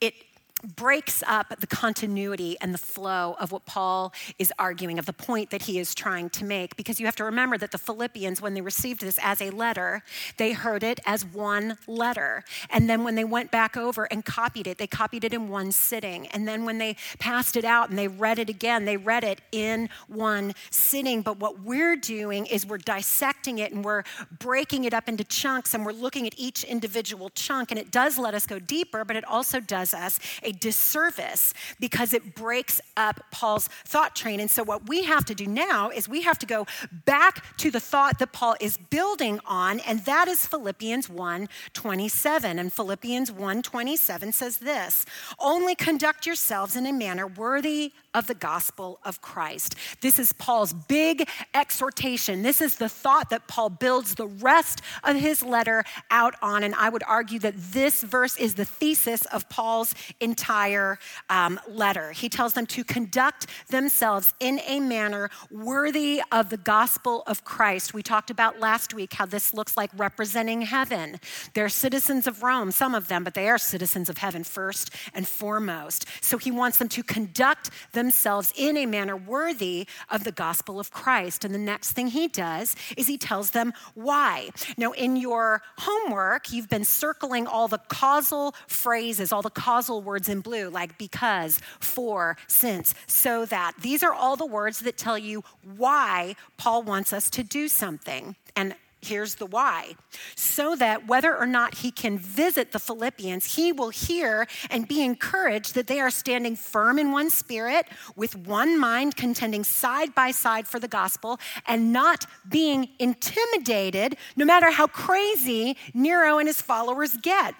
it 0.00 0.14
breaks 0.62 1.22
up 1.26 1.60
the 1.60 1.66
continuity 1.66 2.56
and 2.60 2.72
the 2.72 2.78
flow 2.78 3.36
of 3.40 3.52
what 3.52 3.66
Paul 3.66 4.12
is 4.38 4.52
arguing, 4.58 4.98
of 4.98 5.06
the 5.06 5.12
point 5.12 5.50
that 5.50 5.62
he 5.62 5.78
is 5.78 5.94
trying 5.94 6.30
to 6.30 6.44
make. 6.44 6.76
Because 6.76 7.00
you 7.00 7.06
have 7.06 7.16
to 7.16 7.24
remember 7.24 7.58
that 7.58 7.72
the 7.72 7.78
Philippians, 7.78 8.40
when 8.40 8.54
they 8.54 8.60
received 8.60 9.00
this 9.00 9.18
as 9.22 9.40
a 9.40 9.50
letter, 9.50 10.02
they 10.38 10.52
heard 10.52 10.82
it 10.82 11.00
as 11.04 11.24
one 11.24 11.78
letter. 11.86 12.44
And 12.70 12.88
then 12.88 13.04
when 13.04 13.14
they 13.14 13.24
went 13.24 13.50
back 13.50 13.76
over 13.76 14.04
and 14.04 14.24
copied 14.24 14.66
it, 14.66 14.78
they 14.78 14.86
copied 14.86 15.24
it 15.24 15.34
in 15.34 15.48
one 15.48 15.72
sitting. 15.72 16.26
And 16.28 16.46
then 16.46 16.64
when 16.64 16.78
they 16.78 16.96
passed 17.18 17.56
it 17.56 17.64
out 17.64 17.90
and 17.90 17.98
they 17.98 18.08
read 18.08 18.38
it 18.38 18.48
again, 18.48 18.84
they 18.84 18.96
read 18.96 19.24
it 19.24 19.40
in 19.50 19.88
one 20.08 20.54
sitting. 20.70 21.22
But 21.22 21.38
what 21.38 21.60
we're 21.60 21.96
doing 21.96 22.46
is 22.46 22.66
we're 22.66 22.78
dissecting 22.78 23.58
it 23.58 23.72
and 23.72 23.84
we're 23.84 24.04
breaking 24.38 24.84
it 24.84 24.94
up 24.94 25.08
into 25.08 25.24
chunks 25.24 25.74
and 25.74 25.84
we're 25.84 25.92
looking 25.92 26.26
at 26.26 26.34
each 26.36 26.64
individual 26.64 27.30
chunk. 27.30 27.70
And 27.70 27.78
it 27.78 27.90
does 27.90 28.18
let 28.18 28.34
us 28.34 28.46
go 28.46 28.58
deeper, 28.58 29.04
but 29.04 29.16
it 29.16 29.24
also 29.24 29.60
does 29.60 29.94
us 29.94 30.18
a 30.42 30.51
disservice 30.52 31.54
because 31.80 32.12
it 32.12 32.34
breaks 32.34 32.80
up 32.96 33.24
Paul's 33.30 33.68
thought 33.84 34.14
train. 34.14 34.40
And 34.40 34.50
so, 34.50 34.62
what 34.62 34.88
we 34.88 35.04
have 35.04 35.24
to 35.26 35.34
do 35.34 35.46
now 35.46 35.90
is 35.90 36.08
we 36.08 36.22
have 36.22 36.38
to 36.40 36.46
go 36.46 36.66
back 37.04 37.56
to 37.58 37.70
the 37.70 37.80
thought 37.80 38.18
that 38.18 38.32
Paul 38.32 38.56
is 38.60 38.76
building 38.76 39.40
on, 39.46 39.80
and 39.80 40.04
that 40.04 40.28
is 40.28 40.46
Philippians 40.46 41.08
1 41.08 41.48
27. 41.72 42.58
And 42.58 42.72
Philippians 42.72 43.32
1 43.32 43.62
27 43.62 44.32
says 44.32 44.58
this 44.58 45.06
Only 45.38 45.74
conduct 45.74 46.26
yourselves 46.26 46.76
in 46.76 46.86
a 46.86 46.92
manner 46.92 47.26
worthy 47.26 47.92
of 48.14 48.26
the 48.26 48.34
gospel 48.34 48.98
of 49.04 49.22
Christ. 49.22 49.74
This 50.00 50.18
is 50.18 50.32
Paul's 50.32 50.72
big 50.72 51.28
exhortation. 51.54 52.42
This 52.42 52.60
is 52.60 52.76
the 52.76 52.88
thought 52.88 53.30
that 53.30 53.48
Paul 53.48 53.70
builds 53.70 54.14
the 54.14 54.26
rest 54.26 54.82
of 55.04 55.16
his 55.16 55.42
letter 55.42 55.84
out 56.10 56.34
on. 56.42 56.62
And 56.62 56.74
I 56.74 56.88
would 56.88 57.02
argue 57.04 57.38
that 57.40 57.54
this 57.56 58.02
verse 58.02 58.36
is 58.36 58.54
the 58.54 58.64
thesis 58.64 59.24
of 59.26 59.48
Paul's 59.48 59.94
entire 60.20 60.41
entire 60.42 60.98
um, 61.30 61.60
letter. 61.68 62.10
He 62.10 62.28
tells 62.28 62.54
them 62.54 62.66
to 62.66 62.82
conduct 62.82 63.46
themselves 63.68 64.34
in 64.40 64.60
a 64.66 64.80
manner 64.80 65.30
worthy 65.52 66.20
of 66.32 66.50
the 66.50 66.56
gospel 66.56 67.22
of 67.28 67.44
Christ. 67.44 67.94
We 67.94 68.02
talked 68.02 68.28
about 68.28 68.58
last 68.58 68.92
week 68.92 69.12
how 69.12 69.26
this 69.26 69.54
looks 69.54 69.76
like 69.76 69.90
representing 69.96 70.62
heaven. 70.62 71.20
They're 71.54 71.68
citizens 71.68 72.26
of 72.26 72.42
Rome, 72.42 72.72
some 72.72 72.92
of 72.92 73.06
them, 73.06 73.22
but 73.22 73.34
they 73.34 73.48
are 73.48 73.58
citizens 73.58 74.08
of 74.08 74.18
heaven 74.18 74.42
first 74.42 74.90
and 75.14 75.28
foremost. 75.28 76.06
So 76.20 76.38
he 76.38 76.50
wants 76.50 76.78
them 76.78 76.88
to 76.88 77.04
conduct 77.04 77.70
themselves 77.92 78.52
in 78.56 78.76
a 78.76 78.86
manner 78.86 79.16
worthy 79.16 79.86
of 80.10 80.24
the 80.24 80.32
gospel 80.32 80.80
of 80.80 80.90
Christ. 80.90 81.44
And 81.44 81.54
the 81.54 81.58
next 81.58 81.92
thing 81.92 82.08
he 82.08 82.26
does 82.26 82.74
is 82.96 83.06
he 83.06 83.16
tells 83.16 83.50
them 83.50 83.72
why. 83.94 84.50
Now, 84.76 84.90
in 84.90 85.16
your 85.16 85.62
homework, 85.78 86.52
you've 86.52 86.68
been 86.68 86.84
circling 86.84 87.46
all 87.46 87.68
the 87.68 87.78
causal 87.78 88.56
phrases, 88.66 89.30
all 89.30 89.42
the 89.42 89.50
causal 89.50 90.02
words 90.02 90.31
in 90.32 90.40
blue, 90.40 90.68
like 90.68 90.98
because, 90.98 91.60
for, 91.78 92.36
since, 92.48 92.94
so 93.06 93.44
that. 93.46 93.74
These 93.80 94.02
are 94.02 94.12
all 94.12 94.34
the 94.34 94.46
words 94.46 94.80
that 94.80 94.96
tell 94.96 95.16
you 95.18 95.44
why 95.76 96.34
Paul 96.56 96.82
wants 96.82 97.12
us 97.12 97.30
to 97.30 97.44
do 97.44 97.68
something. 97.68 98.34
And 98.56 98.74
Here's 99.04 99.34
the 99.34 99.46
why. 99.46 99.96
So 100.36 100.76
that 100.76 101.08
whether 101.08 101.36
or 101.36 101.46
not 101.46 101.78
he 101.78 101.90
can 101.90 102.18
visit 102.18 102.70
the 102.70 102.78
Philippians, 102.78 103.56
he 103.56 103.72
will 103.72 103.88
hear 103.88 104.46
and 104.70 104.86
be 104.86 105.02
encouraged 105.02 105.74
that 105.74 105.88
they 105.88 105.98
are 105.98 106.10
standing 106.10 106.54
firm 106.54 107.00
in 107.00 107.10
one 107.10 107.28
spirit, 107.28 107.86
with 108.14 108.36
one 108.36 108.78
mind, 108.78 109.16
contending 109.16 109.64
side 109.64 110.14
by 110.14 110.30
side 110.30 110.68
for 110.68 110.78
the 110.78 110.86
gospel, 110.86 111.40
and 111.66 111.92
not 111.92 112.26
being 112.48 112.90
intimidated, 113.00 114.16
no 114.36 114.44
matter 114.44 114.70
how 114.70 114.86
crazy 114.86 115.76
Nero 115.94 116.38
and 116.38 116.46
his 116.46 116.62
followers 116.62 117.16
get. 117.22 117.56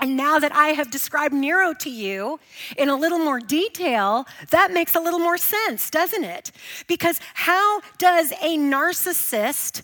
And 0.00 0.16
now 0.16 0.38
that 0.38 0.54
I 0.54 0.68
have 0.68 0.90
described 0.90 1.34
Nero 1.34 1.74
to 1.74 1.90
you 1.90 2.40
in 2.76 2.88
a 2.88 2.96
little 2.96 3.18
more 3.18 3.38
detail, 3.38 4.26
that 4.50 4.72
makes 4.72 4.94
a 4.94 5.00
little 5.00 5.18
more 5.18 5.38
sense, 5.38 5.90
doesn't 5.90 6.24
it? 6.24 6.52
Because 6.86 7.20
how 7.34 7.80
does 7.98 8.32
a 8.42 8.56
narcissist 8.56 9.82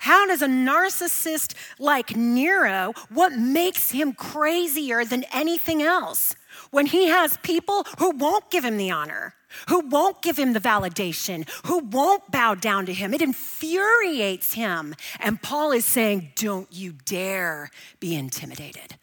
how 0.00 0.26
does 0.26 0.42
a 0.42 0.46
narcissist 0.46 1.54
like 1.80 2.16
Nero, 2.16 2.94
what 3.10 3.32
makes 3.32 3.90
him 3.90 4.12
crazier 4.12 5.04
than 5.04 5.24
anything 5.32 5.82
else? 5.82 6.36
When 6.70 6.86
he 6.86 7.08
has 7.08 7.36
people 7.38 7.84
who 7.98 8.10
won't 8.10 8.48
give 8.50 8.64
him 8.64 8.76
the 8.76 8.92
honor, 8.92 9.34
who 9.68 9.80
won't 9.80 10.22
give 10.22 10.38
him 10.38 10.52
the 10.52 10.60
validation, 10.60 11.48
who 11.66 11.78
won't 11.78 12.30
bow 12.30 12.54
down 12.54 12.86
to 12.86 12.94
him. 12.94 13.14
It 13.14 13.22
infuriates 13.22 14.52
him. 14.52 14.94
And 15.20 15.42
Paul 15.42 15.72
is 15.72 15.84
saying, 15.84 16.32
Don't 16.36 16.72
you 16.72 16.92
dare 17.04 17.70
be 17.98 18.14
intimidated. 18.14 18.97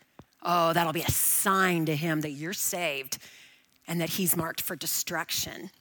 Oh, 0.48 0.74
that'll 0.74 0.94
be 0.94 1.02
a 1.02 1.12
sign 1.12 1.88
to 1.88 1.96
him 1.96 2.22
that 2.22 2.32
you're 2.32 2.54
saved 2.54 3.18
and 3.88 4.00
that 4.00 4.12
he's 4.12 4.38
marked 4.38 4.62
for 4.62 4.76
destruction. 4.76 5.72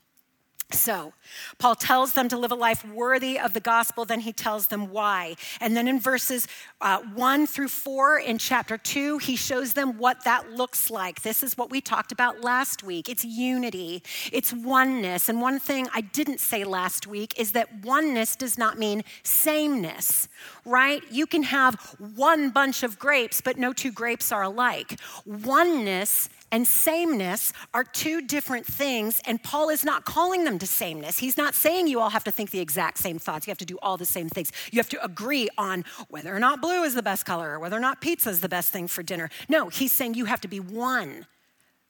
So, 0.71 1.13
Paul 1.59 1.75
tells 1.77 2.15
them 2.15 2.29
to 2.29 2.39
live 2.39 2.51
a 2.51 2.57
life 2.57 2.85
worthy 2.89 3.39
of 3.39 3.53
the 3.53 3.61
gospel, 3.61 4.05
then 4.05 4.21
he 4.21 4.33
tells 4.33 4.69
them 4.69 4.91
why. 4.91 5.37
And 5.61 5.77
then 5.77 5.87
in 5.87 6.01
verses 6.01 6.49
uh, 6.81 7.01
1 7.15 7.47
through 7.47 7.69
4 7.69 8.19
in 8.19 8.39
chapter 8.39 8.77
2, 8.77 9.19
he 9.19 9.37
shows 9.37 9.75
them 9.75 9.99
what 9.99 10.25
that 10.25 10.53
looks 10.53 10.91
like. 10.91 11.23
This 11.23 11.43
is 11.43 11.57
what 11.57 11.71
we 11.71 11.81
talked 11.81 12.13
about 12.13 12.41
last 12.41 12.83
week 12.83 13.09
it's 13.09 13.25
unity, 13.25 14.03
it's 14.33 14.53
oneness. 14.53 15.29
And 15.29 15.41
one 15.41 15.59
thing 15.59 15.87
I 15.95 16.01
didn't 16.01 16.41
say 16.41 16.65
last 16.65 17.07
week 17.07 17.39
is 17.39 17.53
that 17.53 17.85
oneness 17.85 18.35
does 18.35 18.59
not 18.59 18.79
mean 18.79 19.05
sameness, 19.23 20.29
right? 20.65 21.03
You 21.11 21.27
can 21.27 21.45
have 21.45 21.75
one 22.17 22.51
bunch 22.51 22.83
of 22.83 22.99
grapes, 22.99 23.41
but 23.41 23.59
no 23.59 23.73
two 23.73 23.93
grapes 23.93 24.33
are 24.33 24.43
alike. 24.43 24.99
Oneness 25.25 26.29
and 26.55 26.69
sameness 26.69 27.53
are 27.75 27.83
two 27.83 28.21
different 28.21 28.65
things, 28.65 29.21
and 29.27 29.43
Paul 29.43 29.71
is 29.71 29.85
not 29.85 30.05
calling 30.05 30.45
them 30.45 30.57
to 30.61 30.69
sameness. 30.69 31.19
He's 31.19 31.37
not 31.37 31.53
saying 31.53 31.89
you 31.89 31.99
all 31.99 32.11
have 32.11 32.23
to 32.23 32.31
think 32.31 32.53
the 32.53 32.61
exact 32.61 32.99
same 32.99 33.19
thoughts. 33.19 33.49
You 33.49 33.51
have 33.51 33.59
to 33.59 33.65
do 33.65 33.77
all 33.83 33.97
the 33.97 34.07
same 34.07 34.29
things. 34.29 34.53
You 34.71 34.79
have 34.79 34.89
to 34.91 35.05
agree 35.05 35.49
on 35.59 35.85
whether 36.11 36.33
or 36.33 36.39
not 36.39 36.61
blue 36.61 36.85
is 36.85 36.95
the 36.95 37.03
best 37.03 37.27
color 37.27 37.51
or 37.51 37.59
whether 37.59 37.77
or 37.77 37.81
not 37.81 38.01
pizza 38.01 38.31
is 38.31 38.41
the 38.41 38.49
best 38.49 38.71
thing 38.71 38.87
for 38.87 39.03
dinner. 39.03 39.31
No, 39.49 39.69
he's 39.69 39.91
saying 39.91 40.15
you 40.15 40.27
have 40.27 40.41
to 40.43 40.49
be 40.49 40.61
one, 40.61 41.27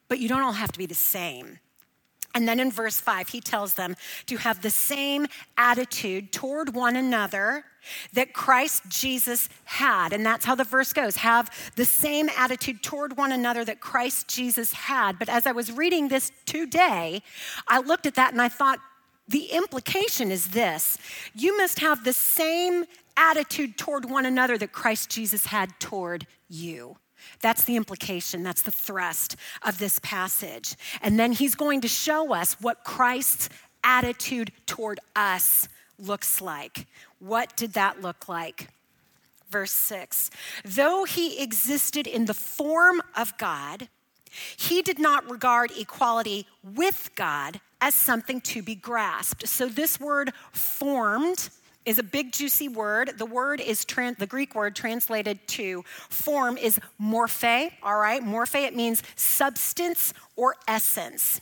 but 0.09 0.19
you 0.19 0.31
don't 0.31 0.41
all 0.41 0.53
have 0.53 0.73
to 0.73 0.79
be 0.79 0.87
the 0.87 0.95
same. 0.95 1.59
And 2.35 2.49
then 2.49 2.59
in 2.59 2.71
verse 2.71 2.99
5, 2.99 3.29
he 3.29 3.41
tells 3.41 3.75
them 3.75 3.97
to 4.27 4.37
have 4.39 4.61
the 4.61 4.71
same 4.71 5.27
attitude 5.57 6.33
toward 6.33 6.75
one 6.75 6.97
another 6.97 7.65
that 8.13 8.33
Christ 8.33 8.83
Jesus 8.89 9.49
had. 9.65 10.13
And 10.13 10.25
that's 10.25 10.45
how 10.45 10.55
the 10.55 10.65
verse 10.65 10.93
goes 10.93 11.17
have 11.17 11.51
the 11.77 11.85
same 11.85 12.29
attitude 12.37 12.83
toward 12.83 13.17
one 13.17 13.33
another 13.33 13.65
that 13.65 13.81
Christ 13.81 14.27
Jesus 14.29 14.73
had. 14.73 15.19
But 15.19 15.29
as 15.29 15.47
I 15.47 15.53
was 15.53 15.71
reading 15.71 16.09
this 16.09 16.33
today, 16.47 17.23
I 17.69 17.81
looked 17.81 18.07
at 18.07 18.15
that 18.17 18.33
and 18.33 18.43
I 18.43 18.49
thought, 18.49 18.81
the 19.27 19.47
implication 19.47 20.31
is 20.31 20.49
this 20.49 20.99
you 21.35 21.57
must 21.57 21.79
have 21.79 22.05
the 22.05 22.13
same 22.13 22.85
attitude 23.17 23.79
toward 23.79 24.05
one 24.05 24.27
another 24.27 24.59
that 24.59 24.73
Christ 24.73 25.11
Jesus 25.11 25.47
had 25.47 25.79
toward 25.81 26.27
you. 26.49 26.97
That's 27.41 27.65
the 27.65 27.77
implication, 27.77 28.43
that's 28.43 28.63
the 28.63 28.71
thrust 28.71 29.37
of 29.63 29.79
this 29.79 29.99
passage. 30.01 30.77
And 31.03 31.19
then 31.19 31.33
he's 31.33 31.55
going 31.55 31.81
to 31.83 31.89
show 31.89 32.33
us 32.33 32.61
what 32.61 32.85
Christ's 32.85 33.49
attitude 33.83 34.51
toward 34.67 35.01
us 35.15 35.69
looks 35.99 36.41
like. 36.41 36.87
What 37.19 37.57
did 37.57 37.75
that 37.75 38.01
look 38.01 38.29
like? 38.29 38.69
Verse 39.51 39.73
6 39.73 40.31
Though 40.65 41.05
he 41.05 41.43
existed 41.43 42.07
in 42.07 42.25
the 42.25 42.35
form 42.35 43.03
of 43.17 43.37
God, 43.39 43.89
he 44.57 44.83
did 44.83 44.99
not 44.99 45.31
regard 45.31 45.71
equality 45.79 46.47
with 46.63 47.11
God 47.15 47.61
as 47.81 47.95
something 47.95 48.41
to 48.41 48.63
be 48.63 48.75
grasped. 48.75 49.47
So, 49.47 49.69
this 49.69 50.01
word 50.01 50.33
formed 50.53 51.51
is 51.87 51.99
a 51.99 52.03
big 52.03 52.33
juicy 52.33 52.69
word. 52.69 53.19
The 53.19 53.27
word 53.27 53.61
is 53.61 53.85
trans- 53.85 54.19
the 54.19 54.27
Greek 54.27 54.55
word 54.55 54.75
translated 54.75 55.47
to 55.49 55.85
form 56.09 56.57
is 56.57 56.81
morphe, 57.01 57.73
all 57.83 57.99
right? 57.99 58.23
Morphe 58.23 58.63
it 58.63 58.75
means 58.75 59.03
substance 59.17 60.15
or 60.37 60.57
essence. 60.67 61.41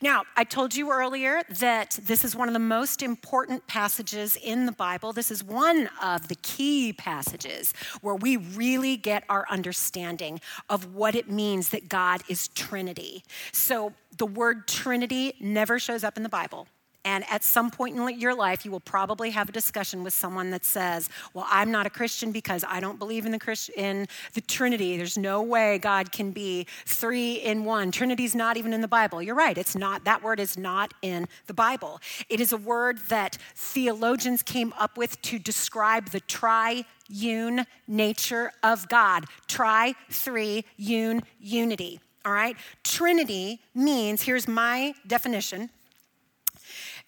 Now, 0.00 0.24
I 0.36 0.44
told 0.44 0.74
you 0.74 0.90
earlier 0.90 1.42
that 1.58 1.98
this 2.02 2.24
is 2.24 2.34
one 2.34 2.48
of 2.48 2.54
the 2.54 2.58
most 2.58 3.02
important 3.02 3.66
passages 3.66 4.36
in 4.36 4.66
the 4.66 4.72
Bible. 4.72 5.12
This 5.12 5.30
is 5.30 5.44
one 5.44 5.88
of 6.02 6.28
the 6.28 6.34
key 6.36 6.92
passages 6.92 7.72
where 8.00 8.14
we 8.14 8.36
really 8.36 8.96
get 8.96 9.24
our 9.28 9.46
understanding 9.50 10.40
of 10.68 10.94
what 10.94 11.14
it 11.14 11.30
means 11.30 11.68
that 11.70 11.88
God 11.88 12.22
is 12.28 12.48
Trinity. 12.48 13.22
So, 13.52 13.92
the 14.18 14.26
word 14.26 14.68
Trinity 14.68 15.34
never 15.40 15.78
shows 15.78 16.04
up 16.04 16.16
in 16.16 16.22
the 16.22 16.28
Bible. 16.28 16.66
And 17.04 17.24
at 17.30 17.42
some 17.42 17.70
point 17.70 17.96
in 17.96 18.20
your 18.20 18.34
life, 18.34 18.64
you 18.64 18.70
will 18.70 18.80
probably 18.80 19.30
have 19.30 19.48
a 19.48 19.52
discussion 19.52 20.04
with 20.04 20.12
someone 20.12 20.50
that 20.50 20.64
says, 20.66 21.08
Well, 21.32 21.46
I'm 21.48 21.70
not 21.70 21.86
a 21.86 21.90
Christian 21.90 22.30
because 22.30 22.62
I 22.68 22.78
don't 22.80 22.98
believe 22.98 23.24
in 23.24 23.32
the, 23.32 23.38
Christ- 23.38 23.70
in 23.74 24.06
the 24.34 24.42
Trinity. 24.42 24.98
There's 24.98 25.16
no 25.16 25.42
way 25.42 25.78
God 25.78 26.12
can 26.12 26.30
be 26.30 26.66
three 26.84 27.34
in 27.36 27.64
one. 27.64 27.90
Trinity's 27.90 28.34
not 28.34 28.58
even 28.58 28.74
in 28.74 28.82
the 28.82 28.88
Bible. 28.88 29.22
You're 29.22 29.34
right, 29.34 29.56
it's 29.56 29.74
not. 29.74 30.04
That 30.04 30.22
word 30.22 30.40
is 30.40 30.58
not 30.58 30.92
in 31.00 31.26
the 31.46 31.54
Bible. 31.54 32.00
It 32.28 32.38
is 32.38 32.52
a 32.52 32.58
word 32.58 32.98
that 33.08 33.38
theologians 33.54 34.42
came 34.42 34.74
up 34.78 34.98
with 34.98 35.20
to 35.22 35.38
describe 35.38 36.10
the 36.10 36.20
triune 36.20 37.64
nature 37.88 38.52
of 38.62 38.88
God. 38.90 39.24
Tri, 39.48 39.94
three, 40.10 40.66
un, 40.78 41.22
unity. 41.40 42.00
All 42.26 42.32
right? 42.32 42.56
Trinity 42.84 43.62
means, 43.74 44.20
here's 44.20 44.46
my 44.46 44.92
definition 45.06 45.70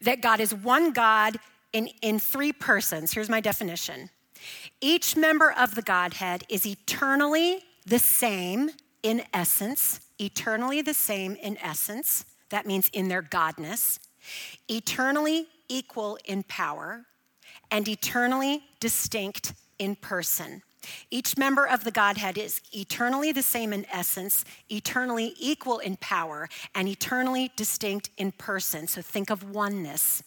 that 0.02 0.20
God 0.20 0.40
is 0.40 0.54
one 0.54 0.92
God 0.92 1.38
in, 1.72 1.88
in 2.02 2.18
three 2.18 2.52
persons. 2.52 3.12
Here's 3.12 3.28
my 3.30 3.40
definition 3.40 4.10
each 4.80 5.16
member 5.16 5.52
of 5.52 5.74
the 5.74 5.82
Godhead 5.82 6.44
is 6.48 6.66
eternally 6.66 7.62
the 7.86 7.98
same 7.98 8.70
in 9.02 9.22
essence, 9.32 10.00
eternally 10.18 10.82
the 10.82 10.94
same 10.94 11.36
in 11.36 11.56
essence. 11.58 12.24
That 12.50 12.66
means 12.66 12.90
in 12.92 13.08
their 13.08 13.22
godness, 13.22 13.98
eternally 14.68 15.46
equal 15.68 16.18
in 16.24 16.42
power, 16.42 17.06
and 17.70 17.88
eternally 17.88 18.62
distinct 18.80 19.54
in 19.78 19.96
person. 19.96 20.62
Each 21.10 21.36
member 21.36 21.66
of 21.66 21.84
the 21.84 21.90
Godhead 21.90 22.38
is 22.38 22.60
eternally 22.72 23.32
the 23.32 23.42
same 23.42 23.72
in 23.72 23.86
essence, 23.90 24.44
eternally 24.70 25.34
equal 25.38 25.78
in 25.78 25.96
power, 25.96 26.48
and 26.74 26.88
eternally 26.88 27.52
distinct 27.56 28.10
in 28.16 28.32
person. 28.32 28.86
So 28.86 29.02
think 29.02 29.30
of 29.30 29.54
oneness. 29.54 30.22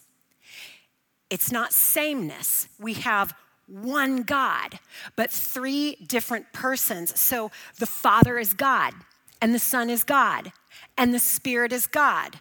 It's 1.30 1.52
not 1.52 1.74
sameness. 1.74 2.68
We 2.80 2.94
have 2.96 3.34
one 3.68 4.24
God, 4.24 4.80
but 5.15 5.32
three 5.32 5.96
different 5.96 6.54
persons. 6.54 7.20
So 7.20 7.52
the 7.80 7.88
Father 7.88 8.38
is 8.38 8.54
God, 8.54 8.94
and 9.41 9.54
the 9.54 9.60
Son 9.60 9.89
is 9.89 10.04
God, 10.04 10.52
and 10.98 11.13
the 11.13 11.20
Spirit 11.20 11.74
is 11.74 11.88
God. 11.88 12.39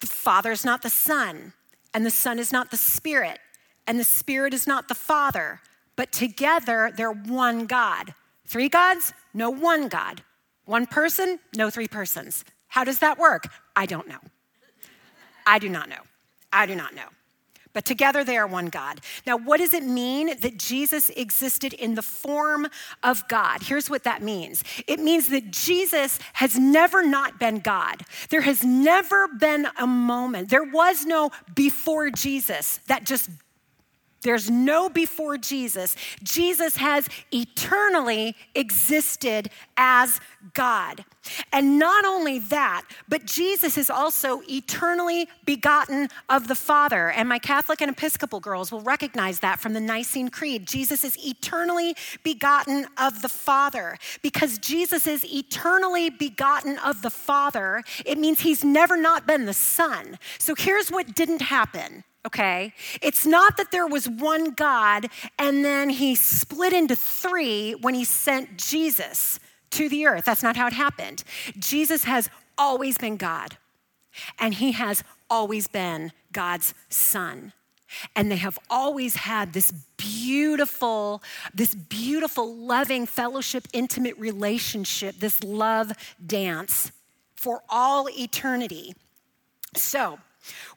The 0.00 0.06
Father 0.06 0.52
is 0.52 0.64
not 0.64 0.82
the 0.82 0.90
Son, 0.90 1.54
and 1.94 2.04
the 2.04 2.10
Son 2.10 2.38
is 2.38 2.52
not 2.52 2.70
the 2.70 2.76
Spirit, 2.76 3.38
and 3.86 3.98
the 3.98 4.04
Spirit 4.04 4.54
is 4.54 4.66
not 4.66 4.88
the 4.88 4.94
Father 4.94 5.60
but 5.96 6.12
together 6.12 6.92
they're 6.96 7.12
one 7.12 7.66
God. 7.66 8.14
Three 8.46 8.68
gods? 8.68 9.12
No, 9.32 9.50
one 9.50 9.88
God. 9.88 10.22
One 10.64 10.86
person, 10.86 11.38
no 11.54 11.70
three 11.70 11.88
persons. 11.88 12.44
How 12.68 12.84
does 12.84 13.00
that 13.00 13.18
work? 13.18 13.48
I 13.74 13.86
don't 13.86 14.08
know. 14.08 14.18
I 15.46 15.58
do 15.58 15.68
not 15.68 15.88
know. 15.88 16.02
I 16.52 16.66
do 16.66 16.74
not 16.74 16.94
know. 16.94 17.08
But 17.72 17.84
together 17.84 18.24
they 18.24 18.36
are 18.36 18.46
one 18.46 18.66
God. 18.66 19.00
Now, 19.26 19.36
what 19.36 19.58
does 19.58 19.72
it 19.74 19.84
mean 19.84 20.36
that 20.40 20.58
Jesus 20.58 21.08
existed 21.10 21.72
in 21.72 21.94
the 21.94 22.02
form 22.02 22.68
of 23.02 23.26
God? 23.28 23.62
Here's 23.62 23.88
what 23.88 24.04
that 24.04 24.22
means 24.22 24.64
it 24.88 24.98
means 24.98 25.28
that 25.28 25.50
Jesus 25.50 26.18
has 26.34 26.58
never 26.58 27.06
not 27.06 27.38
been 27.38 27.60
God. 27.60 28.02
There 28.28 28.40
has 28.40 28.64
never 28.64 29.28
been 29.28 29.68
a 29.78 29.86
moment, 29.86 30.50
there 30.50 30.64
was 30.64 31.06
no 31.06 31.30
before 31.54 32.10
Jesus 32.10 32.78
that 32.88 33.04
just 33.04 33.30
there's 34.22 34.50
no 34.50 34.90
before 34.90 35.38
Jesus. 35.38 35.96
Jesus 36.22 36.76
has 36.76 37.08
eternally 37.32 38.36
existed 38.54 39.50
as 39.78 40.20
God. 40.52 41.04
And 41.52 41.78
not 41.78 42.04
only 42.04 42.38
that, 42.38 42.84
but 43.08 43.24
Jesus 43.24 43.78
is 43.78 43.88
also 43.88 44.42
eternally 44.48 45.26
begotten 45.46 46.08
of 46.28 46.48
the 46.48 46.54
Father. 46.54 47.10
And 47.10 47.28
my 47.28 47.38
Catholic 47.38 47.80
and 47.80 47.90
Episcopal 47.90 48.40
girls 48.40 48.70
will 48.70 48.82
recognize 48.82 49.40
that 49.40 49.58
from 49.58 49.72
the 49.72 49.80
Nicene 49.80 50.28
Creed. 50.28 50.66
Jesus 50.66 51.02
is 51.02 51.16
eternally 51.24 51.96
begotten 52.22 52.86
of 52.98 53.22
the 53.22 53.28
Father. 53.28 53.96
Because 54.22 54.58
Jesus 54.58 55.06
is 55.06 55.24
eternally 55.24 56.10
begotten 56.10 56.78
of 56.78 57.00
the 57.00 57.10
Father, 57.10 57.82
it 58.04 58.18
means 58.18 58.40
he's 58.40 58.64
never 58.64 58.98
not 58.98 59.26
been 59.26 59.46
the 59.46 59.54
Son. 59.54 60.18
So 60.38 60.54
here's 60.54 60.90
what 60.90 61.14
didn't 61.14 61.42
happen 61.42 62.04
okay? 62.26 62.72
It's 63.02 63.26
not 63.26 63.56
that 63.56 63.70
there 63.70 63.86
was 63.86 64.08
one 64.08 64.50
God 64.50 65.06
and 65.38 65.64
then 65.64 65.90
he 65.90 66.14
split 66.14 66.72
into 66.72 66.96
three 66.96 67.72
when 67.72 67.94
he 67.94 68.04
sent 68.04 68.56
Jesus 68.56 69.40
to 69.70 69.88
the 69.88 70.06
earth. 70.06 70.24
That's 70.24 70.42
not 70.42 70.56
how 70.56 70.66
it 70.66 70.72
happened. 70.72 71.24
Jesus 71.58 72.04
has 72.04 72.28
always 72.58 72.98
been 72.98 73.16
God, 73.16 73.56
and 74.38 74.54
he 74.54 74.72
has 74.72 75.02
always 75.30 75.66
been 75.66 76.12
God's 76.32 76.74
son. 76.88 77.52
And 78.14 78.30
they 78.30 78.36
have 78.36 78.58
always 78.68 79.16
had 79.16 79.52
this 79.52 79.72
beautiful, 79.96 81.22
this 81.52 81.74
beautiful, 81.74 82.54
loving, 82.54 83.04
fellowship, 83.06 83.66
intimate 83.72 84.16
relationship, 84.16 85.16
this 85.18 85.42
love 85.42 85.92
dance 86.24 86.92
for 87.34 87.62
all 87.68 88.08
eternity. 88.08 88.94
So, 89.74 90.20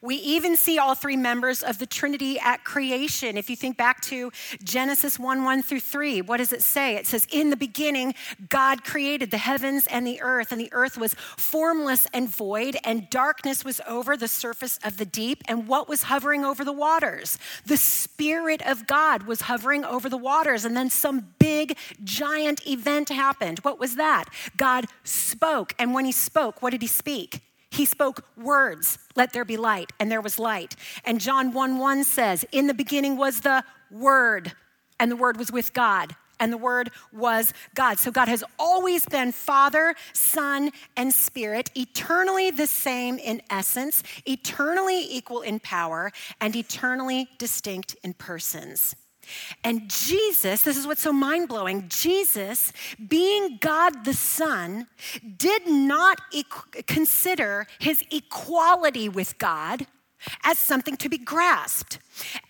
we 0.02 0.16
even 0.16 0.56
see 0.56 0.78
all 0.78 0.94
three 0.94 1.16
members 1.16 1.62
of 1.62 1.78
the 1.78 1.86
Trinity 1.86 2.38
at 2.38 2.64
creation. 2.64 3.36
If 3.36 3.48
you 3.48 3.56
think 3.56 3.76
back 3.76 4.00
to 4.02 4.30
Genesis 4.62 5.18
1 5.18 5.44
1 5.44 5.62
through 5.62 5.80
3, 5.80 6.22
what 6.22 6.38
does 6.38 6.52
it 6.52 6.62
say? 6.62 6.96
It 6.96 7.06
says, 7.06 7.26
In 7.32 7.50
the 7.50 7.56
beginning, 7.56 8.14
God 8.48 8.84
created 8.84 9.30
the 9.30 9.38
heavens 9.38 9.86
and 9.86 10.06
the 10.06 10.20
earth, 10.20 10.52
and 10.52 10.60
the 10.60 10.72
earth 10.72 10.98
was 10.98 11.14
formless 11.14 12.06
and 12.12 12.28
void, 12.28 12.76
and 12.84 13.08
darkness 13.10 13.64
was 13.64 13.80
over 13.86 14.16
the 14.16 14.28
surface 14.28 14.78
of 14.84 14.96
the 14.96 15.06
deep. 15.06 15.42
And 15.48 15.66
what 15.66 15.88
was 15.88 16.04
hovering 16.04 16.44
over 16.44 16.64
the 16.64 16.72
waters? 16.72 17.38
The 17.66 17.76
Spirit 17.76 18.62
of 18.66 18.86
God 18.86 19.24
was 19.24 19.42
hovering 19.42 19.84
over 19.84 20.08
the 20.08 20.16
waters. 20.16 20.64
And 20.64 20.76
then 20.76 20.90
some 20.90 21.34
big, 21.38 21.76
giant 22.02 22.66
event 22.66 23.08
happened. 23.08 23.60
What 23.60 23.78
was 23.78 23.96
that? 23.96 24.26
God 24.56 24.86
spoke. 25.04 25.74
And 25.78 25.94
when 25.94 26.04
he 26.04 26.12
spoke, 26.12 26.62
what 26.62 26.70
did 26.70 26.82
he 26.82 26.88
speak? 26.88 27.40
He 27.74 27.84
spoke 27.84 28.24
words, 28.36 28.98
let 29.16 29.32
there 29.32 29.44
be 29.44 29.56
light, 29.56 29.92
and 29.98 30.08
there 30.08 30.20
was 30.20 30.38
light. 30.38 30.76
And 31.04 31.20
John 31.20 31.52
1 31.52 31.78
1 31.78 32.04
says, 32.04 32.44
In 32.52 32.68
the 32.68 32.74
beginning 32.74 33.16
was 33.16 33.40
the 33.40 33.64
Word, 33.90 34.52
and 35.00 35.10
the 35.10 35.16
Word 35.16 35.36
was 35.36 35.50
with 35.50 35.72
God, 35.72 36.14
and 36.38 36.52
the 36.52 36.56
Word 36.56 36.92
was 37.12 37.52
God. 37.74 37.98
So 37.98 38.12
God 38.12 38.28
has 38.28 38.44
always 38.60 39.06
been 39.06 39.32
Father, 39.32 39.96
Son, 40.12 40.70
and 40.96 41.12
Spirit, 41.12 41.72
eternally 41.74 42.52
the 42.52 42.68
same 42.68 43.18
in 43.18 43.42
essence, 43.50 44.04
eternally 44.24 45.04
equal 45.10 45.40
in 45.40 45.58
power, 45.58 46.12
and 46.40 46.54
eternally 46.54 47.28
distinct 47.38 47.96
in 48.04 48.14
persons. 48.14 48.94
And 49.62 49.90
Jesus, 49.90 50.62
this 50.62 50.76
is 50.76 50.86
what's 50.86 51.02
so 51.02 51.12
mind 51.12 51.48
blowing 51.48 51.88
Jesus, 51.88 52.72
being 53.08 53.58
God 53.60 54.04
the 54.04 54.14
Son, 54.14 54.86
did 55.36 55.66
not 55.66 56.20
e- 56.32 56.44
consider 56.86 57.66
his 57.78 58.04
equality 58.10 59.08
with 59.08 59.38
God 59.38 59.86
as 60.42 60.58
something 60.58 60.96
to 60.98 61.08
be 61.08 61.18
grasped. 61.18 61.98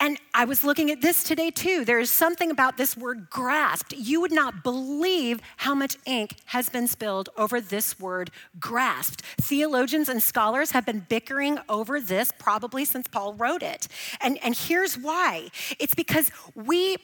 And 0.01 0.19
I 0.35 0.45
was 0.45 0.65
looking 0.65 0.91
at 0.91 1.01
this 1.01 1.25
today 1.25 1.51
too. 1.51 1.85
There 1.85 1.99
is 1.99 2.11
something 2.11 2.51
about 2.51 2.77
this 2.77 2.97
word 2.97 3.29
grasped. 3.31 3.93
You 3.93 4.21
would 4.21 4.33
not 4.33 4.63
believe 4.63 5.41
how 5.59 5.75
much 5.75 5.97
ink 6.07 6.37
has 6.47 6.69
been 6.69 6.87
spilled 6.87 7.29
over 7.37 7.61
this 7.61 7.99
word 7.99 8.31
grasped. 8.61 9.23
Theologians 9.41 10.09
and 10.09 10.23
scholars 10.23 10.73
have 10.73 10.85
been 10.85 11.07
bickering 11.09 11.59
over 11.69 12.01
this 12.01 12.33
probably 12.39 12.85
since 12.85 13.09
Paul 13.09 13.35
wrote 13.35 13.63
it. 13.63 13.89
And, 14.21 14.39
and 14.45 14.57
here's 14.57 14.97
why 14.99 15.49
it's 15.79 15.95
because 15.95 16.31
we, 16.55 16.97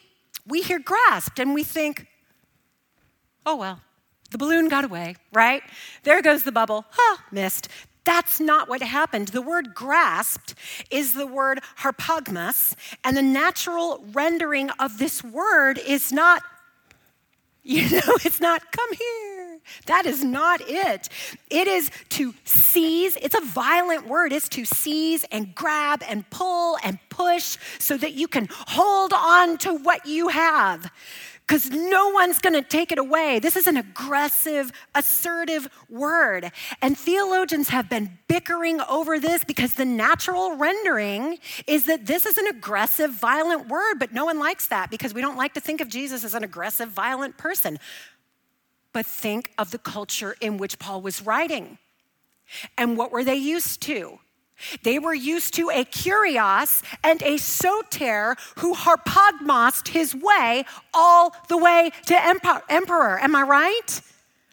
we 0.47 0.63
hear 0.63 0.79
grasped 0.79 1.39
and 1.39 1.55
we 1.55 1.65
think, 1.65 2.07
oh 3.47 3.57
well, 3.57 3.81
the 4.31 4.39
balloon 4.39 4.69
got 4.69 4.85
away, 4.85 5.17
right? 5.33 5.63
There 6.05 6.23
goes 6.23 6.45
the 6.45 6.53
bubble. 6.53 6.85
Huh, 6.91 7.19
missed. 7.33 7.69
That's 8.05 8.41
not 8.41 8.69
what 8.69 8.83
happened. 8.83 9.29
The 9.29 9.43
word 9.43 9.75
grasped 9.75 10.55
is 10.91 11.15
the 11.15 11.27
word 11.27 11.61
harpagmos, 11.79 12.75
and 13.05 13.17
the 13.17 13.23
natural 13.23 14.05
rendering 14.13 14.71
of 14.79 14.99
this 14.99 15.23
word 15.23 15.79
is 15.79 16.13
not, 16.13 16.43
you 17.63 17.83
know, 17.91 18.17
it's 18.25 18.41
not 18.41 18.73
come 18.73 18.93
here. 18.93 19.41
That 19.87 20.07
is 20.07 20.25
not 20.25 20.61
it. 20.63 21.09
It 21.51 21.69
is 21.69 21.91
to 22.11 22.35
seize. 22.45 23.17
It's 23.17 23.35
a 23.35 23.45
violent 23.45 24.07
word. 24.07 24.33
It's 24.33 24.49
to 24.51 24.65
seize 24.65 25.25
and 25.31 25.55
grab 25.55 26.03
and 26.09 26.29
pull 26.31 26.79
and 26.83 26.99
push 27.11 27.59
so 27.79 27.97
that 27.99 28.15
you 28.15 28.27
can 28.27 28.49
hold 28.51 29.13
on 29.13 29.59
to 29.59 29.75
what 29.75 30.07
you 30.07 30.29
have 30.29 30.91
because 31.51 31.69
no 31.69 32.11
one's 32.11 32.39
going 32.39 32.53
to 32.53 32.63
take 32.63 32.93
it 32.93 32.99
away. 32.99 33.41
This 33.41 33.57
is 33.57 33.67
an 33.67 33.77
aggressive, 33.77 34.71
assertive 34.95 35.69
word. 35.89 36.53
And 36.81 36.97
theologians 36.97 37.71
have 37.71 37.91
been 37.91 38.19
bickering 38.29 38.81
over 38.83 39.19
this 39.19 39.43
because 39.43 39.75
the 39.75 39.85
natural 39.85 40.55
rendering 40.55 41.41
is 41.67 41.87
that 41.87 42.07
this 42.07 42.25
is 42.25 42.39
an 42.39 42.47
aggressive, 42.47 43.11
violent 43.11 43.67
word, 43.67 43.97
but 43.99 44.13
no 44.13 44.27
one 44.27 44.39
likes 44.39 44.69
that 44.69 44.93
because 44.93 45.13
we 45.13 45.21
don't 45.21 45.37
like 45.37 45.55
to 45.55 45.61
think 45.61 45.81
of 45.81 45.89
Jesus 45.89 46.23
as 46.23 46.35
an 46.35 46.45
aggressive, 46.45 46.91
violent 46.91 47.37
person. 47.37 47.81
But 48.93 49.05
think 49.05 49.51
of 49.59 49.73
the 49.73 49.79
culture 49.79 50.37
in 50.41 50.57
which 50.57 50.79
Paul 50.79 51.03
was 51.03 51.21
writing. 51.21 51.79
And 52.79 52.97
what 52.97 53.11
were 53.11 53.25
they 53.25 53.35
used 53.35 53.83
to? 53.83 54.21
They 54.83 54.99
were 54.99 55.15
used 55.15 55.55
to 55.55 55.71
a 55.71 55.85
kurios 55.85 56.83
and 57.03 57.23
a 57.23 57.37
soter 57.37 58.37
who 58.59 58.75
harpagmosed 58.75 59.89
his 59.89 60.15
way 60.15 60.65
all 60.93 61.35
the 61.49 61.57
way 61.57 61.91
to 62.07 62.65
emperor. 62.69 63.19
Am 63.21 63.35
I 63.37 63.43
right? 63.43 64.01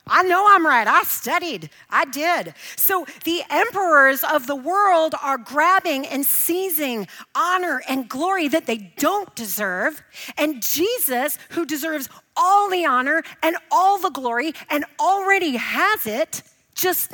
I 0.10 0.24
know 0.24 0.46
I'm 0.50 0.66
right. 0.66 0.88
I 0.88 1.04
studied. 1.04 1.70
I 1.90 2.06
did. 2.06 2.54
So 2.76 3.06
the 3.26 3.42
emperors 3.50 4.24
of 4.24 4.48
the 4.48 4.56
world 4.56 5.16
are 5.22 5.38
grabbing 5.38 6.06
and 6.08 6.26
seizing 6.26 7.08
honor 7.36 7.82
and 7.90 8.08
glory 8.08 8.48
that 8.48 8.66
they 8.66 8.94
don't 8.98 9.34
deserve. 9.36 10.02
And 10.38 10.64
Jesus, 10.64 11.38
who 11.50 11.66
deserves 11.66 12.10
all 12.36 12.70
the 12.70 12.86
honor 12.86 13.24
and 13.44 13.58
all 13.72 13.98
the 13.98 14.10
glory 14.10 14.54
and 14.70 14.86
already 15.00 15.58
has 15.58 16.08
it, 16.08 16.42
just 16.74 17.12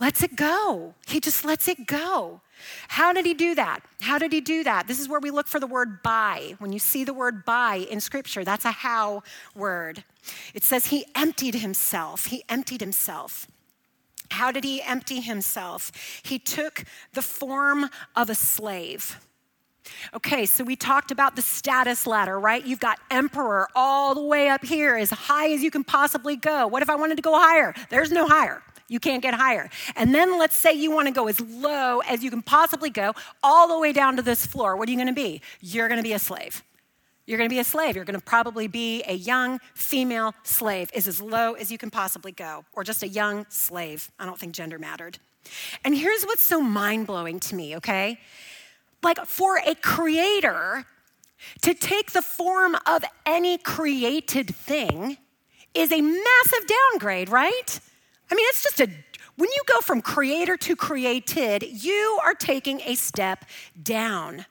lets 0.00 0.22
it 0.22 0.36
go. 0.36 0.94
He 1.06 1.20
just 1.20 1.44
lets 1.44 1.68
it 1.68 1.86
go. 1.86 2.40
How 2.88 3.12
did 3.12 3.24
he 3.24 3.34
do 3.34 3.54
that? 3.54 3.80
How 4.00 4.18
did 4.18 4.32
he 4.32 4.40
do 4.40 4.64
that? 4.64 4.88
This 4.88 5.00
is 5.00 5.08
where 5.08 5.20
we 5.20 5.30
look 5.30 5.46
for 5.46 5.60
the 5.60 5.66
word 5.66 6.02
by. 6.02 6.54
When 6.58 6.72
you 6.72 6.78
see 6.78 7.04
the 7.04 7.14
word 7.14 7.44
by 7.44 7.76
in 7.76 8.00
scripture, 8.00 8.44
that's 8.44 8.64
a 8.64 8.70
how 8.70 9.22
word. 9.54 10.04
It 10.54 10.64
says 10.64 10.86
he 10.86 11.06
emptied 11.14 11.56
himself. 11.56 12.26
He 12.26 12.42
emptied 12.48 12.80
himself. 12.80 13.46
How 14.30 14.52
did 14.52 14.64
he 14.64 14.82
empty 14.82 15.20
himself? 15.20 15.92
He 16.22 16.38
took 16.38 16.84
the 17.14 17.22
form 17.22 17.88
of 18.14 18.28
a 18.28 18.34
slave. 18.34 19.18
Okay, 20.12 20.44
so 20.44 20.64
we 20.64 20.76
talked 20.76 21.10
about 21.10 21.34
the 21.34 21.40
status 21.40 22.06
ladder, 22.06 22.38
right? 22.38 22.64
You've 22.64 22.80
got 22.80 22.98
emperor 23.10 23.68
all 23.74 24.14
the 24.14 24.22
way 24.22 24.50
up 24.50 24.62
here, 24.64 24.96
as 24.96 25.10
high 25.10 25.50
as 25.52 25.62
you 25.62 25.70
can 25.70 25.82
possibly 25.82 26.36
go. 26.36 26.66
What 26.66 26.82
if 26.82 26.90
I 26.90 26.94
wanted 26.94 27.16
to 27.16 27.22
go 27.22 27.38
higher? 27.38 27.74
There's 27.88 28.12
no 28.12 28.26
higher. 28.26 28.62
You 28.88 28.98
can't 28.98 29.22
get 29.22 29.34
higher. 29.34 29.70
And 29.96 30.14
then 30.14 30.38
let's 30.38 30.56
say 30.56 30.72
you 30.72 30.90
want 30.90 31.08
to 31.08 31.14
go 31.14 31.28
as 31.28 31.40
low 31.40 32.00
as 32.00 32.24
you 32.24 32.30
can 32.30 32.42
possibly 32.42 32.90
go, 32.90 33.12
all 33.42 33.68
the 33.68 33.78
way 33.78 33.92
down 33.92 34.16
to 34.16 34.22
this 34.22 34.46
floor. 34.46 34.76
What 34.76 34.88
are 34.88 34.90
you 34.90 34.96
going 34.96 35.08
to 35.08 35.12
be? 35.12 35.42
You're 35.60 35.88
going 35.88 35.98
to 35.98 36.02
be 36.02 36.14
a 36.14 36.18
slave. 36.18 36.64
You're 37.26 37.36
going 37.36 37.50
to 37.50 37.54
be 37.54 37.60
a 37.60 37.64
slave. 37.64 37.94
You're 37.94 38.06
going 38.06 38.18
to 38.18 38.24
probably 38.24 38.66
be 38.66 39.02
a 39.02 39.12
young 39.12 39.60
female 39.74 40.34
slave, 40.44 40.90
is 40.94 41.06
as 41.06 41.20
low 41.20 41.52
as 41.52 41.70
you 41.70 41.76
can 41.76 41.90
possibly 41.90 42.32
go, 42.32 42.64
or 42.72 42.82
just 42.82 43.02
a 43.02 43.08
young 43.08 43.44
slave. 43.50 44.10
I 44.18 44.24
don't 44.24 44.38
think 44.38 44.54
gender 44.54 44.78
mattered. 44.78 45.18
And 45.84 45.94
here's 45.94 46.24
what's 46.24 46.42
so 46.42 46.62
mind 46.62 47.06
blowing 47.06 47.38
to 47.40 47.54
me, 47.54 47.76
okay? 47.76 48.18
Like 49.02 49.18
for 49.26 49.58
a 49.58 49.74
creator 49.74 50.86
to 51.60 51.74
take 51.74 52.12
the 52.12 52.22
form 52.22 52.76
of 52.86 53.04
any 53.26 53.58
created 53.58 54.54
thing 54.54 55.18
is 55.74 55.92
a 55.92 56.00
massive 56.00 56.66
downgrade, 56.66 57.28
right? 57.28 57.80
I 58.30 58.34
mean, 58.34 58.46
it's 58.50 58.62
just 58.62 58.80
a, 58.80 58.88
when 59.36 59.48
you 59.50 59.62
go 59.66 59.80
from 59.80 60.02
creator 60.02 60.56
to 60.56 60.76
created, 60.76 61.62
you 61.62 62.18
are 62.24 62.34
taking 62.34 62.80
a 62.82 62.94
step 62.94 63.44
down. 63.82 64.46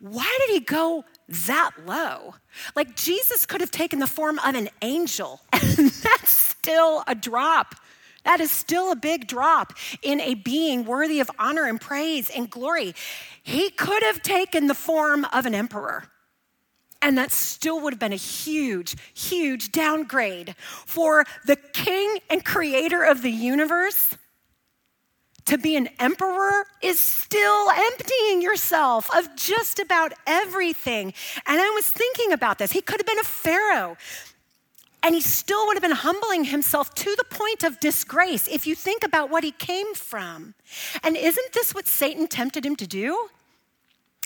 Why 0.00 0.38
did 0.46 0.54
he 0.54 0.60
go 0.60 1.04
that 1.28 1.70
low? 1.86 2.34
Like 2.74 2.96
Jesus 2.96 3.46
could 3.46 3.60
have 3.60 3.70
taken 3.70 4.00
the 4.00 4.06
form 4.06 4.38
of 4.40 4.54
an 4.54 4.68
angel, 4.82 5.40
and 5.52 5.90
that's 5.90 6.30
still 6.30 7.04
a 7.06 7.14
drop. 7.14 7.76
That 8.24 8.40
is 8.40 8.50
still 8.50 8.92
a 8.92 8.96
big 8.96 9.26
drop 9.26 9.72
in 10.00 10.20
a 10.20 10.34
being 10.34 10.84
worthy 10.84 11.20
of 11.20 11.30
honor 11.38 11.64
and 11.64 11.80
praise 11.80 12.30
and 12.30 12.48
glory. 12.48 12.94
He 13.42 13.70
could 13.70 14.02
have 14.04 14.22
taken 14.22 14.68
the 14.68 14.74
form 14.74 15.24
of 15.32 15.44
an 15.44 15.54
emperor. 15.54 16.04
And 17.02 17.18
that 17.18 17.32
still 17.32 17.80
would 17.80 17.92
have 17.92 18.00
been 18.00 18.12
a 18.12 18.16
huge, 18.16 18.96
huge 19.12 19.72
downgrade 19.72 20.54
for 20.86 21.24
the 21.44 21.56
king 21.56 22.18
and 22.30 22.44
creator 22.44 23.02
of 23.02 23.22
the 23.22 23.30
universe. 23.30 24.16
To 25.46 25.58
be 25.58 25.74
an 25.74 25.88
emperor 25.98 26.64
is 26.80 27.00
still 27.00 27.68
emptying 27.70 28.40
yourself 28.40 29.12
of 29.14 29.34
just 29.34 29.80
about 29.80 30.12
everything. 30.26 31.12
And 31.46 31.60
I 31.60 31.68
was 31.70 31.86
thinking 31.86 32.32
about 32.32 32.58
this. 32.58 32.70
He 32.70 32.80
could 32.80 33.00
have 33.00 33.06
been 33.06 33.18
a 33.18 33.24
pharaoh. 33.24 33.96
And 35.02 35.16
he 35.16 35.20
still 35.20 35.66
would 35.66 35.74
have 35.74 35.82
been 35.82 35.90
humbling 35.90 36.44
himself 36.44 36.94
to 36.94 37.16
the 37.16 37.24
point 37.24 37.64
of 37.64 37.80
disgrace 37.80 38.46
if 38.46 38.68
you 38.68 38.76
think 38.76 39.02
about 39.02 39.30
what 39.30 39.42
he 39.42 39.50
came 39.50 39.94
from. 39.94 40.54
And 41.02 41.16
isn't 41.16 41.52
this 41.52 41.74
what 41.74 41.88
Satan 41.88 42.28
tempted 42.28 42.64
him 42.64 42.76
to 42.76 42.86
do? 42.86 43.28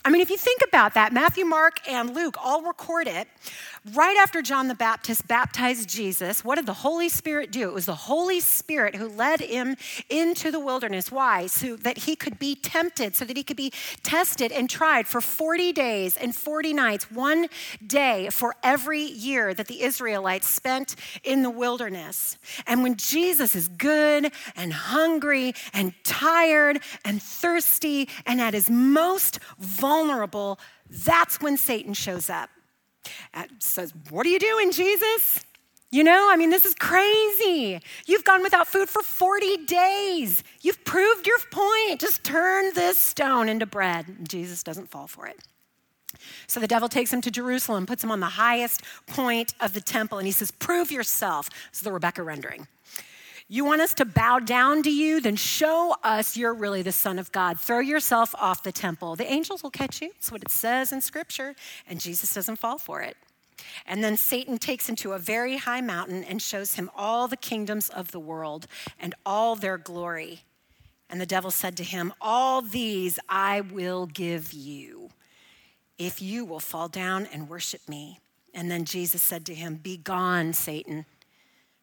I 0.06 0.08
mean, 0.08 0.20
if 0.20 0.30
you 0.30 0.36
think 0.36 0.62
about 0.68 0.94
that, 0.94 1.12
Matthew, 1.12 1.44
Mark, 1.44 1.80
and 1.88 2.14
Luke 2.14 2.36
all 2.40 2.62
record 2.62 3.08
it. 3.08 3.26
Right 3.94 4.16
after 4.16 4.42
John 4.42 4.66
the 4.66 4.74
Baptist 4.74 5.28
baptized 5.28 5.88
Jesus, 5.88 6.44
what 6.44 6.56
did 6.56 6.66
the 6.66 6.72
Holy 6.72 7.08
Spirit 7.08 7.52
do? 7.52 7.68
It 7.68 7.74
was 7.74 7.86
the 7.86 7.94
Holy 7.94 8.40
Spirit 8.40 8.96
who 8.96 9.08
led 9.08 9.40
him 9.40 9.76
into 10.10 10.50
the 10.50 10.58
wilderness. 10.58 11.12
Why? 11.12 11.46
So 11.46 11.76
that 11.76 11.98
he 11.98 12.16
could 12.16 12.36
be 12.36 12.56
tempted, 12.56 13.14
so 13.14 13.24
that 13.24 13.36
he 13.36 13.44
could 13.44 13.56
be 13.56 13.72
tested 14.02 14.50
and 14.50 14.68
tried 14.68 15.06
for 15.06 15.20
40 15.20 15.72
days 15.72 16.16
and 16.16 16.34
40 16.34 16.72
nights, 16.72 17.12
one 17.12 17.46
day 17.86 18.28
for 18.30 18.56
every 18.64 19.02
year 19.02 19.54
that 19.54 19.68
the 19.68 19.82
Israelites 19.82 20.48
spent 20.48 20.96
in 21.22 21.44
the 21.44 21.50
wilderness. 21.50 22.38
And 22.66 22.82
when 22.82 22.96
Jesus 22.96 23.54
is 23.54 23.68
good 23.68 24.32
and 24.56 24.72
hungry 24.72 25.54
and 25.72 25.94
tired 26.02 26.80
and 27.04 27.22
thirsty 27.22 28.08
and 28.26 28.40
at 28.40 28.52
his 28.52 28.68
most 28.68 29.38
vulnerable, 29.60 30.58
that's 30.90 31.40
when 31.40 31.56
Satan 31.56 31.94
shows 31.94 32.28
up 32.28 32.50
says, 33.58 33.92
What 34.10 34.26
are 34.26 34.30
you 34.30 34.38
doing, 34.38 34.72
Jesus? 34.72 35.44
You 35.92 36.04
know, 36.04 36.28
I 36.30 36.36
mean, 36.36 36.50
this 36.50 36.64
is 36.64 36.74
crazy. 36.74 37.80
You've 38.06 38.24
gone 38.24 38.42
without 38.42 38.66
food 38.66 38.88
for 38.88 39.02
40 39.02 39.64
days. 39.66 40.42
You've 40.60 40.84
proved 40.84 41.26
your 41.26 41.38
point. 41.50 42.00
Just 42.00 42.24
turn 42.24 42.72
this 42.74 42.98
stone 42.98 43.48
into 43.48 43.66
bread. 43.66 44.28
Jesus 44.28 44.62
doesn't 44.62 44.90
fall 44.90 45.06
for 45.06 45.26
it. 45.26 45.38
So 46.48 46.60
the 46.60 46.66
devil 46.66 46.88
takes 46.88 47.12
him 47.12 47.20
to 47.22 47.30
Jerusalem, 47.30 47.86
puts 47.86 48.02
him 48.02 48.10
on 48.10 48.20
the 48.20 48.26
highest 48.26 48.82
point 49.06 49.54
of 49.60 49.74
the 49.74 49.80
temple, 49.80 50.18
and 50.18 50.26
he 50.26 50.32
says, 50.32 50.50
Prove 50.50 50.90
yourself. 50.90 51.50
This 51.70 51.80
is 51.80 51.82
the 51.82 51.92
Rebecca 51.92 52.22
rendering. 52.22 52.66
You 53.48 53.64
want 53.64 53.80
us 53.80 53.94
to 53.94 54.04
bow 54.04 54.40
down 54.40 54.82
to 54.82 54.90
you? 54.90 55.20
Then 55.20 55.36
show 55.36 55.94
us 56.02 56.36
you're 56.36 56.54
really 56.54 56.82
the 56.82 56.90
Son 56.90 57.18
of 57.18 57.30
God. 57.30 57.60
Throw 57.60 57.78
yourself 57.78 58.34
off 58.34 58.64
the 58.64 58.72
temple. 58.72 59.14
The 59.14 59.30
angels 59.30 59.62
will 59.62 59.70
catch 59.70 60.02
you. 60.02 60.10
That's 60.14 60.32
what 60.32 60.42
it 60.42 60.50
says 60.50 60.92
in 60.92 61.00
Scripture, 61.00 61.54
and 61.88 62.00
Jesus 62.00 62.34
doesn't 62.34 62.56
fall 62.56 62.78
for 62.78 63.02
it. 63.02 63.16
And 63.86 64.02
then 64.02 64.16
Satan 64.16 64.58
takes 64.58 64.88
him 64.88 64.96
to 64.96 65.12
a 65.12 65.18
very 65.18 65.56
high 65.56 65.80
mountain 65.80 66.24
and 66.24 66.40
shows 66.40 66.74
him 66.74 66.90
all 66.96 67.28
the 67.28 67.36
kingdoms 67.36 67.88
of 67.88 68.10
the 68.10 68.20
world 68.20 68.66
and 68.98 69.14
all 69.24 69.56
their 69.56 69.78
glory. 69.78 70.40
And 71.08 71.20
the 71.20 71.26
devil 71.26 71.50
said 71.50 71.76
to 71.76 71.84
him, 71.84 72.12
All 72.20 72.62
these 72.62 73.18
I 73.28 73.60
will 73.60 74.06
give 74.06 74.52
you 74.52 75.10
if 75.98 76.20
you 76.20 76.44
will 76.44 76.60
fall 76.60 76.88
down 76.88 77.26
and 77.32 77.48
worship 77.48 77.88
me. 77.88 78.20
And 78.52 78.70
then 78.70 78.84
Jesus 78.84 79.22
said 79.22 79.46
to 79.46 79.54
him, 79.54 79.76
Be 79.76 79.96
gone, 79.96 80.52
Satan. 80.52 81.04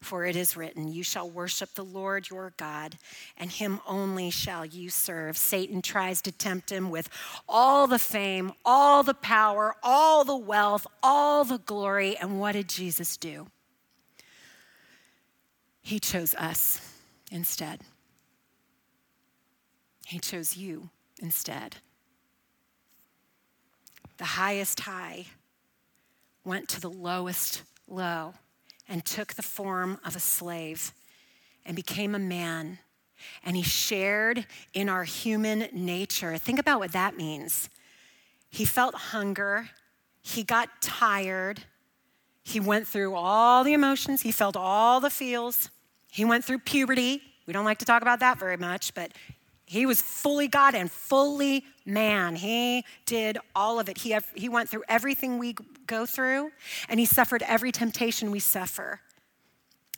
For 0.04 0.26
it 0.26 0.36
is 0.36 0.58
written, 0.58 0.90
You 0.90 1.02
shall 1.02 1.30
worship 1.30 1.74
the 1.74 1.84
Lord 1.84 2.30
your 2.30 2.54
God, 2.58 2.98
and 3.38 3.50
him 3.50 3.80
only 3.88 4.30
shall 4.30 4.66
you 4.66 4.90
serve. 4.90 5.38
Satan 5.38 5.82
tries 5.82 6.22
to 6.24 6.32
tempt 6.32 6.72
him 6.72 6.90
with 6.90 7.08
all 7.48 7.88
the 7.88 7.98
fame, 7.98 8.52
all 8.66 9.02
the 9.02 9.14
power, 9.14 9.76
all 9.82 10.26
the 10.26 10.36
wealth, 10.36 10.86
all 11.02 11.46
the 11.46 11.58
glory. 11.58 12.18
And 12.18 12.38
what 12.38 12.52
did 12.52 12.68
Jesus 12.68 13.16
do? 13.16 13.48
He 15.82 16.00
chose 16.00 16.36
us 16.36 16.82
instead. 17.32 17.80
He 20.06 20.20
chose 20.20 20.58
you 20.58 20.90
instead. 21.22 21.78
The 24.18 24.26
highest 24.26 24.82
high 24.82 25.28
went 26.44 26.68
to 26.70 26.82
the 26.82 26.90
lowest 26.90 27.64
low 27.88 28.34
and 28.88 29.06
took 29.06 29.34
the 29.34 29.42
form 29.42 30.00
of 30.06 30.16
a 30.16 30.20
slave 30.20 30.94
and 31.66 31.76
became 31.76 32.16
a 32.16 32.20
man. 32.20 32.80
And 33.46 33.56
he 33.56 33.64
shared 33.64 34.46
in 34.74 34.90
our 34.90 35.04
human 35.04 35.68
nature. 35.72 36.38
Think 36.38 36.60
about 36.60 36.80
what 36.80 36.92
that 36.92 37.16
means. 37.16 37.70
He 38.50 38.66
felt 38.66 38.94
hunger, 38.96 39.70
he 40.22 40.44
got 40.44 40.82
tired, 40.82 41.64
he 42.44 42.60
went 42.60 42.88
through 42.88 43.16
all 43.16 43.64
the 43.64 43.74
emotions, 43.74 44.22
he 44.22 44.32
felt 44.32 44.56
all 44.56 45.00
the 45.00 45.10
feels, 45.10 45.70
he 46.12 46.24
went 46.24 46.46
through 46.46 46.60
puberty. 46.60 47.22
We 47.48 47.54
don't 47.54 47.66
like 47.66 47.80
to 47.80 47.86
talk 47.86 48.02
about 48.02 48.20
that 48.20 48.38
very 48.38 48.58
much, 48.58 48.94
but 48.94 49.12
he 49.66 49.86
was 49.86 50.02
fully 50.02 50.48
God 50.48 50.76
and 50.76 50.92
fully 50.92 51.66
man. 51.86 52.36
He 52.36 52.86
did 53.06 53.38
all 53.56 53.80
of 53.80 53.90
it. 53.90 53.98
He, 54.00 54.18
he 54.36 54.50
went 54.50 54.70
through 54.70 54.84
everything 54.88 55.38
we 55.38 55.56
go 55.88 56.06
through, 56.06 56.52
and 56.90 57.00
he 57.00 57.06
suffered 57.06 57.44
every 57.44 57.72
temptation 57.72 58.32
we 58.32 58.40
suffer 58.40 59.02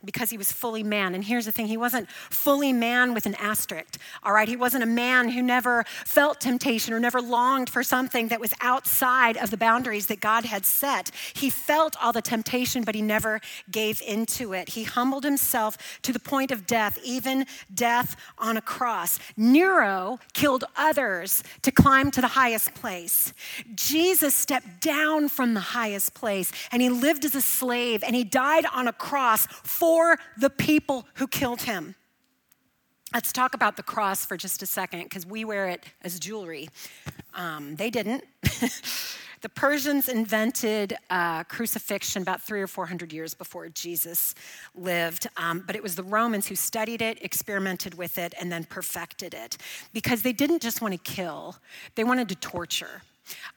because 0.05 0.29
he 0.29 0.37
was 0.37 0.51
fully 0.51 0.83
man. 0.83 1.15
And 1.15 1.23
here's 1.23 1.45
the 1.45 1.51
thing 1.51 1.67
he 1.67 1.77
wasn't 1.77 2.09
fully 2.09 2.73
man 2.73 3.13
with 3.13 3.25
an 3.25 3.35
asterisk, 3.35 3.99
all 4.23 4.33
right? 4.33 4.47
He 4.47 4.55
wasn't 4.55 4.83
a 4.83 4.87
man 4.87 5.29
who 5.29 5.41
never 5.41 5.83
felt 6.05 6.39
temptation 6.39 6.93
or 6.93 6.99
never 6.99 7.21
longed 7.21 7.69
for 7.69 7.83
something 7.83 8.27
that 8.29 8.39
was 8.39 8.53
outside 8.61 9.37
of 9.37 9.51
the 9.51 9.57
boundaries 9.57 10.07
that 10.07 10.19
God 10.19 10.45
had 10.45 10.65
set. 10.65 11.11
He 11.33 11.49
felt 11.49 11.95
all 12.01 12.11
the 12.11 12.21
temptation, 12.21 12.83
but 12.83 12.95
he 12.95 13.01
never 13.01 13.41
gave 13.71 14.01
into 14.01 14.53
it. 14.53 14.69
He 14.69 14.83
humbled 14.83 15.23
himself 15.23 15.99
to 16.03 16.13
the 16.13 16.19
point 16.19 16.51
of 16.51 16.67
death, 16.67 16.97
even 17.03 17.45
death 17.73 18.15
on 18.37 18.57
a 18.57 18.61
cross. 18.61 19.19
Nero 19.37 20.19
killed 20.33 20.63
others 20.75 21.43
to 21.61 21.71
climb 21.71 22.11
to 22.11 22.21
the 22.21 22.27
highest 22.27 22.73
place. 22.73 23.33
Jesus 23.75 24.33
stepped 24.33 24.81
down 24.81 25.29
from 25.29 25.53
the 25.53 25.59
highest 25.59 26.13
place 26.13 26.51
and 26.71 26.81
he 26.81 26.89
lived 26.89 27.25
as 27.25 27.35
a 27.35 27.41
slave 27.41 28.03
and 28.03 28.15
he 28.15 28.23
died 28.23 28.65
on 28.73 28.87
a 28.87 28.93
cross 28.93 29.47
for 29.47 29.94
for 29.95 30.19
the 30.37 30.49
people 30.49 31.07
who 31.13 31.25
killed 31.25 31.61
him. 31.61 31.95
Let's 33.13 33.31
talk 33.31 33.53
about 33.53 33.77
the 33.77 33.83
cross 33.83 34.25
for 34.25 34.35
just 34.35 34.61
a 34.61 34.65
second 34.65 35.03
because 35.03 35.25
we 35.25 35.45
wear 35.45 35.69
it 35.69 35.85
as 36.01 36.19
jewelry. 36.19 36.67
Um, 37.33 37.77
they 37.77 37.89
didn't. 37.89 38.25
the 39.41 39.47
Persians 39.47 40.09
invented 40.09 40.97
uh, 41.09 41.45
crucifixion 41.45 42.23
about 42.23 42.41
three 42.41 42.61
or 42.61 42.67
four 42.67 42.85
hundred 42.87 43.13
years 43.13 43.33
before 43.33 43.69
Jesus 43.69 44.35
lived, 44.75 45.27
um, 45.37 45.63
but 45.65 45.77
it 45.77 45.81
was 45.81 45.95
the 45.95 46.03
Romans 46.03 46.45
who 46.45 46.55
studied 46.55 47.01
it, 47.01 47.23
experimented 47.23 47.93
with 47.93 48.17
it, 48.17 48.33
and 48.37 48.51
then 48.51 48.65
perfected 48.65 49.33
it 49.33 49.57
because 49.93 50.23
they 50.23 50.33
didn't 50.33 50.61
just 50.61 50.81
want 50.81 50.93
to 50.93 50.99
kill, 51.09 51.55
they 51.95 52.03
wanted 52.03 52.27
to 52.27 52.35
torture. 52.35 53.01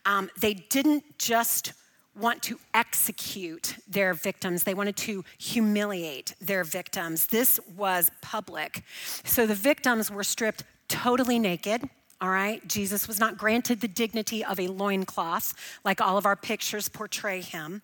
Um, 0.07 0.31
they 0.41 0.55
didn't 0.55 1.19
just 1.19 1.73
want 2.19 2.43
to 2.45 2.59
execute 2.75 3.77
their 3.89 4.15
victims. 4.15 4.65
They 4.65 4.75
wanted 4.75 4.97
to 4.99 5.25
humiliate 5.39 6.35
their 6.41 6.65
victims. 6.65 7.27
This 7.27 7.61
was 7.77 8.11
public. 8.21 8.83
So 9.25 9.47
the 9.47 9.55
victims 9.55 10.11
were 10.11 10.25
stripped 10.25 10.65
totally 10.89 11.39
naked. 11.39 11.89
All 12.21 12.31
right, 12.31 12.67
Jesus 12.67 13.07
was 13.07 13.21
not 13.21 13.39
granted 13.39 13.81
the 13.81 13.89
dignity 13.89 14.45
of 14.45 14.59
a 14.59 14.67
loincloth 14.67 15.55
like 15.85 16.01
all 16.01 16.19
of 16.19 16.27
our 16.27 16.35
pictures 16.35 16.89
portray 16.89 17.41
him. 17.41 17.83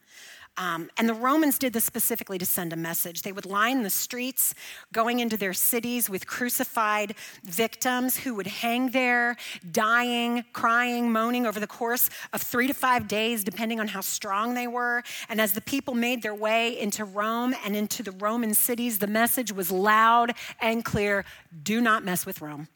Um, 0.56 0.88
and 0.96 1.08
the 1.08 1.14
Romans 1.14 1.58
did 1.58 1.72
this 1.72 1.84
specifically 1.84 2.38
to 2.38 2.46
send 2.46 2.72
a 2.72 2.76
message. 2.76 3.22
They 3.22 3.32
would 3.32 3.46
line 3.46 3.82
the 3.82 3.90
streets 3.90 4.54
going 4.92 5.18
into 5.18 5.36
their 5.36 5.52
cities 5.52 6.08
with 6.08 6.28
crucified 6.28 7.16
victims 7.42 8.16
who 8.18 8.36
would 8.36 8.46
hang 8.46 8.90
there, 8.90 9.36
dying, 9.72 10.44
crying, 10.52 11.10
moaning 11.10 11.44
over 11.44 11.58
the 11.58 11.66
course 11.66 12.08
of 12.32 12.40
three 12.40 12.68
to 12.68 12.74
five 12.74 13.08
days, 13.08 13.42
depending 13.42 13.80
on 13.80 13.88
how 13.88 14.00
strong 14.00 14.54
they 14.54 14.68
were. 14.68 15.02
And 15.28 15.40
as 15.40 15.52
the 15.52 15.60
people 15.60 15.94
made 15.94 16.22
their 16.22 16.34
way 16.34 16.78
into 16.78 17.04
Rome 17.04 17.54
and 17.64 17.74
into 17.74 18.04
the 18.04 18.12
Roman 18.12 18.54
cities, 18.54 19.00
the 19.00 19.08
message 19.08 19.50
was 19.50 19.72
loud 19.72 20.34
and 20.60 20.84
clear 20.84 21.24
do 21.62 21.80
not 21.80 22.04
mess 22.04 22.24
with 22.26 22.40
Rome. 22.40 22.68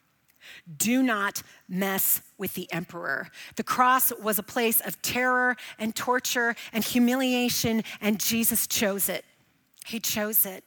Do 0.77 1.01
not 1.01 1.43
mess 1.67 2.21
with 2.39 2.53
the 2.53 2.71
emperor. 2.71 3.27
The 3.55 3.63
cross 3.63 4.11
was 4.21 4.39
a 4.39 4.43
place 4.43 4.81
of 4.81 5.01
terror 5.01 5.57
and 5.77 5.95
torture 5.95 6.55
and 6.73 6.83
humiliation, 6.83 7.83
and 8.01 8.19
Jesus 8.19 8.65
chose 8.65 9.09
it. 9.09 9.25
He 9.85 9.99
chose 9.99 10.45
it. 10.45 10.63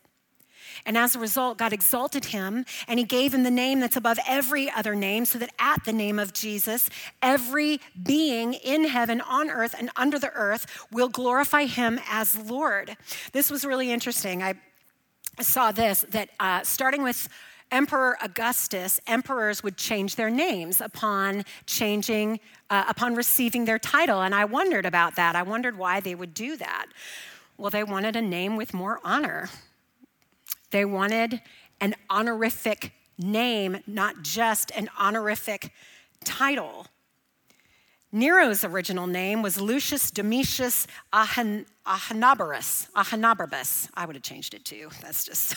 And 0.87 0.97
as 0.97 1.15
a 1.15 1.19
result, 1.19 1.59
God 1.59 1.73
exalted 1.73 2.27
him 2.27 2.65
and 2.89 2.99
he 2.99 3.05
gave 3.05 3.35
him 3.35 3.43
the 3.43 3.51
name 3.51 3.81
that's 3.81 3.97
above 3.97 4.19
every 4.27 4.71
other 4.71 4.95
name, 4.95 5.25
so 5.25 5.39
that 5.39 5.51
at 5.59 5.85
the 5.85 5.93
name 5.93 6.19
of 6.19 6.33
Jesus, 6.33 6.89
every 7.21 7.81
being 8.03 8.55
in 8.55 8.85
heaven, 8.85 9.21
on 9.21 9.51
earth, 9.51 9.75
and 9.79 9.91
under 9.97 10.19
the 10.19 10.33
earth 10.33 10.87
will 10.91 11.09
glorify 11.09 11.65
him 11.65 12.01
as 12.09 12.39
Lord. 12.39 12.97
This 13.33 13.51
was 13.51 13.65
really 13.65 13.91
interesting. 13.91 14.43
I 14.43 14.55
saw 15.41 15.73
this 15.73 16.05
that 16.11 16.31
uh, 16.41 16.63
starting 16.63 17.03
with 17.03 17.29
Emperor 17.73 18.19
Augustus, 18.23 19.01
emperors 19.07 19.63
would 19.63 19.79
change 19.79 20.17
their 20.17 20.31
names 20.31 20.81
upon 20.81 21.45
changing, 21.67 22.39
uh, 22.69 22.85
upon 22.87 23.15
receiving 23.15 23.65
their 23.65 23.79
title. 23.79 24.21
And 24.21 24.35
I 24.35 24.45
wondered 24.45 24.85
about 24.85 25.17
that. 25.17 25.35
I 25.35 25.43
wondered 25.43 25.79
why 25.79 25.99
they 25.99 26.15
would 26.15 26.35
do 26.35 26.57
that. 26.59 26.87
Well, 27.57 27.71
they 27.71 27.83
wanted 27.83 28.15
a 28.15 28.23
name 28.23 28.57
with 28.57 28.75
more 28.75 29.01
honor. 29.03 29.49
They 30.71 30.85
wanted 30.85 31.41
an 31.81 31.95
honorific 32.11 32.93
name, 33.19 33.79
not 33.87 34.23
just 34.23 34.71
an 34.73 34.91
honorific 34.99 35.73
title. 36.25 36.87
Nero's 38.13 38.63
original 38.65 39.07
name 39.07 39.41
was 39.41 39.59
Lucius 39.59 40.11
Domitius 40.11 40.87
Ahenobarbus. 41.15 42.91
Ahenobarbus. 42.93 43.89
I 43.95 44.05
would 44.05 44.17
have 44.17 44.23
changed 44.23 44.53
it 44.53 44.67
too. 44.67 44.91
That's 45.01 45.25
just. 45.25 45.57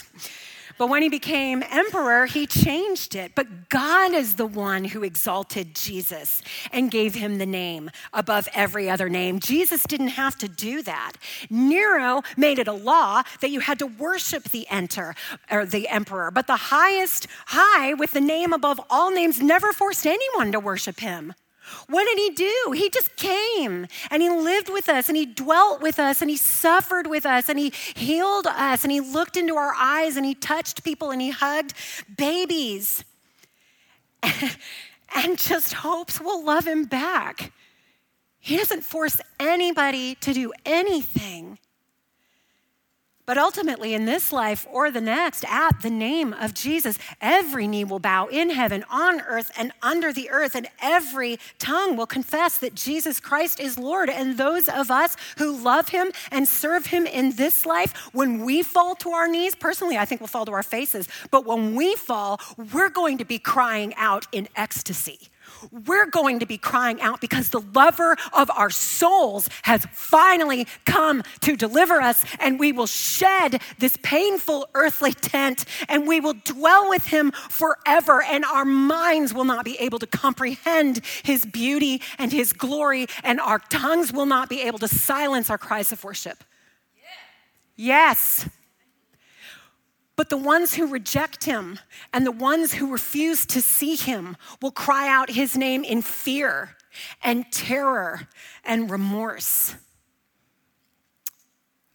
But 0.78 0.90
when 0.90 1.02
he 1.02 1.10
became 1.10 1.64
emperor, 1.70 2.26
he 2.26 2.48
changed 2.48 3.16
it. 3.16 3.34
But 3.36 3.70
God 3.70 4.14
is 4.14 4.36
the 4.36 4.46
one 4.46 4.86
who 4.86 5.04
exalted 5.04 5.76
Jesus 5.76 6.42
and 6.72 6.92
gave 6.92 7.16
him 7.16 7.38
the 7.38 7.46
name 7.46 7.92
above 8.14 8.48
every 8.54 8.90
other 8.90 9.10
name. 9.10 9.40
Jesus 9.40 9.84
didn't 9.84 10.10
have 10.10 10.38
to 10.40 10.48
do 10.48 10.82
that. 10.84 11.14
Nero 11.50 12.22
made 12.38 12.60
it 12.60 12.68
a 12.68 12.74
law 12.74 13.24
that 13.42 13.52
you 13.52 13.60
had 13.60 13.80
to 13.80 13.88
worship 13.88 14.44
the 14.46 14.68
enter 14.70 15.16
or 15.52 15.66
the 15.66 15.88
emperor. 15.88 16.32
But 16.32 16.48
the 16.48 16.56
highest 16.56 17.28
high 17.48 17.94
with 17.94 18.12
the 18.12 18.22
name 18.22 18.54
above 18.54 18.80
all 18.90 19.12
names 19.12 19.42
never 19.42 19.72
forced 19.74 20.06
anyone 20.06 20.52
to 20.52 20.60
worship 20.60 21.00
him. 21.00 21.34
What 21.88 22.06
did 22.06 22.18
he 22.18 22.30
do? 22.32 22.72
He 22.76 22.90
just 22.90 23.16
came 23.16 23.88
and 24.10 24.22
he 24.22 24.30
lived 24.30 24.70
with 24.70 24.90
us 24.90 25.08
and 25.08 25.18
he 25.18 25.26
dwelt 25.26 25.82
with 25.82 26.00
us 26.00 26.22
and 26.22 26.30
he 26.30 26.38
suffered 26.38 27.08
with 27.08 27.26
us 27.26 27.50
and 27.50 27.58
he 27.58 27.72
healed 27.96 28.48
us 28.48 28.84
and 28.84 28.92
he 28.92 29.00
looked 29.00 29.38
into 29.38 29.56
our 29.56 29.74
eyes 29.76 30.18
and 30.18 30.26
he 30.26 30.36
touched 30.36 30.84
people 30.84 31.12
and 31.12 31.22
he 31.22 31.32
hugged 31.32 31.74
babies 32.18 33.04
and 35.16 35.38
just 35.38 35.74
hopes 35.74 36.20
we'll 36.20 36.44
love 36.44 36.68
him 36.68 36.86
back. 36.86 37.52
He 38.40 38.58
doesn't 38.58 38.84
force 38.84 39.20
anybody 39.40 40.16
to 40.16 40.34
do 40.34 40.54
anything. 40.66 41.58
But 43.26 43.40
ultimately, 43.40 43.96
in 43.96 44.06
this 44.06 44.32
life 44.32 44.68
or 44.72 44.92
the 44.92 45.02
next, 45.02 45.44
at 45.46 45.82
the 45.82 45.90
name 45.90 46.34
of 46.34 46.54
Jesus, 46.54 47.00
every 47.20 47.68
knee 47.68 47.84
will 47.84 48.00
bow 48.00 48.28
in 48.28 48.52
heaven, 48.52 48.86
on 48.90 49.22
earth, 49.22 49.52
and 49.58 49.72
under 49.82 50.14
the 50.14 50.30
earth, 50.30 50.54
and 50.54 50.68
every 50.82 51.40
tongue 51.58 51.98
will 51.98 52.06
confess 52.06 52.60
that 52.60 52.76
Jesus 52.76 53.20
Christ 53.20 53.60
is 53.60 53.80
Lord. 53.80 54.10
And 54.10 54.38
those 54.38 54.70
of 54.70 54.92
us 54.92 55.18
who 55.38 55.58
love 55.58 55.90
him 55.90 56.12
and 56.32 56.48
serve 56.48 56.88
him 56.88 57.08
in 57.08 57.32
this 57.32 57.66
life, 57.66 58.10
when 58.14 58.46
we 58.46 58.62
fall 58.62 58.94
to 58.96 59.10
our 59.10 59.28
knees, 59.28 59.56
personally, 59.56 59.98
I 59.98 60.06
think 60.06 60.22
we'll 60.22 60.28
fall 60.28 60.46
to 60.46 60.52
our 60.52 60.64
faces, 60.64 61.08
but 61.32 61.46
when 61.46 61.76
we 61.76 61.96
fall, 61.96 62.40
we're 62.74 62.90
going 62.90 63.18
to 63.18 63.26
be 63.26 63.40
crying 63.40 63.94
out 63.96 64.28
in 64.32 64.48
ecstasy 64.56 65.30
we're 65.72 66.10
going 66.10 66.40
to 66.40 66.46
be 66.46 66.58
crying 66.58 67.02
out 67.02 67.22
because 67.22 67.50
the 67.50 67.62
lover 67.74 68.16
of 68.34 68.50
our 68.52 68.70
souls 68.70 69.50
has 69.64 69.86
finally 69.92 70.68
come 70.86 71.24
to 71.42 71.56
deliver 71.56 72.02
us, 72.02 72.24
and 72.40 72.60
we 72.60 72.72
will 72.72 72.88
shed 72.88 73.62
this 73.80 73.98
painful 74.02 74.68
earthly 74.74 75.14
tent 75.14 75.66
and 75.90 76.08
we 76.08 76.20
will 76.20 76.36
dwell 76.44 76.90
with 76.90 77.08
him 77.08 77.32
forever, 77.32 78.22
and 78.22 78.46
our 78.46 78.66
minds 78.66 79.34
will 79.34 79.46
not 79.46 79.66
be 79.66 79.78
able 79.80 80.00
to 80.00 80.08
comprehend 80.08 81.02
his 81.24 81.46
beauty 81.46 82.02
and 82.18 82.32
his 82.32 82.54
glory, 82.54 83.08
and 83.24 83.40
our 83.40 83.60
tongues 83.60 84.12
will 84.12 84.26
not 84.26 84.50
be 84.50 84.62
able 84.62 84.80
to 84.80 84.88
silence 84.88 85.50
our 85.50 85.58
cries 85.58 85.92
of 85.92 86.04
worship. 86.04 86.44
Yes. 87.76 88.50
But 90.16 90.30
the 90.30 90.38
ones 90.38 90.76
who 90.76 90.88
reject 90.88 91.44
him 91.44 91.80
and 92.14 92.26
the 92.26 92.32
ones 92.32 92.74
who 92.74 92.92
refuse 92.92 93.46
to 93.48 93.62
see 93.62 93.96
him 93.96 94.38
will 94.62 94.72
cry 94.72 95.10
out 95.10 95.30
his 95.30 95.58
name 95.58 95.84
in 95.84 96.02
fear 96.02 96.78
and 97.22 97.52
terror 97.52 98.28
and 98.64 98.90
remorse. 98.90 99.76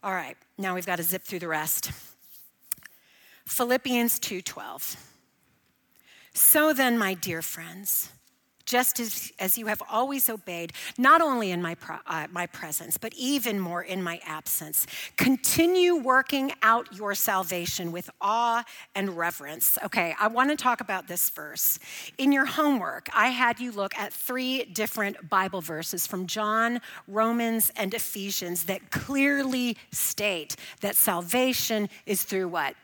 All 0.03 0.13
right, 0.13 0.37
now 0.57 0.75
we've 0.75 0.85
got 0.85 0.97
to 0.97 1.03
zip 1.03 1.23
through 1.23 1.39
the 1.39 1.47
rest. 1.47 1.91
Philippians 3.45 4.19
2:12. 4.19 4.97
So 6.33 6.73
then, 6.73 6.97
my 6.97 7.13
dear 7.13 7.41
friends, 7.41 8.09
just 8.65 8.99
as, 8.99 9.31
as 9.39 9.57
you 9.57 9.67
have 9.67 9.81
always 9.89 10.29
obeyed, 10.29 10.73
not 10.97 11.21
only 11.21 11.51
in 11.51 11.61
my, 11.61 11.75
uh, 12.07 12.27
my 12.31 12.47
presence, 12.47 12.97
but 12.97 13.13
even 13.15 13.59
more 13.59 13.81
in 13.81 14.01
my 14.01 14.19
absence. 14.25 14.87
Continue 15.17 15.95
working 15.95 16.51
out 16.61 16.95
your 16.95 17.15
salvation 17.15 17.91
with 17.91 18.09
awe 18.19 18.63
and 18.95 19.17
reverence. 19.17 19.77
Okay, 19.85 20.15
I 20.19 20.27
want 20.27 20.49
to 20.49 20.55
talk 20.55 20.81
about 20.81 21.07
this 21.07 21.29
verse. 21.29 21.79
In 22.17 22.31
your 22.31 22.45
homework, 22.45 23.09
I 23.13 23.27
had 23.27 23.59
you 23.59 23.71
look 23.71 23.97
at 23.97 24.13
three 24.13 24.65
different 24.65 25.29
Bible 25.29 25.61
verses 25.61 26.07
from 26.07 26.27
John, 26.27 26.81
Romans, 27.07 27.71
and 27.75 27.93
Ephesians 27.93 28.65
that 28.65 28.91
clearly 28.91 29.77
state 29.91 30.55
that 30.81 30.95
salvation 30.95 31.89
is 32.05 32.23
through 32.23 32.47
what? 32.47 32.75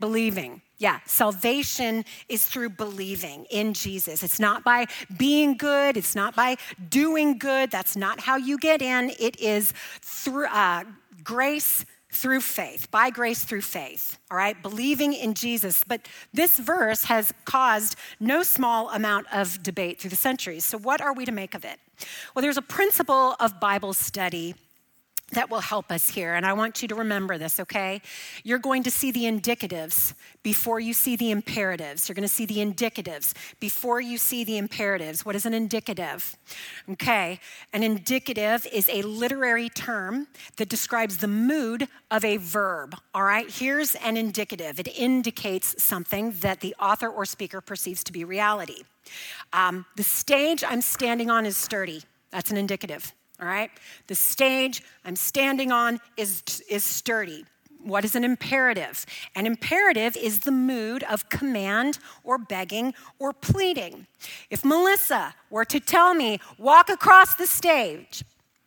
Believing. 0.00 0.62
Yeah, 0.78 1.00
salvation 1.04 2.06
is 2.28 2.46
through 2.46 2.70
believing 2.70 3.44
in 3.50 3.74
Jesus. 3.74 4.22
It's 4.22 4.40
not 4.40 4.64
by 4.64 4.86
being 5.18 5.58
good, 5.58 5.98
it's 5.98 6.16
not 6.16 6.34
by 6.34 6.56
doing 6.88 7.36
good. 7.36 7.70
That's 7.70 7.96
not 7.96 8.20
how 8.20 8.36
you 8.36 8.58
get 8.58 8.80
in. 8.80 9.12
It 9.20 9.38
is 9.38 9.74
through 10.00 10.46
uh, 10.46 10.84
grace 11.22 11.84
through 12.12 12.40
faith, 12.40 12.90
by 12.90 13.10
grace 13.10 13.44
through 13.44 13.60
faith, 13.60 14.18
all 14.30 14.36
right? 14.36 14.60
Believing 14.62 15.12
in 15.12 15.34
Jesus. 15.34 15.84
But 15.86 16.08
this 16.32 16.58
verse 16.58 17.04
has 17.04 17.32
caused 17.44 17.96
no 18.18 18.42
small 18.42 18.90
amount 18.90 19.26
of 19.32 19.62
debate 19.62 20.00
through 20.00 20.10
the 20.10 20.16
centuries. 20.16 20.64
So, 20.64 20.78
what 20.78 21.00
are 21.00 21.12
we 21.12 21.24
to 21.24 21.32
make 21.32 21.54
of 21.54 21.64
it? 21.64 21.78
Well, 22.34 22.42
there's 22.42 22.56
a 22.56 22.62
principle 22.62 23.36
of 23.38 23.60
Bible 23.60 23.92
study 23.92 24.54
that 25.32 25.50
will 25.50 25.60
help 25.60 25.90
us 25.90 26.08
here. 26.08 26.34
And 26.34 26.44
I 26.44 26.52
want 26.52 26.82
you 26.82 26.88
to 26.88 26.94
remember 26.94 27.38
this, 27.38 27.60
okay? 27.60 28.02
You're 28.42 28.58
going 28.58 28.82
to 28.82 28.90
see 28.90 29.10
the 29.10 29.24
indicatives 29.24 30.14
before 30.42 30.80
you 30.80 30.92
see 30.92 31.16
the 31.16 31.30
imperatives. 31.30 32.08
You're 32.08 32.14
going 32.14 32.28
to 32.28 32.34
see 32.34 32.46
the 32.46 32.56
indicatives 32.56 33.32
before 33.60 34.00
you 34.00 34.18
see 34.18 34.44
the 34.44 34.58
imperatives. 34.58 35.24
What 35.24 35.36
is 35.36 35.46
an 35.46 35.54
indicative? 35.54 36.36
Okay, 36.90 37.40
an 37.72 37.82
indicative 37.82 38.66
is 38.72 38.88
a 38.88 39.02
literary 39.02 39.68
term 39.68 40.26
that 40.56 40.68
describes 40.68 41.18
the 41.18 41.28
mood 41.28 41.88
of 42.10 42.24
a 42.24 42.36
verb. 42.38 42.96
All 43.14 43.24
right, 43.24 43.50
here's 43.50 43.94
an 43.96 44.16
indicative 44.16 44.80
it 44.80 44.88
indicates 44.98 45.82
something 45.82 46.32
that 46.40 46.60
the 46.60 46.74
author 46.80 47.08
or 47.08 47.24
speaker 47.24 47.60
perceives 47.60 48.02
to 48.04 48.12
be 48.12 48.24
reality. 48.24 48.82
Um, 49.52 49.86
the 49.96 50.02
stage 50.02 50.64
I'm 50.64 50.80
standing 50.80 51.30
on 51.30 51.46
is 51.46 51.56
sturdy. 51.56 52.02
That's 52.30 52.50
an 52.50 52.56
indicative 52.56 53.12
all 53.40 53.46
right? 53.46 53.70
The 54.06 54.14
stage 54.14 54.82
I'm 55.04 55.16
standing 55.16 55.72
on 55.72 56.00
is, 56.16 56.42
is 56.68 56.84
sturdy. 56.84 57.44
What 57.82 58.04
is 58.04 58.14
an 58.14 58.24
imperative? 58.24 59.06
An 59.34 59.46
imperative 59.46 60.16
is 60.16 60.40
the 60.40 60.50
mood 60.50 61.02
of 61.04 61.28
command 61.30 61.98
or 62.22 62.36
begging 62.36 62.92
or 63.18 63.32
pleading. 63.32 64.06
If 64.50 64.64
Melissa 64.64 65.34
were 65.48 65.64
to 65.66 65.80
tell 65.80 66.14
me, 66.14 66.40
walk 66.58 66.90
across 66.90 67.34
the 67.34 67.46
stage, 67.46 68.22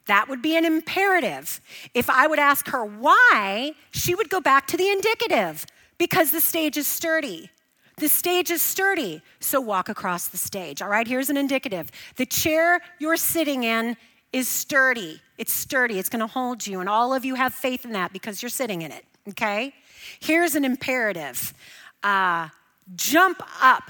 that 0.08 0.28
would 0.28 0.42
be 0.42 0.58
an 0.58 0.66
imperative. 0.66 1.62
If 1.94 2.10
I 2.10 2.28
would 2.28 2.40
ask 2.40 2.68
her 2.70 2.84
why, 2.84 3.74
she 3.92 4.16
would 4.16 4.30
go 4.30 4.42
back 4.42 4.68
to 4.68 4.78
the 4.78 4.90
indicative 4.90 5.66
because 5.98 6.32
the 6.32 6.42
stage 6.42 6.76
is 6.76 6.88
sturdy. 6.88 7.52
The 7.98 8.10
stage 8.10 8.50
is 8.50 8.62
sturdy, 8.62 9.22
so 9.40 9.62
walk 9.62 9.88
across 9.88 10.28
the 10.28 10.38
stage. 10.38 10.82
All 10.82 10.90
right, 10.90 11.08
here's 11.08 11.30
an 11.30 11.38
indicative. 11.38 11.92
The 12.16 12.26
chair 12.26 12.82
you're 13.00 13.18
sitting 13.18 13.64
in 13.64 13.96
is 14.34 14.48
sturdy. 14.48 15.22
It's 15.38 15.54
sturdy. 15.54 16.00
It's 16.00 16.10
going 16.10 16.20
to 16.20 16.28
hold 16.28 16.66
you. 16.68 16.80
And 16.80 16.90
all 16.90 17.14
of 17.14 17.24
you 17.24 17.36
have 17.36 17.54
faith 17.54 17.86
in 17.86 17.94
that 17.94 18.12
because 18.12 18.42
you're 18.42 18.50
sitting 18.50 18.82
in 18.82 18.92
it, 18.92 19.06
okay? 19.30 19.74
Here's 20.20 20.56
an 20.56 20.66
imperative 20.66 21.54
uh, 22.02 22.50
jump 22.96 23.42
up 23.62 23.90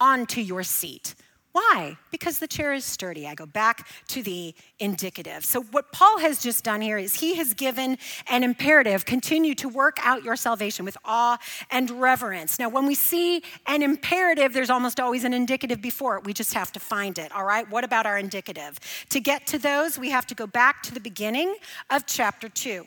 onto 0.00 0.40
your 0.40 0.62
seat. 0.62 1.14
Why? 1.54 1.96
Because 2.10 2.40
the 2.40 2.48
chair 2.48 2.72
is 2.72 2.84
sturdy. 2.84 3.28
I 3.28 3.36
go 3.36 3.46
back 3.46 3.86
to 4.08 4.24
the 4.24 4.56
indicative. 4.80 5.44
So, 5.44 5.62
what 5.62 5.92
Paul 5.92 6.18
has 6.18 6.42
just 6.42 6.64
done 6.64 6.80
here 6.80 6.98
is 6.98 7.14
he 7.14 7.36
has 7.36 7.54
given 7.54 7.96
an 8.28 8.42
imperative 8.42 9.04
continue 9.04 9.54
to 9.54 9.68
work 9.68 9.98
out 10.02 10.24
your 10.24 10.34
salvation 10.34 10.84
with 10.84 10.96
awe 11.04 11.38
and 11.70 11.92
reverence. 11.92 12.58
Now, 12.58 12.70
when 12.70 12.86
we 12.86 12.96
see 12.96 13.44
an 13.68 13.82
imperative, 13.82 14.52
there's 14.52 14.68
almost 14.68 14.98
always 14.98 15.22
an 15.22 15.32
indicative 15.32 15.80
before 15.80 16.18
it. 16.18 16.24
We 16.24 16.32
just 16.32 16.54
have 16.54 16.72
to 16.72 16.80
find 16.80 17.16
it, 17.20 17.30
all 17.30 17.44
right? 17.44 17.70
What 17.70 17.84
about 17.84 18.04
our 18.04 18.18
indicative? 18.18 18.80
To 19.10 19.20
get 19.20 19.46
to 19.46 19.58
those, 19.60 19.96
we 19.96 20.10
have 20.10 20.26
to 20.26 20.34
go 20.34 20.48
back 20.48 20.82
to 20.82 20.92
the 20.92 20.98
beginning 20.98 21.54
of 21.88 22.04
chapter 22.04 22.48
2. 22.48 22.84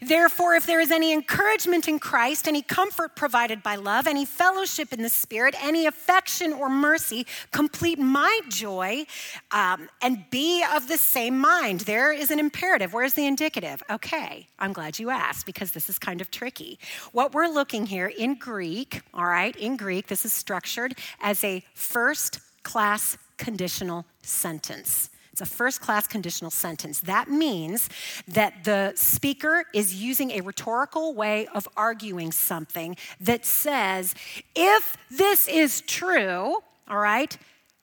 Therefore, 0.00 0.54
if 0.54 0.66
there 0.66 0.80
is 0.80 0.90
any 0.90 1.12
encouragement 1.12 1.88
in 1.88 1.98
Christ, 1.98 2.48
any 2.48 2.62
comfort 2.62 3.16
provided 3.16 3.62
by 3.62 3.76
love, 3.76 4.06
any 4.06 4.24
fellowship 4.24 4.92
in 4.92 5.02
the 5.02 5.08
Spirit, 5.08 5.54
any 5.62 5.86
affection 5.86 6.52
or 6.52 6.68
mercy, 6.68 7.26
complete 7.52 7.98
my 7.98 8.40
joy 8.48 9.04
um, 9.50 9.88
and 10.02 10.24
be 10.30 10.64
of 10.74 10.88
the 10.88 10.98
same 10.98 11.38
mind. 11.38 11.80
There 11.80 12.12
is 12.12 12.30
an 12.30 12.38
imperative. 12.38 12.92
Where's 12.92 13.14
the 13.14 13.26
indicative? 13.26 13.82
Okay, 13.90 14.48
I'm 14.58 14.72
glad 14.72 14.98
you 14.98 15.10
asked 15.10 15.46
because 15.46 15.72
this 15.72 15.88
is 15.88 15.98
kind 15.98 16.20
of 16.20 16.30
tricky. 16.30 16.78
What 17.12 17.34
we're 17.34 17.48
looking 17.48 17.86
here 17.86 18.08
in 18.08 18.34
Greek, 18.34 19.02
all 19.12 19.26
right, 19.26 19.54
in 19.56 19.76
Greek, 19.76 20.06
this 20.06 20.24
is 20.24 20.32
structured 20.32 20.96
as 21.20 21.42
a 21.44 21.62
first 21.74 22.40
class 22.62 23.16
conditional 23.36 24.06
sentence. 24.22 25.10
It's 25.34 25.40
a 25.40 25.46
first 25.46 25.80
class 25.80 26.06
conditional 26.06 26.52
sentence. 26.52 27.00
That 27.00 27.28
means 27.28 27.88
that 28.28 28.62
the 28.62 28.92
speaker 28.94 29.64
is 29.74 29.92
using 29.92 30.30
a 30.30 30.42
rhetorical 30.42 31.12
way 31.12 31.48
of 31.48 31.66
arguing 31.76 32.30
something 32.30 32.96
that 33.20 33.44
says, 33.44 34.14
if 34.54 34.96
this 35.10 35.48
is 35.48 35.80
true, 35.80 36.58
all 36.86 36.98
right, 36.98 37.36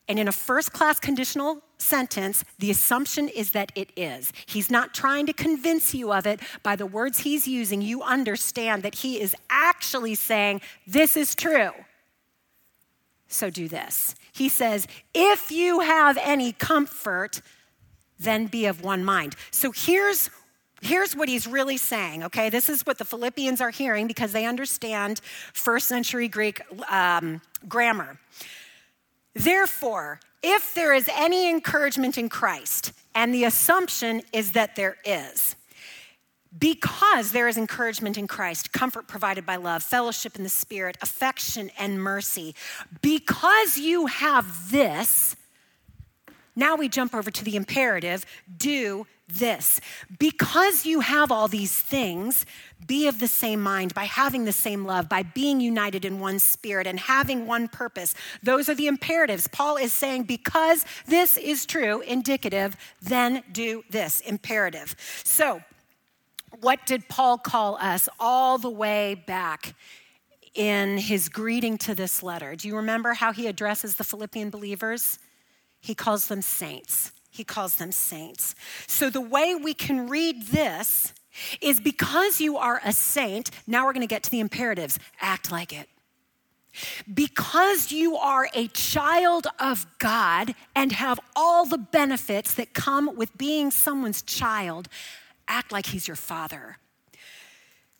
and 0.07 0.17
in 0.17 0.29
a 0.29 0.31
first 0.31 0.71
class 0.71 0.97
conditional 0.97 1.61
sentence, 1.77 2.45
the 2.57 2.71
assumption 2.71 3.27
is 3.27 3.51
that 3.51 3.73
it 3.75 3.89
is. 3.97 4.31
He's 4.45 4.71
not 4.71 4.93
trying 4.93 5.25
to 5.25 5.33
convince 5.33 5.93
you 5.93 6.13
of 6.13 6.25
it 6.25 6.39
by 6.63 6.77
the 6.77 6.85
words 6.85 7.19
he's 7.19 7.49
using. 7.49 7.81
You 7.81 8.01
understand 8.01 8.83
that 8.83 8.95
he 8.95 9.19
is 9.19 9.35
actually 9.49 10.15
saying, 10.15 10.61
This 10.87 11.17
is 11.17 11.35
true. 11.35 11.71
So 13.31 13.49
do 13.49 13.67
this. 13.67 14.15
He 14.33 14.49
says, 14.49 14.87
If 15.13 15.51
you 15.51 15.79
have 15.79 16.17
any 16.21 16.51
comfort, 16.53 17.41
then 18.19 18.47
be 18.47 18.65
of 18.65 18.83
one 18.83 19.03
mind. 19.03 19.35
So 19.51 19.71
here's 19.71 20.29
here's 20.81 21.15
what 21.15 21.29
he's 21.29 21.45
really 21.45 21.77
saying, 21.77 22.23
okay? 22.23 22.49
This 22.49 22.67
is 22.67 22.85
what 22.87 22.97
the 22.97 23.05
Philippians 23.05 23.61
are 23.61 23.69
hearing 23.69 24.07
because 24.07 24.31
they 24.31 24.45
understand 24.45 25.21
first 25.53 25.87
century 25.87 26.27
Greek 26.27 26.59
um, 26.91 27.39
grammar. 27.67 28.17
Therefore, 29.35 30.19
if 30.41 30.73
there 30.73 30.91
is 30.93 31.07
any 31.13 31.47
encouragement 31.47 32.17
in 32.17 32.29
Christ, 32.29 32.93
and 33.13 33.33
the 33.33 33.43
assumption 33.43 34.23
is 34.33 34.53
that 34.53 34.75
there 34.75 34.97
is, 35.05 35.55
because 36.57 37.31
there 37.31 37.47
is 37.47 37.57
encouragement 37.57 38.17
in 38.17 38.27
Christ, 38.27 38.73
comfort 38.73 39.07
provided 39.07 39.45
by 39.45 39.55
love, 39.55 39.83
fellowship 39.83 40.35
in 40.35 40.43
the 40.43 40.49
Spirit, 40.49 40.97
affection 41.01 41.71
and 41.77 42.01
mercy, 42.01 42.55
because 43.01 43.77
you 43.77 44.07
have 44.07 44.71
this, 44.71 45.35
now 46.55 46.75
we 46.75 46.89
jump 46.89 47.15
over 47.15 47.31
to 47.31 47.43
the 47.45 47.55
imperative 47.55 48.25
do 48.57 49.07
this. 49.27 49.79
Because 50.19 50.85
you 50.85 50.99
have 50.99 51.31
all 51.31 51.47
these 51.47 51.73
things, 51.73 52.45
be 52.85 53.07
of 53.07 53.19
the 53.19 53.27
same 53.27 53.61
mind 53.61 53.93
by 53.93 54.03
having 54.03 54.43
the 54.43 54.51
same 54.51 54.83
love, 54.83 55.07
by 55.07 55.23
being 55.23 55.61
united 55.61 56.03
in 56.03 56.19
one 56.19 56.39
spirit 56.39 56.87
and 56.87 56.99
having 56.99 57.47
one 57.47 57.69
purpose. 57.69 58.13
Those 58.43 58.67
are 58.67 58.75
the 58.75 58.87
imperatives. 58.87 59.47
Paul 59.47 59.77
is 59.77 59.93
saying, 59.93 60.23
because 60.23 60.83
this 61.07 61.37
is 61.37 61.65
true, 61.65 62.01
indicative, 62.01 62.75
then 63.01 63.43
do 63.51 63.83
this, 63.89 64.19
imperative. 64.21 64.95
So, 65.23 65.61
what 66.59 66.85
did 66.85 67.07
Paul 67.07 67.37
call 67.37 67.77
us 67.77 68.09
all 68.19 68.57
the 68.57 68.69
way 68.69 69.15
back 69.15 69.73
in 70.53 70.97
his 70.97 71.29
greeting 71.29 71.77
to 71.79 71.95
this 71.95 72.21
letter? 72.21 72.55
Do 72.55 72.67
you 72.67 72.75
remember 72.75 73.13
how 73.13 73.31
he 73.31 73.47
addresses 73.47 73.95
the 73.95 74.03
Philippian 74.03 74.49
believers? 74.49 75.19
He 75.79 75.95
calls 75.95 76.27
them 76.27 76.41
saints. 76.41 77.11
He 77.29 77.43
calls 77.43 77.75
them 77.75 77.91
saints. 77.91 78.55
So 78.87 79.09
the 79.09 79.21
way 79.21 79.55
we 79.55 79.73
can 79.73 80.09
read 80.09 80.47
this 80.47 81.13
is 81.61 81.79
because 81.79 82.41
you 82.41 82.57
are 82.57 82.81
a 82.83 82.91
saint, 82.91 83.51
now 83.65 83.85
we're 83.85 83.93
going 83.93 84.01
to 84.01 84.07
get 84.07 84.23
to 84.23 84.31
the 84.31 84.41
imperatives 84.41 84.99
act 85.21 85.51
like 85.51 85.71
it. 85.71 85.87
Because 87.13 87.91
you 87.91 88.15
are 88.15 88.49
a 88.53 88.67
child 88.67 89.47
of 89.59 89.85
God 89.97 90.55
and 90.75 90.91
have 90.91 91.19
all 91.35 91.65
the 91.65 91.77
benefits 91.77 92.53
that 92.55 92.73
come 92.73 93.15
with 93.15 93.37
being 93.37 93.71
someone's 93.71 94.21
child, 94.21 94.87
act 95.51 95.71
like 95.71 95.87
he's 95.87 96.07
your 96.07 96.15
father. 96.15 96.77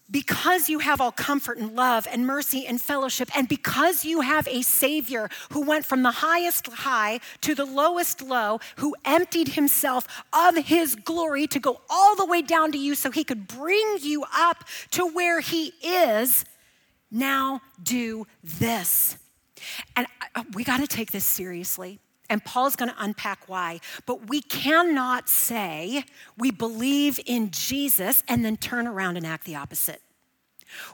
Because 0.09 0.67
you 0.67 0.79
have 0.79 0.99
all 0.99 1.11
comfort 1.11 1.57
and 1.57 1.73
love 1.73 2.05
and 2.11 2.25
mercy 2.25 2.65
and 2.65 2.81
fellowship, 2.81 3.29
and 3.35 3.47
because 3.47 4.03
you 4.03 4.21
have 4.21 4.47
a 4.47 4.61
Savior 4.61 5.29
who 5.51 5.61
went 5.61 5.85
from 5.85 6.03
the 6.03 6.11
highest 6.11 6.67
high 6.67 7.19
to 7.41 7.55
the 7.55 7.63
lowest 7.65 8.21
low, 8.21 8.59
who 8.77 8.93
emptied 9.05 9.49
himself 9.49 10.07
of 10.33 10.57
his 10.57 10.95
glory 10.95 11.47
to 11.47 11.59
go 11.59 11.79
all 11.89 12.15
the 12.15 12.25
way 12.25 12.41
down 12.41 12.71
to 12.73 12.77
you 12.77 12.93
so 12.95 13.09
he 13.09 13.23
could 13.23 13.47
bring 13.47 13.99
you 14.01 14.25
up 14.35 14.65
to 14.91 15.05
where 15.05 15.39
he 15.39 15.71
is, 15.81 16.43
now 17.09 17.61
do 17.81 18.27
this. 18.43 19.17
And 19.95 20.07
uh, 20.35 20.43
we 20.53 20.63
got 20.63 20.79
to 20.81 20.87
take 20.87 21.11
this 21.11 21.25
seriously. 21.25 21.99
And 22.31 22.43
Paul's 22.43 22.77
going 22.77 22.89
to 22.89 22.95
unpack 22.97 23.47
why. 23.47 23.81
But 24.05 24.29
we 24.29 24.41
cannot 24.41 25.27
say 25.27 26.05
we 26.37 26.49
believe 26.49 27.19
in 27.25 27.51
Jesus 27.51 28.23
and 28.27 28.43
then 28.45 28.55
turn 28.55 28.87
around 28.87 29.17
and 29.17 29.27
act 29.27 29.45
the 29.45 29.57
opposite. 29.57 30.01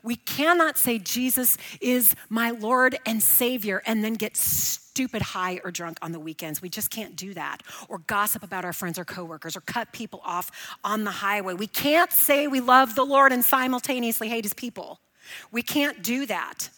We 0.01 0.15
cannot 0.15 0.79
say 0.79 0.97
Jesus 0.97 1.59
is 1.79 2.15
my 2.29 2.49
Lord 2.49 2.97
and 3.05 3.21
Savior 3.21 3.83
and 3.85 4.03
then 4.03 4.15
get 4.15 4.35
stupid 4.35 5.21
high 5.21 5.61
or 5.63 5.69
drunk 5.69 5.99
on 6.01 6.11
the 6.11 6.19
weekends. 6.19 6.59
We 6.59 6.69
just 6.69 6.89
can't 6.89 7.15
do 7.15 7.35
that. 7.35 7.61
Or 7.87 7.99
gossip 7.99 8.41
about 8.41 8.65
our 8.65 8.73
friends 8.73 8.97
or 8.97 9.05
coworkers 9.05 9.55
or 9.55 9.61
cut 9.61 9.93
people 9.93 10.21
off 10.23 10.49
on 10.83 11.03
the 11.03 11.11
highway. 11.11 11.53
We 11.53 11.67
can't 11.67 12.11
say 12.11 12.47
we 12.47 12.61
love 12.61 12.95
the 12.95 13.05
Lord 13.05 13.31
and 13.31 13.45
simultaneously 13.45 14.27
hate 14.27 14.43
his 14.43 14.55
people. 14.55 14.99
We 15.51 15.61
can't 15.61 16.01
do 16.01 16.25
that. 16.25 16.69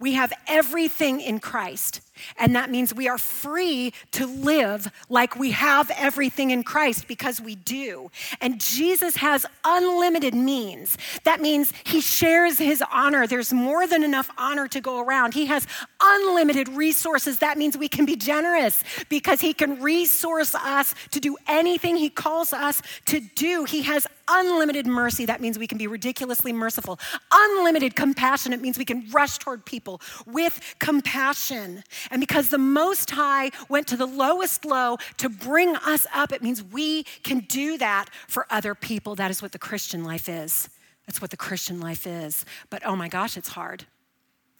We 0.00 0.14
have 0.14 0.32
everything 0.46 1.20
in 1.20 1.38
Christ. 1.38 2.00
And 2.38 2.54
that 2.56 2.70
means 2.70 2.94
we 2.94 3.08
are 3.08 3.18
free 3.18 3.92
to 4.12 4.26
live 4.26 4.90
like 5.08 5.36
we 5.36 5.52
have 5.52 5.90
everything 5.96 6.50
in 6.50 6.62
Christ 6.62 7.08
because 7.08 7.40
we 7.40 7.54
do. 7.54 8.10
And 8.40 8.60
Jesus 8.60 9.16
has 9.16 9.46
unlimited 9.64 10.34
means. 10.34 10.96
That 11.24 11.40
means 11.40 11.72
he 11.84 12.00
shares 12.00 12.58
his 12.58 12.82
honor. 12.92 13.26
There's 13.26 13.52
more 13.52 13.86
than 13.86 14.02
enough 14.02 14.30
honor 14.38 14.68
to 14.68 14.80
go 14.80 15.00
around. 15.00 15.34
He 15.34 15.46
has 15.46 15.66
unlimited 16.00 16.68
resources. 16.68 17.38
That 17.38 17.58
means 17.58 17.76
we 17.76 17.88
can 17.88 18.04
be 18.04 18.16
generous 18.16 18.82
because 19.08 19.40
he 19.40 19.52
can 19.52 19.80
resource 19.82 20.54
us 20.54 20.94
to 21.10 21.20
do 21.20 21.36
anything 21.46 21.96
he 21.96 22.10
calls 22.10 22.52
us 22.52 22.82
to 23.06 23.20
do. 23.20 23.64
He 23.64 23.82
has 23.82 24.06
unlimited 24.28 24.86
mercy. 24.86 25.26
That 25.26 25.40
means 25.40 25.58
we 25.58 25.66
can 25.66 25.78
be 25.78 25.86
ridiculously 25.86 26.52
merciful. 26.52 26.98
Unlimited 27.32 27.96
compassion. 27.96 28.52
It 28.52 28.60
means 28.60 28.78
we 28.78 28.84
can 28.84 29.08
rush 29.10 29.38
toward 29.38 29.64
people 29.64 30.00
with 30.26 30.60
compassion. 30.78 31.82
And 32.10 32.20
because 32.20 32.48
the 32.48 32.58
Most 32.58 33.10
High 33.10 33.50
went 33.68 33.86
to 33.88 33.96
the 33.96 34.06
lowest 34.06 34.64
low 34.64 34.96
to 35.18 35.28
bring 35.28 35.76
us 35.76 36.06
up, 36.14 36.32
it 36.32 36.42
means 36.42 36.62
we 36.62 37.04
can 37.22 37.40
do 37.40 37.78
that 37.78 38.06
for 38.26 38.46
other 38.50 38.74
people. 38.74 39.14
That 39.14 39.30
is 39.30 39.42
what 39.42 39.52
the 39.52 39.58
Christian 39.58 40.04
life 40.04 40.28
is. 40.28 40.68
That's 41.06 41.20
what 41.20 41.30
the 41.30 41.36
Christian 41.36 41.80
life 41.80 42.06
is. 42.06 42.44
But 42.70 42.84
oh 42.84 42.96
my 42.96 43.08
gosh, 43.08 43.36
it's 43.36 43.48
hard. 43.48 43.84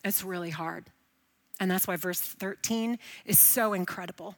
It's 0.05 0.24
really 0.24 0.51
hard. 0.51 0.86
And 1.61 1.70
that's 1.70 1.86
why 1.86 1.96
verse 1.96 2.20
13 2.20 2.99
is 3.24 3.38
so 3.38 3.72
incredible. 3.72 4.36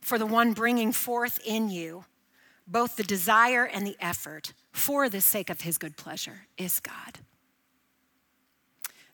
For 0.00 0.18
the 0.18 0.26
one 0.26 0.52
bringing 0.52 0.92
forth 0.92 1.38
in 1.44 1.70
you 1.70 2.04
both 2.66 2.96
the 2.96 3.02
desire 3.02 3.64
and 3.64 3.86
the 3.86 3.96
effort 4.00 4.52
for 4.72 5.08
the 5.08 5.20
sake 5.20 5.50
of 5.50 5.62
his 5.62 5.78
good 5.78 5.96
pleasure 5.96 6.46
is 6.56 6.80
God. 6.80 7.18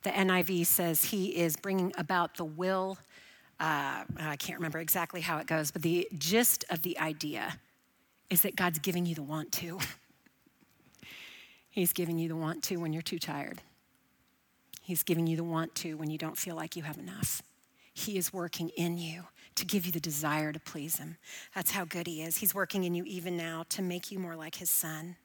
The 0.02 0.10
NIV 0.10 0.66
says 0.66 1.04
he 1.04 1.36
is 1.36 1.56
bringing 1.56 1.92
about 1.98 2.36
the 2.36 2.44
will. 2.44 2.98
Uh, 3.58 4.04
I 4.18 4.36
can't 4.36 4.58
remember 4.58 4.78
exactly 4.78 5.20
how 5.20 5.38
it 5.38 5.46
goes, 5.46 5.70
but 5.70 5.82
the 5.82 6.08
gist 6.16 6.64
of 6.70 6.82
the 6.82 6.98
idea 6.98 7.58
is 8.30 8.42
that 8.42 8.56
God's 8.56 8.78
giving 8.78 9.04
you 9.04 9.14
the 9.14 9.22
want 9.22 9.52
to. 9.52 9.78
He's 11.70 11.92
giving 11.92 12.18
you 12.18 12.28
the 12.28 12.36
want 12.36 12.62
to 12.64 12.76
when 12.76 12.92
you're 12.92 13.02
too 13.02 13.18
tired. 13.18 13.60
He's 14.82 15.02
giving 15.02 15.26
you 15.26 15.36
the 15.36 15.44
want 15.44 15.74
to 15.76 15.94
when 15.94 16.10
you 16.10 16.18
don't 16.18 16.38
feel 16.38 16.56
like 16.56 16.74
you 16.74 16.82
have 16.82 16.98
enough. 16.98 17.42
He 17.92 18.16
is 18.16 18.32
working 18.32 18.70
in 18.70 18.96
you 18.96 19.24
to 19.56 19.66
give 19.66 19.84
you 19.84 19.92
the 19.92 20.00
desire 20.00 20.52
to 20.52 20.58
please 20.58 20.96
Him. 20.96 21.18
That's 21.54 21.70
how 21.72 21.84
good 21.84 22.06
He 22.06 22.22
is. 22.22 22.38
He's 22.38 22.54
working 22.54 22.84
in 22.84 22.94
you 22.94 23.04
even 23.04 23.36
now 23.36 23.64
to 23.70 23.82
make 23.82 24.10
you 24.10 24.18
more 24.18 24.36
like 24.36 24.54
His 24.56 24.70
Son. 24.70 25.16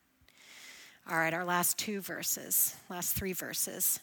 All 1.09 1.17
right, 1.17 1.33
our 1.33 1.45
last 1.45 1.77
two 1.77 2.01
verses, 2.01 2.75
last 2.89 3.15
three 3.15 3.33
verses. 3.33 3.99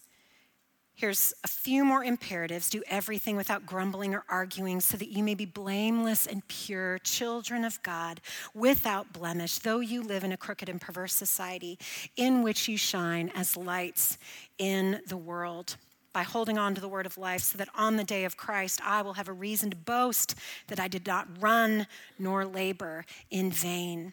Here's 1.02 1.34
a 1.42 1.48
few 1.48 1.84
more 1.84 2.04
imperatives 2.04 2.70
do 2.70 2.80
everything 2.86 3.34
without 3.34 3.66
grumbling 3.66 4.14
or 4.14 4.22
arguing, 4.28 4.80
so 4.80 4.96
that 4.96 5.08
you 5.08 5.24
may 5.24 5.34
be 5.34 5.44
blameless 5.44 6.28
and 6.28 6.46
pure, 6.46 7.00
children 7.00 7.64
of 7.64 7.82
God, 7.82 8.20
without 8.54 9.12
blemish, 9.12 9.58
though 9.58 9.80
you 9.80 10.00
live 10.00 10.22
in 10.22 10.30
a 10.30 10.36
crooked 10.36 10.68
and 10.68 10.80
perverse 10.80 11.12
society, 11.12 11.76
in 12.16 12.44
which 12.44 12.68
you 12.68 12.76
shine 12.76 13.32
as 13.34 13.56
lights 13.56 14.16
in 14.58 15.00
the 15.08 15.16
world. 15.16 15.76
By 16.12 16.22
holding 16.22 16.56
on 16.56 16.72
to 16.76 16.80
the 16.80 16.86
word 16.86 17.06
of 17.06 17.18
life, 17.18 17.42
so 17.42 17.58
that 17.58 17.68
on 17.74 17.96
the 17.96 18.04
day 18.04 18.24
of 18.24 18.36
Christ 18.36 18.80
I 18.84 19.02
will 19.02 19.14
have 19.14 19.26
a 19.28 19.32
reason 19.32 19.70
to 19.70 19.76
boast 19.76 20.36
that 20.68 20.78
I 20.78 20.86
did 20.86 21.04
not 21.04 21.26
run 21.42 21.88
nor 22.16 22.44
labor 22.44 23.06
in 23.28 23.50
vain. 23.50 24.12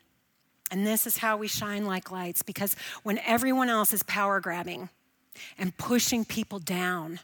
And 0.72 0.88
this 0.88 1.06
is 1.06 1.18
how 1.18 1.38
we 1.38 1.48
shine 1.48 1.86
like 1.86 2.10
lights 2.10 2.42
because 2.42 2.76
when 3.04 3.20
everyone 3.20 3.70
else 3.70 3.94
is 3.94 4.02
power 4.02 4.40
grabbing 4.40 4.90
and 5.58 5.76
pushing 5.78 6.26
people 6.26 6.60
down, 6.60 7.20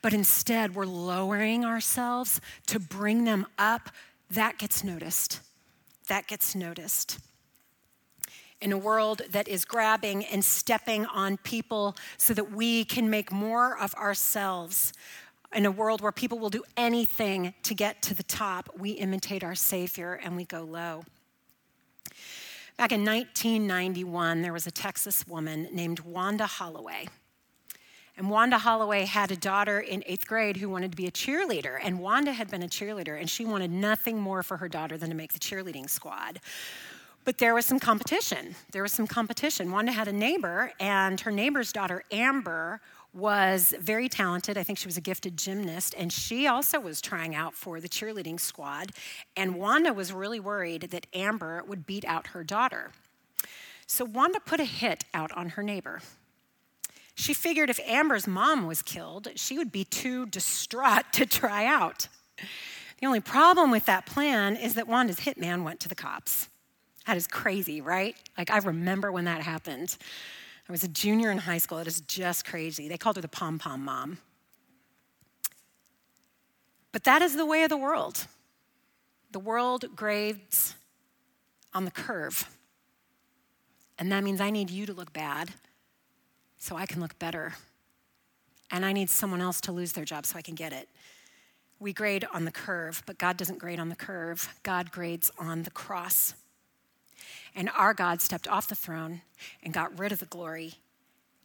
but 0.00 0.12
instead 0.12 0.74
we're 0.74 0.84
lowering 0.84 1.64
ourselves 1.64 2.40
to 2.66 2.78
bring 2.78 3.24
them 3.24 3.46
up, 3.58 3.90
that 4.30 4.58
gets 4.58 4.84
noticed. 4.84 5.40
That 6.08 6.26
gets 6.26 6.54
noticed. 6.54 7.18
In 8.60 8.72
a 8.72 8.78
world 8.78 9.22
that 9.30 9.48
is 9.48 9.64
grabbing 9.64 10.24
and 10.24 10.44
stepping 10.44 11.06
on 11.06 11.36
people 11.38 11.96
so 12.16 12.32
that 12.34 12.52
we 12.52 12.84
can 12.84 13.10
make 13.10 13.32
more 13.32 13.76
of 13.78 13.94
ourselves, 13.94 14.92
in 15.54 15.66
a 15.66 15.70
world 15.70 16.00
where 16.00 16.12
people 16.12 16.38
will 16.38 16.50
do 16.50 16.62
anything 16.76 17.54
to 17.62 17.74
get 17.74 18.02
to 18.02 18.14
the 18.14 18.22
top, 18.22 18.70
we 18.78 18.92
imitate 18.92 19.44
our 19.44 19.54
Savior 19.54 20.18
and 20.22 20.36
we 20.36 20.44
go 20.44 20.62
low. 20.62 21.04
Back 22.78 22.92
in 22.92 23.04
1991, 23.04 24.42
there 24.42 24.52
was 24.52 24.66
a 24.66 24.70
Texas 24.70 25.26
woman 25.26 25.68
named 25.72 26.00
Wanda 26.00 26.46
Holloway. 26.46 27.08
And 28.16 28.28
Wanda 28.28 28.58
Holloway 28.58 29.06
had 29.06 29.30
a 29.30 29.36
daughter 29.36 29.80
in 29.80 30.02
eighth 30.06 30.26
grade 30.26 30.58
who 30.58 30.68
wanted 30.68 30.90
to 30.90 30.96
be 30.96 31.06
a 31.06 31.10
cheerleader. 31.10 31.78
And 31.82 31.98
Wanda 32.00 32.32
had 32.32 32.50
been 32.50 32.62
a 32.62 32.68
cheerleader, 32.68 33.18
and 33.18 33.28
she 33.28 33.44
wanted 33.44 33.70
nothing 33.70 34.20
more 34.20 34.42
for 34.42 34.58
her 34.58 34.68
daughter 34.68 34.98
than 34.98 35.08
to 35.08 35.16
make 35.16 35.32
the 35.32 35.38
cheerleading 35.38 35.88
squad. 35.88 36.40
But 37.24 37.38
there 37.38 37.54
was 37.54 37.64
some 37.64 37.78
competition. 37.78 38.54
There 38.72 38.82
was 38.82 38.92
some 38.92 39.06
competition. 39.06 39.70
Wanda 39.70 39.92
had 39.92 40.08
a 40.08 40.12
neighbor, 40.12 40.72
and 40.78 41.20
her 41.20 41.30
neighbor's 41.30 41.72
daughter, 41.72 42.02
Amber, 42.10 42.80
was 43.14 43.74
very 43.78 44.08
talented. 44.08 44.58
I 44.58 44.62
think 44.62 44.78
she 44.78 44.88
was 44.88 44.96
a 44.96 45.02
gifted 45.02 45.36
gymnast, 45.36 45.94
and 45.96 46.12
she 46.12 46.46
also 46.46 46.80
was 46.80 47.00
trying 47.00 47.34
out 47.34 47.54
for 47.54 47.80
the 47.80 47.88
cheerleading 47.88 48.40
squad. 48.40 48.92
And 49.36 49.56
Wanda 49.56 49.92
was 49.92 50.12
really 50.12 50.40
worried 50.40 50.82
that 50.90 51.06
Amber 51.14 51.62
would 51.66 51.86
beat 51.86 52.04
out 52.04 52.28
her 52.28 52.42
daughter. 52.42 52.90
So 53.86 54.04
Wanda 54.04 54.40
put 54.40 54.60
a 54.60 54.64
hit 54.64 55.04
out 55.14 55.30
on 55.32 55.50
her 55.50 55.62
neighbor. 55.62 56.00
She 57.14 57.34
figured 57.34 57.70
if 57.70 57.80
Amber's 57.80 58.26
mom 58.26 58.66
was 58.66 58.82
killed, 58.82 59.28
she 59.36 59.58
would 59.58 59.70
be 59.70 59.84
too 59.84 60.26
distraught 60.26 61.12
to 61.12 61.26
try 61.26 61.66
out. 61.66 62.08
The 63.00 63.06
only 63.06 63.20
problem 63.20 63.70
with 63.70 63.86
that 63.86 64.06
plan 64.06 64.56
is 64.56 64.74
that 64.74 64.86
Wanda's 64.86 65.20
hitman 65.20 65.64
went 65.64 65.80
to 65.80 65.88
the 65.88 65.94
cops. 65.94 66.48
That 67.06 67.16
is 67.16 67.26
crazy, 67.26 67.80
right? 67.80 68.16
Like, 68.38 68.50
I 68.50 68.58
remember 68.58 69.10
when 69.10 69.24
that 69.24 69.42
happened. 69.42 69.96
I 70.68 70.72
was 70.72 70.84
a 70.84 70.88
junior 70.88 71.30
in 71.30 71.38
high 71.38 71.58
school. 71.58 71.78
It 71.78 71.88
is 71.88 72.00
just 72.02 72.44
crazy. 72.46 72.88
They 72.88 72.96
called 72.96 73.16
her 73.16 73.22
the 73.22 73.28
pom 73.28 73.58
pom 73.58 73.84
mom. 73.84 74.18
But 76.92 77.04
that 77.04 77.22
is 77.22 77.36
the 77.36 77.46
way 77.46 77.64
of 77.64 77.70
the 77.70 77.76
world. 77.76 78.26
The 79.32 79.40
world 79.40 79.84
grades 79.96 80.76
on 81.74 81.84
the 81.84 81.90
curve. 81.90 82.48
And 83.98 84.12
that 84.12 84.22
means 84.22 84.40
I 84.40 84.50
need 84.50 84.70
you 84.70 84.86
to 84.86 84.92
look 84.92 85.12
bad 85.12 85.50
so 86.62 86.76
I 86.76 86.86
can 86.86 87.00
look 87.00 87.18
better. 87.18 87.54
And 88.70 88.86
I 88.86 88.92
need 88.92 89.10
someone 89.10 89.40
else 89.40 89.60
to 89.62 89.72
lose 89.72 89.92
their 89.92 90.04
job 90.04 90.24
so 90.24 90.38
I 90.38 90.42
can 90.42 90.54
get 90.54 90.72
it. 90.72 90.88
We 91.80 91.92
grade 91.92 92.24
on 92.32 92.44
the 92.44 92.52
curve, 92.52 93.02
but 93.04 93.18
God 93.18 93.36
doesn't 93.36 93.58
grade 93.58 93.80
on 93.80 93.88
the 93.88 93.96
curve. 93.96 94.48
God 94.62 94.92
grades 94.92 95.28
on 95.36 95.64
the 95.64 95.72
cross. 95.72 96.34
And 97.56 97.68
our 97.76 97.94
God 97.94 98.20
stepped 98.20 98.46
off 98.46 98.68
the 98.68 98.76
throne 98.76 99.22
and 99.64 99.74
got 99.74 99.98
rid 99.98 100.12
of 100.12 100.20
the 100.20 100.26
glory 100.26 100.74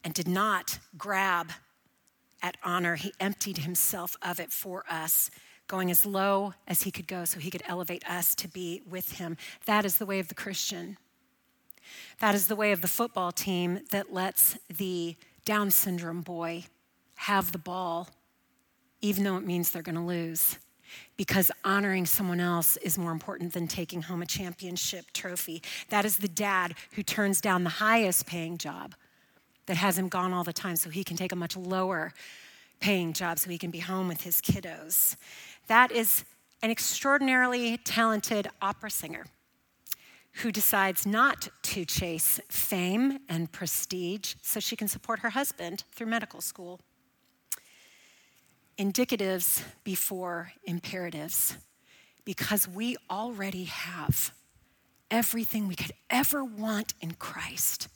and 0.04 0.14
did 0.14 0.28
not 0.28 0.78
grab 1.00 1.52
at 2.44 2.56
honor. 2.64 2.94
He 2.96 3.12
emptied 3.20 3.58
himself 3.58 4.16
of 4.22 4.40
it 4.40 4.52
for 4.52 4.84
us, 4.88 5.32
going 5.68 5.90
as 5.90 6.06
low 6.06 6.54
as 6.68 6.84
he 6.84 6.92
could 6.92 7.08
go 7.08 7.26
so 7.26 7.40
he 7.40 7.50
could 7.50 7.64
elevate 7.68 8.08
us 8.08 8.36
to 8.36 8.48
be 8.48 8.84
with 8.88 9.14
him. 9.14 9.36
That 9.66 9.84
is 9.84 9.98
the 9.98 10.06
way 10.06 10.20
of 10.20 10.28
the 10.28 10.36
Christian. 10.36 10.98
That 12.20 12.36
is 12.36 12.48
the 12.48 12.56
way 12.56 12.72
of 12.72 12.82
the 12.82 12.88
football 12.88 13.32
team 13.32 13.82
that 13.92 14.14
lets 14.14 14.58
the 14.70 15.16
Down 15.46 15.72
syndrome 15.72 16.22
boy 16.22 16.66
have 17.16 17.52
the 17.52 17.58
ball, 17.58 18.10
even 19.02 19.24
though 19.24 19.38
it 19.38 19.46
means 19.46 19.72
they're 19.72 19.82
going 19.82 19.96
to 19.96 20.02
lose. 20.02 20.58
Because 21.16 21.52
honoring 21.64 22.06
someone 22.06 22.40
else 22.40 22.78
is 22.78 22.98
more 22.98 23.12
important 23.12 23.54
than 23.54 23.68
taking 23.68 24.02
home 24.02 24.22
a 24.22 24.26
championship 24.26 25.06
trophy. 25.14 25.62
That 25.90 26.06
is 26.06 26.18
the 26.18 26.28
dad 26.28 26.76
who 26.94 27.04
turns 27.04 27.42
down 27.42 27.64
the 27.64 27.70
highest 27.70 28.26
paying 28.26 28.58
job 28.58 28.96
that 29.68 29.78
has 29.78 29.98
him 29.98 30.10
gone 30.10 30.34
all 30.34 30.44
the 30.44 30.54
time 30.54 30.76
so 30.76 30.90
he 30.90 31.04
can 31.04 31.18
take 31.18 31.32
a 31.32 31.36
much 31.36 31.56
lower 31.56 32.14
paying 32.80 33.14
job 33.14 33.40
so 33.40 33.50
he 33.50 33.58
can 33.58 33.72
be 33.72 33.80
home 33.80 34.08
with 34.08 34.22
his 34.22 34.42
kiddos. 34.42 35.16
That 35.68 35.92
is 35.92 36.24
an 36.62 36.72
extraordinarily 36.72 37.78
talented 37.78 38.48
opera 38.62 38.90
singer 38.90 39.26
who 40.38 40.52
decides 40.52 41.06
not 41.06 41.50
to 41.64 41.84
chase 41.86 42.40
fame 42.50 43.20
and 43.28 43.52
prestige 43.52 44.36
so 44.42 44.60
she 44.60 44.76
can 44.76 44.88
support 44.88 45.20
her 45.20 45.32
husband 45.32 45.84
through 45.94 46.08
medical 46.08 46.42
school. 46.42 46.80
Indicatives 48.78 49.64
before 49.84 50.52
imperatives, 50.64 51.58
because 52.24 52.68
we 52.68 52.96
already 53.10 53.64
have 53.64 54.32
everything 55.10 55.68
we 55.68 55.76
could 55.76 55.94
ever 56.10 56.44
want 56.44 56.94
in 57.02 57.14
Christ. 57.14 57.88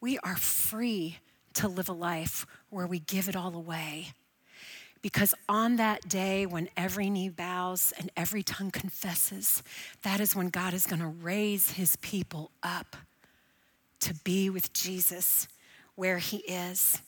We 0.00 0.18
are 0.18 0.36
free 0.36 1.18
to 1.54 1.68
live 1.68 1.88
a 1.88 1.92
life 1.92 2.46
where 2.70 2.86
we 2.86 2.98
give 2.98 3.28
it 3.28 3.36
all 3.36 3.54
away 3.54 4.14
because 5.04 5.34
on 5.50 5.76
that 5.76 6.08
day, 6.08 6.46
when 6.46 6.70
every 6.78 7.10
knee 7.10 7.28
bows 7.28 7.92
and 7.98 8.10
every 8.16 8.42
tongue 8.42 8.70
confesses, 8.70 9.62
that 10.00 10.18
is 10.18 10.34
when 10.34 10.48
God 10.48 10.72
is 10.72 10.86
going 10.86 11.02
to 11.02 11.06
raise 11.08 11.72
his 11.72 11.96
people 11.96 12.50
up 12.62 12.96
to 14.00 14.14
be 14.24 14.48
with 14.48 14.72
Jesus 14.72 15.46
where 15.94 16.16
he 16.16 16.38
is. 16.38 17.02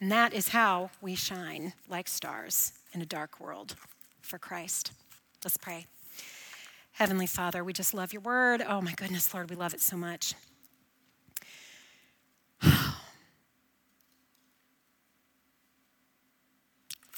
And 0.00 0.12
that 0.12 0.32
is 0.32 0.50
how 0.50 0.90
we 1.02 1.16
shine 1.16 1.72
like 1.88 2.06
stars 2.06 2.72
in 2.94 3.02
a 3.02 3.06
dark 3.06 3.40
world 3.40 3.74
for 4.22 4.38
Christ. 4.38 4.92
Let's 5.42 5.56
pray. 5.56 5.86
Heavenly 6.92 7.26
Father, 7.26 7.64
we 7.64 7.72
just 7.72 7.94
love 7.94 8.12
your 8.12 8.22
word. 8.22 8.62
Oh 8.64 8.80
my 8.80 8.92
goodness, 8.92 9.34
Lord, 9.34 9.50
we 9.50 9.56
love 9.56 9.74
it 9.74 9.80
so 9.80 9.96
much. 9.96 10.34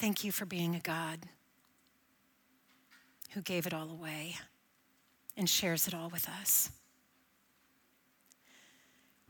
Thank 0.01 0.23
you 0.23 0.31
for 0.31 0.47
being 0.47 0.73
a 0.73 0.79
God 0.79 1.19
who 3.33 3.41
gave 3.43 3.67
it 3.67 3.73
all 3.73 3.91
away 3.91 4.33
and 5.37 5.47
shares 5.47 5.87
it 5.87 5.93
all 5.93 6.09
with 6.09 6.27
us. 6.27 6.71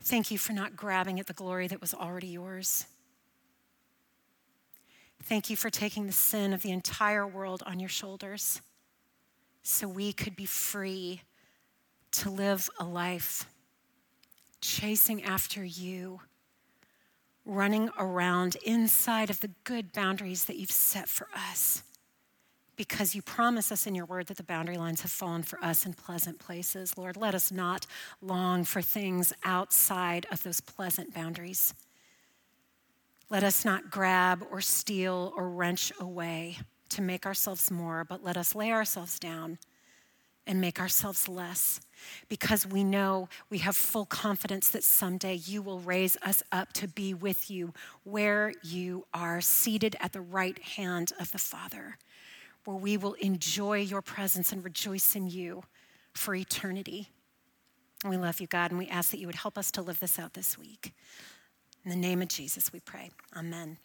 Thank 0.00 0.30
you 0.30 0.38
for 0.38 0.54
not 0.54 0.74
grabbing 0.74 1.20
at 1.20 1.26
the 1.26 1.34
glory 1.34 1.68
that 1.68 1.82
was 1.82 1.92
already 1.92 2.28
yours. 2.28 2.86
Thank 5.22 5.50
you 5.50 5.56
for 5.56 5.68
taking 5.68 6.06
the 6.06 6.12
sin 6.12 6.54
of 6.54 6.62
the 6.62 6.70
entire 6.70 7.26
world 7.26 7.62
on 7.66 7.78
your 7.78 7.90
shoulders 7.90 8.62
so 9.62 9.86
we 9.86 10.14
could 10.14 10.34
be 10.34 10.46
free 10.46 11.20
to 12.12 12.30
live 12.30 12.70
a 12.80 12.84
life 12.84 13.44
chasing 14.62 15.22
after 15.22 15.62
you 15.62 16.20
running 17.44 17.90
around 17.98 18.56
inside 18.64 19.30
of 19.30 19.40
the 19.40 19.50
good 19.64 19.92
boundaries 19.92 20.44
that 20.44 20.56
you've 20.56 20.70
set 20.70 21.08
for 21.08 21.28
us. 21.34 21.82
Because 22.76 23.14
you 23.14 23.22
promise 23.22 23.70
us 23.70 23.86
in 23.86 23.94
your 23.94 24.06
word 24.06 24.28
that 24.28 24.36
the 24.36 24.42
boundary 24.42 24.78
lines 24.78 25.02
have 25.02 25.10
fallen 25.10 25.42
for 25.42 25.62
us 25.62 25.84
in 25.84 25.92
pleasant 25.92 26.38
places. 26.38 26.96
Lord, 26.96 27.16
let 27.16 27.34
us 27.34 27.52
not 27.52 27.86
long 28.20 28.64
for 28.64 28.80
things 28.80 29.32
outside 29.44 30.26
of 30.30 30.42
those 30.42 30.60
pleasant 30.60 31.12
boundaries. 31.12 31.74
Let 33.28 33.44
us 33.44 33.64
not 33.64 33.90
grab 33.90 34.46
or 34.50 34.60
steal 34.60 35.32
or 35.36 35.50
wrench 35.50 35.92
away 36.00 36.58
to 36.90 37.02
make 37.02 37.26
ourselves 37.26 37.70
more, 37.70 38.04
but 38.04 38.24
let 38.24 38.36
us 38.36 38.54
lay 38.54 38.72
ourselves 38.72 39.18
down 39.18 39.58
and 40.46 40.60
make 40.60 40.80
ourselves 40.80 41.28
less 41.28 41.80
because 42.28 42.66
we 42.66 42.84
know 42.84 43.28
we 43.50 43.58
have 43.58 43.76
full 43.76 44.06
confidence 44.06 44.70
that 44.70 44.84
someday 44.84 45.34
you 45.34 45.62
will 45.62 45.80
raise 45.80 46.16
us 46.22 46.42
up 46.52 46.72
to 46.74 46.88
be 46.88 47.14
with 47.14 47.50
you 47.50 47.72
where 48.04 48.52
you 48.62 49.06
are, 49.12 49.40
seated 49.40 49.96
at 50.00 50.12
the 50.12 50.20
right 50.20 50.58
hand 50.62 51.12
of 51.18 51.32
the 51.32 51.38
Father, 51.38 51.96
where 52.64 52.76
we 52.76 52.96
will 52.96 53.14
enjoy 53.14 53.78
your 53.78 54.02
presence 54.02 54.52
and 54.52 54.64
rejoice 54.64 55.14
in 55.14 55.28
you 55.28 55.64
for 56.12 56.34
eternity. 56.34 57.08
We 58.08 58.16
love 58.16 58.40
you, 58.40 58.46
God, 58.46 58.70
and 58.70 58.78
we 58.78 58.88
ask 58.88 59.10
that 59.10 59.18
you 59.18 59.26
would 59.26 59.36
help 59.36 59.56
us 59.56 59.70
to 59.72 59.82
live 59.82 60.00
this 60.00 60.18
out 60.18 60.34
this 60.34 60.58
week. 60.58 60.92
In 61.84 61.90
the 61.90 61.96
name 61.96 62.22
of 62.22 62.28
Jesus, 62.28 62.72
we 62.72 62.80
pray. 62.80 63.10
Amen. 63.36 63.78